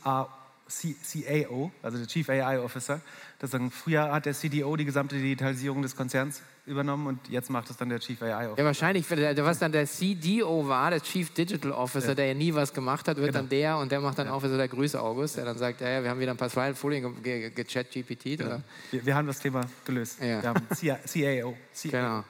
CAO, 0.80 1.70
also 1.82 1.98
der 1.98 2.06
Chief 2.06 2.28
AI 2.28 2.58
Officer. 2.58 3.00
Das 3.38 3.50
sagen, 3.50 3.70
früher 3.70 4.12
hat 4.12 4.26
der 4.26 4.34
CDO 4.34 4.76
die 4.76 4.84
gesamte 4.84 5.16
Digitalisierung 5.16 5.82
des 5.82 5.96
Konzerns 5.96 6.42
übernommen 6.64 7.08
und 7.08 7.28
jetzt 7.28 7.50
macht 7.50 7.68
es 7.70 7.76
dann 7.76 7.88
der 7.88 7.98
Chief 7.98 8.20
AI 8.22 8.46
Officer. 8.46 8.58
Ja, 8.58 8.64
wahrscheinlich, 8.64 9.04
was 9.10 9.58
dann 9.58 9.72
der 9.72 9.86
CDO 9.86 10.68
war, 10.68 10.90
der 10.90 11.00
Chief 11.02 11.30
Digital 11.30 11.72
Officer, 11.72 12.08
ja. 12.08 12.14
der 12.14 12.26
ja 12.28 12.34
nie 12.34 12.54
was 12.54 12.72
gemacht 12.72 13.08
hat, 13.08 13.16
wird 13.16 13.28
genau. 13.28 13.40
dann 13.40 13.48
der 13.48 13.78
und 13.78 13.90
der 13.90 14.00
macht 14.00 14.18
dann 14.18 14.28
ja. 14.28 14.32
auch 14.32 14.42
wieder 14.42 14.56
der 14.56 14.68
Grüße 14.68 15.00
August, 15.00 15.36
der 15.36 15.44
dann 15.44 15.58
sagt, 15.58 15.80
ja, 15.80 15.88
ja 15.88 16.02
wir 16.02 16.10
haben 16.10 16.20
wieder 16.20 16.30
ein 16.30 16.36
paar 16.36 16.50
Folien 16.74 17.22
gechat 17.22 17.90
GPT. 17.90 18.38
Genau. 18.38 18.62
Wir, 18.90 19.04
wir, 19.04 19.14
haben 19.14 19.26
das 19.26 19.40
Thema 19.40 19.62
gelöst. 19.84 20.20
Ja. 20.20 20.42
Wir 20.42 20.48
haben 20.48 20.66
CAO. 20.68 21.56
Genau. 21.90 22.24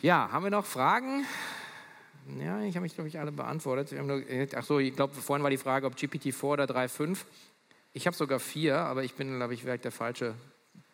Ja, 0.00 0.28
haben 0.32 0.44
wir 0.44 0.50
noch 0.50 0.64
Fragen? 0.64 1.24
Ja, 2.40 2.60
ich 2.62 2.74
habe 2.76 2.82
mich, 2.82 2.94
glaube 2.94 3.08
ich, 3.08 3.18
alle 3.18 3.32
beantwortet. 3.32 3.92
Nur, 3.92 4.22
ach 4.54 4.64
so, 4.64 4.78
ich 4.78 4.94
glaube, 4.94 5.14
vorhin 5.14 5.42
war 5.42 5.50
die 5.50 5.58
Frage, 5.58 5.86
ob 5.86 5.94
GPT-4 5.94 6.42
oder 6.44 6.64
3.5. 6.64 7.18
Ich 7.92 8.06
habe 8.06 8.16
sogar 8.16 8.40
vier, 8.40 8.78
aber 8.78 9.04
ich 9.04 9.14
bin, 9.14 9.36
glaube 9.36 9.54
ich, 9.54 9.62
vielleicht 9.62 9.84
der 9.84 9.92
falsche 9.92 10.34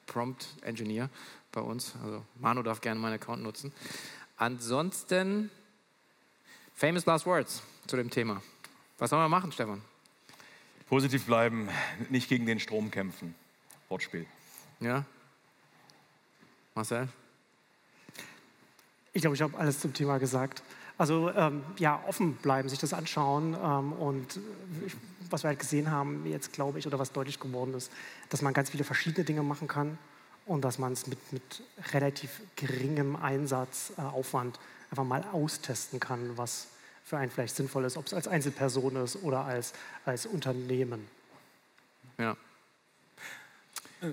Prompt-Engineer 0.07 1.11
bei 1.53 1.61
uns. 1.61 1.95
Also 2.03 2.25
Manu 2.37 2.63
darf 2.63 2.81
gerne 2.81 3.01
meinen 3.01 3.15
Account 3.15 3.43
nutzen. 3.43 3.73
Ansonsten, 4.37 5.51
famous 6.75 7.07
last 7.07 7.27
words 7.27 7.63
zu 7.87 7.97
dem 7.97 8.11
Thema. 8.11 8.43
Was 8.99 9.11
sollen 9.11 9.23
wir 9.23 9.29
machen, 9.29 9.53
Stefan? 9.53 9.83
Positiv 10.89 11.27
bleiben, 11.27 11.69
nicht 12.09 12.29
gegen 12.29 12.47
den 12.47 12.59
Strom 12.59 12.91
kämpfen. 12.91 13.35
Wortspiel. 13.89 14.27
Ja. 14.81 15.05
Marcel? 16.75 17.09
Ich 19.13 19.23
glaube, 19.23 19.37
ich 19.37 19.43
habe 19.43 19.57
alles 19.59 19.81
zum 19.81 19.93
Thema 19.93 20.19
gesagt. 20.19 20.63
Also 20.99 21.31
ähm, 21.31 21.63
ja, 21.79 22.03
offen 22.09 22.35
bleiben, 22.35 22.69
sich 22.69 22.81
das 22.81 22.93
anschauen 22.93 23.55
ähm, 23.55 23.93
und 23.93 24.41
ich, 24.85 24.97
was 25.31 25.45
wir 25.45 25.49
halt 25.49 25.61
gesehen 25.61 25.91
haben 25.91 26.27
jetzt, 26.27 26.53
glaube 26.53 26.81
ich, 26.81 26.87
oder 26.87 26.99
was 26.99 27.13
deutlich 27.13 27.39
geworden 27.39 27.73
ist, 27.75 27.93
dass 28.31 28.43
man 28.43 28.53
ganz 28.53 28.71
viele 28.71 28.83
verschiedene 28.83 29.25
Dinge 29.25 29.45
machen 29.45 29.69
kann 29.69 29.97
und 30.45 30.65
dass 30.65 30.79
man 30.79 30.93
es 30.93 31.07
mit, 31.07 31.33
mit 31.33 31.63
relativ 31.93 32.41
geringem 32.57 33.15
Einsatzaufwand 33.15 34.57
äh, 34.57 34.91
einfach 34.91 35.05
mal 35.05 35.25
austesten 35.33 36.01
kann, 36.01 36.37
was 36.37 36.69
für 37.05 37.17
einen 37.17 37.31
vielleicht 37.31 37.55
sinnvoll 37.55 37.85
ist, 37.85 37.97
ob 37.97 38.07
es 38.07 38.15
als 38.15 38.27
Einzelperson 38.27 38.97
ist 38.97 39.23
oder 39.23 39.45
als, 39.45 39.75
als 40.05 40.27
Unternehmen. 40.27 41.07
Ja. 42.19 42.37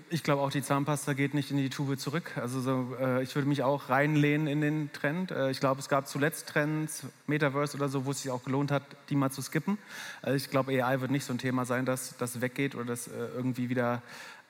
Ich 0.09 0.23
glaube 0.23 0.41
auch, 0.41 0.49
die 0.49 0.63
Zahnpasta 0.63 1.13
geht 1.13 1.35
nicht 1.35 1.51
in 1.51 1.57
die 1.57 1.69
Tube 1.69 1.99
zurück. 1.99 2.31
Also 2.37 2.59
so, 2.59 2.95
äh, 2.99 3.21
ich 3.21 3.35
würde 3.35 3.47
mich 3.47 3.61
auch 3.61 3.89
reinlehnen 3.89 4.47
in 4.47 4.61
den 4.61 4.91
Trend. 4.93 5.29
Äh, 5.29 5.51
ich 5.51 5.59
glaube, 5.59 5.79
es 5.79 5.89
gab 5.89 6.07
zuletzt 6.07 6.49
Trends, 6.49 7.03
Metaverse 7.27 7.77
oder 7.77 7.87
so, 7.87 8.05
wo 8.05 8.11
es 8.11 8.23
sich 8.23 8.31
auch 8.31 8.43
gelohnt 8.43 8.71
hat, 8.71 8.81
die 9.09 9.15
mal 9.15 9.29
zu 9.29 9.43
skippen. 9.43 9.77
Also 10.23 10.37
ich 10.37 10.49
glaube, 10.49 10.71
AI 10.71 11.01
wird 11.01 11.11
nicht 11.11 11.23
so 11.23 11.33
ein 11.33 11.37
Thema 11.37 11.65
sein, 11.65 11.85
dass 11.85 12.17
das 12.17 12.41
weggeht 12.41 12.73
oder 12.73 12.85
das 12.85 13.07
äh, 13.07 13.11
irgendwie 13.35 13.69
wieder 13.69 14.01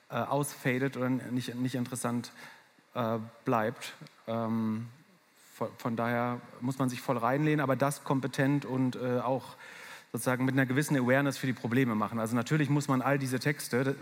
äh, 0.08 0.14
ausfadet 0.14 0.96
oder 0.96 1.10
nicht, 1.10 1.54
nicht 1.54 1.74
interessant 1.74 2.32
äh, 2.94 3.18
bleibt. 3.44 3.92
Ähm, 4.26 4.86
von, 5.54 5.68
von, 5.76 5.96
daher 5.96 6.40
muss 6.62 6.78
man 6.78 6.88
sich 6.88 7.02
voll 7.02 7.18
reinlehnen, 7.18 7.60
aber 7.60 7.76
das 7.76 8.04
kompetent 8.04 8.64
und 8.64 8.96
äh, 8.96 9.20
auch 9.20 9.56
sozusagen 10.16 10.46
mit 10.46 10.54
einer 10.54 10.64
gewissen 10.64 10.96
Awareness 10.96 11.36
für 11.36 11.46
die 11.46 11.52
Probleme 11.52 11.94
machen. 11.94 12.18
Also 12.18 12.34
natürlich 12.34 12.70
muss 12.70 12.88
man 12.88 13.02
all 13.02 13.18
diese 13.18 13.38
Texte, 13.38 13.84
das, 13.84 13.96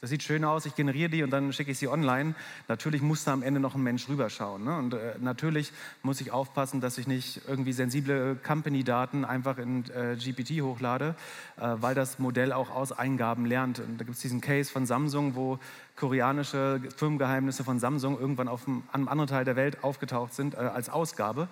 das 0.00 0.10
sieht 0.10 0.22
schön 0.22 0.44
aus, 0.44 0.64
ich 0.64 0.74
generiere 0.74 1.10
die 1.10 1.22
und 1.22 1.30
dann 1.30 1.52
schicke 1.52 1.70
ich 1.70 1.78
sie 1.78 1.88
online. 1.88 2.34
Natürlich 2.68 3.02
muss 3.02 3.24
da 3.24 3.34
am 3.34 3.42
Ende 3.42 3.60
noch 3.60 3.74
ein 3.74 3.82
Mensch 3.82 4.08
rüberschauen. 4.08 4.64
Ne? 4.64 4.76
Und 4.76 4.94
äh, 4.94 5.14
natürlich 5.20 5.72
muss 6.02 6.20
ich 6.22 6.30
aufpassen, 6.30 6.80
dass 6.80 6.96
ich 6.96 7.06
nicht 7.06 7.42
irgendwie 7.46 7.72
sensible 7.72 8.36
Company-Daten 8.36 9.26
einfach 9.26 9.58
in 9.58 9.84
äh, 9.90 10.16
GPT 10.16 10.62
hochlade, 10.62 11.14
äh, 11.56 11.68
weil 11.76 11.94
das 11.94 12.18
Modell 12.18 12.52
auch 12.52 12.70
aus 12.70 12.90
Eingaben 12.90 13.44
lernt. 13.44 13.78
Und 13.78 13.98
da 13.98 14.04
gibt 14.04 14.16
es 14.16 14.22
diesen 14.22 14.40
Case 14.40 14.72
von 14.72 14.86
Samsung, 14.86 15.34
wo 15.34 15.58
koreanische 15.96 16.80
Firmengeheimnisse 16.96 17.62
von 17.62 17.78
Samsung 17.78 18.18
irgendwann 18.18 18.48
auf 18.48 18.66
einem 18.66 19.08
anderen 19.08 19.28
Teil 19.28 19.44
der 19.44 19.56
Welt 19.56 19.84
aufgetaucht 19.84 20.34
sind 20.34 20.54
äh, 20.54 20.56
als 20.56 20.88
Ausgabe. 20.88 21.48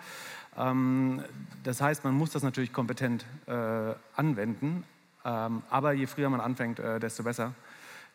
Ähm, 0.61 1.23
das 1.65 1.81
heißt, 1.81 2.05
man 2.05 2.15
muss 2.15 2.31
das 2.31 2.43
natürlich 2.43 2.73
kompetent 2.73 3.25
äh, 3.47 3.95
anwenden, 4.15 4.85
ähm, 5.25 5.63
aber 5.71 5.93
je 5.93 6.07
früher 6.07 6.31
man 6.31 6.41
anfängt, 6.41 6.79
äh, 6.79 6.99
desto 6.99 7.23
besser, 7.23 7.55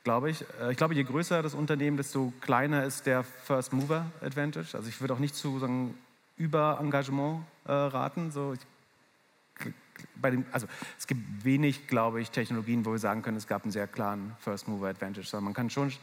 glaube 0.04 0.30
ich. 0.30 0.46
Äh, 0.62 0.72
ich 0.72 0.78
glaube, 0.78 0.96
je 0.96 1.04
größer 1.04 1.42
das 1.42 1.54
Unternehmen, 1.54 1.98
desto 1.98 2.34
kleiner 2.42 2.84
ist 2.84 3.06
der 3.06 3.24
First 3.24 3.74
Mover 3.74 4.06
Advantage. 4.22 4.76
Also 4.76 4.90
ich 4.90 5.00
würde 5.02 5.14
auch 5.14 5.20
nicht 5.20 5.36
zu 5.36 5.60
sagen, 5.60 5.96
Überengagement 6.38 7.44
äh, 7.66 7.72
raten. 7.72 8.32
So, 8.32 8.54
ich, 8.54 9.74
bei 10.16 10.32
dem, 10.32 10.46
also 10.52 10.68
es 10.98 11.08
gibt 11.08 11.46
wenig, 11.46 11.88
glaube 11.88 12.20
ich, 12.22 12.32
Technologien, 12.32 12.86
wo 12.86 12.92
wir 12.92 13.00
sagen 13.00 13.22
können, 13.22 13.38
es 13.38 13.48
gab 13.48 13.64
einen 13.64 13.72
sehr 13.72 13.88
klaren 13.88 14.36
First 14.40 14.68
Mover 14.68 14.88
Advantage. 14.88 15.28
Sondern 15.28 15.46
man 15.46 15.54
kann 15.54 15.70
schon 15.70 15.94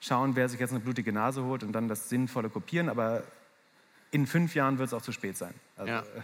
schauen, 0.00 0.34
wer 0.34 0.48
sich 0.48 0.58
jetzt 0.58 0.70
eine 0.70 0.80
blutige 0.80 1.12
Nase 1.12 1.44
holt 1.44 1.62
und 1.62 1.72
dann 1.72 1.88
das 1.88 2.08
Sinnvolle 2.08 2.48
kopieren, 2.48 2.88
aber 2.88 3.22
in 4.12 4.26
fünf 4.26 4.54
Jahren 4.54 4.78
wird 4.78 4.88
es 4.88 4.94
auch 4.94 5.02
zu 5.02 5.10
spät 5.10 5.36
sein. 5.36 5.54
Also, 5.76 5.90
ja. 5.90 6.00
Äh, 6.00 6.22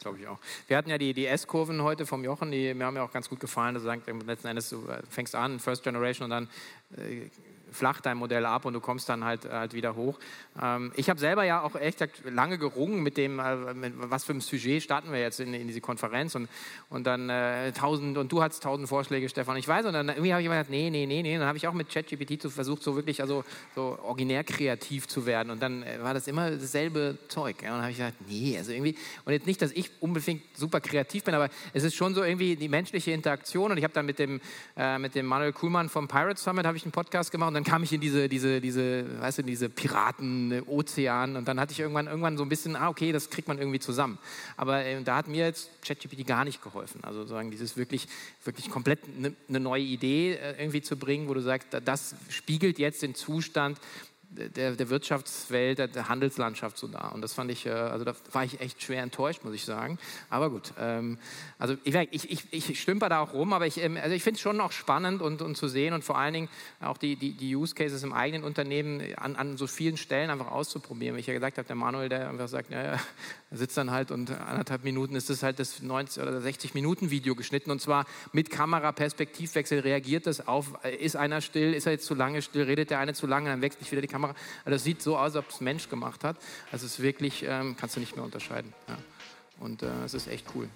glaube 0.00 0.18
ich 0.18 0.26
auch. 0.26 0.38
Wir 0.66 0.76
hatten 0.76 0.90
ja 0.90 0.98
die, 0.98 1.12
die 1.12 1.26
S-Kurven 1.26 1.82
heute 1.82 2.06
vom 2.06 2.24
Jochen, 2.24 2.50
die 2.50 2.74
mir 2.74 2.86
haben 2.86 2.94
mir 2.94 3.02
auch 3.02 3.12
ganz 3.12 3.28
gut 3.28 3.38
gefallen. 3.38 3.78
Sagst 3.78 4.08
letzten 4.26 4.48
Endes, 4.48 4.70
du 4.70 4.88
äh, 4.88 5.02
fängst 5.08 5.34
an, 5.34 5.60
First 5.60 5.84
Generation 5.84 6.24
und 6.24 6.30
dann 6.30 6.48
äh, 6.96 7.28
flacht 7.70 8.06
dein 8.06 8.16
Modell 8.16 8.46
ab 8.46 8.64
und 8.64 8.74
du 8.74 8.80
kommst 8.80 9.08
dann 9.08 9.24
halt, 9.24 9.50
halt 9.50 9.74
wieder 9.74 9.94
hoch. 9.94 10.18
Ähm, 10.60 10.92
ich 10.96 11.08
habe 11.08 11.20
selber 11.20 11.44
ja 11.44 11.62
auch 11.62 11.74
echt 11.76 12.00
lange 12.24 12.58
gerungen 12.58 13.02
mit 13.02 13.16
dem, 13.16 13.38
äh, 13.38 13.74
mit 13.74 13.92
was 13.96 14.24
für 14.24 14.32
ein 14.32 14.40
Sujet 14.40 14.82
starten 14.82 15.12
wir 15.12 15.20
jetzt 15.20 15.40
in, 15.40 15.54
in 15.54 15.66
diese 15.66 15.80
Konferenz 15.80 16.34
und, 16.34 16.48
und 16.88 17.06
dann 17.06 17.30
äh, 17.30 17.72
tausend, 17.72 18.18
und 18.18 18.30
du 18.32 18.42
hattest 18.42 18.62
tausend 18.62 18.88
Vorschläge, 18.88 19.28
Stefan, 19.28 19.56
ich 19.56 19.68
weiß, 19.68 19.86
und 19.86 19.92
dann 19.92 20.08
irgendwie 20.08 20.32
habe 20.32 20.42
ich 20.42 20.46
immer 20.46 20.56
gesagt, 20.56 20.70
nee, 20.70 20.90
nee, 20.90 21.06
nee, 21.06 21.22
nee, 21.22 21.38
dann 21.38 21.46
habe 21.46 21.58
ich 21.58 21.66
auch 21.66 21.72
mit 21.72 21.88
ChatGPT 21.88 22.50
versucht, 22.50 22.82
so 22.82 22.96
wirklich 22.96 23.20
also 23.20 23.44
so 23.74 23.98
originär 24.02 24.44
kreativ 24.44 25.08
zu 25.08 25.26
werden 25.26 25.50
und 25.50 25.62
dann 25.62 25.82
äh, 25.82 26.02
war 26.02 26.14
das 26.14 26.26
immer 26.26 26.50
dasselbe 26.50 27.18
Zeug. 27.28 27.62
Ja? 27.62 27.70
Und 27.70 27.76
dann 27.76 27.82
habe 27.82 27.92
ich 27.92 27.98
gesagt, 27.98 28.16
nee, 28.28 28.56
also 28.56 28.72
irgendwie, 28.72 28.96
und 29.24 29.32
jetzt 29.32 29.46
nicht, 29.46 29.62
dass 29.62 29.72
ich 29.72 29.90
unbedingt 30.00 30.42
super 30.56 30.80
kreativ 30.80 31.24
bin, 31.24 31.34
aber 31.34 31.48
es 31.72 31.84
ist 31.84 31.94
schon 31.94 32.14
so 32.14 32.22
irgendwie 32.22 32.56
die 32.56 32.68
menschliche 32.68 33.12
Interaktion 33.12 33.70
und 33.70 33.78
ich 33.78 33.84
habe 33.84 33.94
dann 33.94 34.06
mit 34.06 34.18
dem, 34.18 34.40
äh, 34.76 34.98
mit 34.98 35.14
dem 35.14 35.26
Manuel 35.26 35.52
Kuhlmann 35.52 35.88
vom 35.88 36.08
Pirate 36.08 36.40
Summit 36.40 36.66
habe 36.66 36.76
ich 36.76 36.84
einen 36.84 36.92
Podcast 36.92 37.30
gemacht 37.30 37.48
und 37.48 37.56
dann 37.60 37.64
kam 37.64 37.82
ich 37.82 37.92
in 37.92 38.00
diese, 38.00 38.26
diese, 38.26 38.58
diese, 38.58 39.20
weißt 39.20 39.38
du, 39.38 39.42
diese 39.42 39.68
Piraten, 39.68 40.62
Ozean 40.66 41.36
und 41.36 41.46
dann 41.46 41.60
hatte 41.60 41.72
ich 41.72 41.80
irgendwann, 41.80 42.06
irgendwann 42.06 42.38
so 42.38 42.42
ein 42.42 42.48
bisschen, 42.48 42.74
ah, 42.74 42.88
okay, 42.88 43.12
das 43.12 43.28
kriegt 43.28 43.48
man 43.48 43.58
irgendwie 43.58 43.78
zusammen. 43.78 44.18
Aber 44.56 44.82
äh, 44.82 45.02
da 45.02 45.16
hat 45.16 45.28
mir 45.28 45.44
jetzt 45.44 45.68
ChatGPT 45.82 46.26
gar 46.26 46.46
nicht 46.46 46.62
geholfen. 46.62 47.04
Also 47.04 47.20
sozusagen 47.20 47.50
dieses 47.50 47.76
wirklich, 47.76 48.08
wirklich 48.44 48.70
komplett 48.70 49.00
eine 49.04 49.34
ne 49.48 49.60
neue 49.60 49.82
Idee 49.82 50.36
äh, 50.36 50.58
irgendwie 50.58 50.80
zu 50.80 50.96
bringen, 50.96 51.28
wo 51.28 51.34
du 51.34 51.42
sagst, 51.42 51.68
das 51.84 52.14
spiegelt 52.30 52.78
jetzt 52.78 53.02
den 53.02 53.14
Zustand 53.14 53.78
der, 54.30 54.76
der, 54.76 54.90
Wirtschaftswelt, 54.90 55.78
der, 55.78 56.08
Handelslandschaft 56.08 56.78
so 56.78 56.86
da. 56.86 57.08
Und 57.08 57.22
das 57.22 57.34
fand 57.34 57.50
ich, 57.50 57.66
äh, 57.66 57.70
also 57.70 58.04
da 58.04 58.14
war 58.32 58.44
ich 58.44 58.60
echt 58.60 58.82
schwer 58.82 59.02
enttäuscht, 59.02 59.44
muss 59.44 59.54
ich 59.54 59.64
sagen. 59.64 59.98
Aber 60.28 60.50
gut, 60.50 60.72
ähm, 60.78 61.18
also 61.58 61.76
ich, 61.84 61.94
ich, 61.94 62.46
ich, 62.52 62.80
stümper 62.80 63.08
da 63.08 63.20
auch 63.20 63.34
rum, 63.34 63.52
aber 63.52 63.66
ich, 63.66 63.82
ähm, 63.82 63.98
also 64.00 64.14
ich 64.14 64.22
finde 64.22 64.36
es 64.36 64.40
schon 64.40 64.56
noch 64.56 64.70
spannend 64.72 65.20
und, 65.20 65.42
und 65.42 65.56
zu 65.56 65.66
sehen 65.66 65.94
und 65.94 66.04
vor 66.04 66.16
allen 66.16 66.32
Dingen 66.32 66.48
auch 66.80 66.96
die, 66.96 67.16
die, 67.16 67.32
die 67.32 67.56
Use 67.56 67.74
Cases 67.74 68.02
im 68.02 68.12
eigenen 68.12 68.44
Unternehmen 68.44 69.02
an, 69.16 69.34
an 69.34 69.56
so 69.56 69.66
vielen 69.66 69.96
Stellen 69.96 70.30
einfach 70.30 70.50
auszuprobieren. 70.50 71.16
Wie 71.16 71.20
ich 71.20 71.26
ja 71.26 71.34
gesagt 71.34 71.58
habe, 71.58 71.66
der 71.66 71.76
Manuel, 71.76 72.08
der 72.08 72.28
einfach 72.30 72.48
sagt, 72.48 72.70
ja, 72.70 72.82
ja, 72.82 73.00
sitzt 73.50 73.76
dann 73.76 73.90
halt 73.90 74.12
und 74.12 74.30
anderthalb 74.30 74.84
Minuten 74.84 75.16
ist 75.16 75.28
das 75.28 75.42
halt 75.42 75.58
das 75.58 75.82
90 75.82 76.22
oder 76.22 76.40
60 76.40 76.74
Minuten 76.74 77.10
Video 77.10 77.34
geschnitten 77.34 77.70
und 77.72 77.80
zwar 77.80 78.06
mit 78.32 78.50
Kamera, 78.50 78.92
Perspektivwechsel 78.92 79.80
reagiert 79.80 80.26
das 80.26 80.46
auf, 80.46 80.78
ist 81.00 81.16
einer 81.16 81.40
still, 81.40 81.74
ist 81.74 81.86
er 81.86 81.92
jetzt 81.92 82.06
zu 82.06 82.14
lange 82.14 82.42
still, 82.42 82.62
redet 82.62 82.90
der 82.90 83.00
eine 83.00 83.12
zu 83.12 83.26
lange, 83.26 83.50
dann 83.50 83.60
wechselt 83.60 83.90
wieder 83.90 84.02
die 84.02 84.08
Kamera 84.08 84.19
Kamera. 84.20 84.34
Also 84.64 84.70
das 84.76 84.84
sieht 84.84 85.02
so 85.02 85.16
aus, 85.16 85.34
als 85.34 85.36
ob 85.36 85.50
es 85.50 85.60
Mensch 85.60 85.88
gemacht 85.88 86.24
hat. 86.24 86.36
Also 86.72 86.86
es 86.86 86.92
ist 86.92 87.02
wirklich, 87.02 87.44
ähm, 87.46 87.76
kannst 87.78 87.96
du 87.96 88.00
nicht 88.00 88.16
mehr 88.16 88.24
unterscheiden. 88.24 88.72
Ja. 88.88 88.98
Und 89.60 89.82
äh, 89.82 90.04
es 90.04 90.14
ist 90.14 90.28
echt 90.28 90.46
cool. 90.54 90.68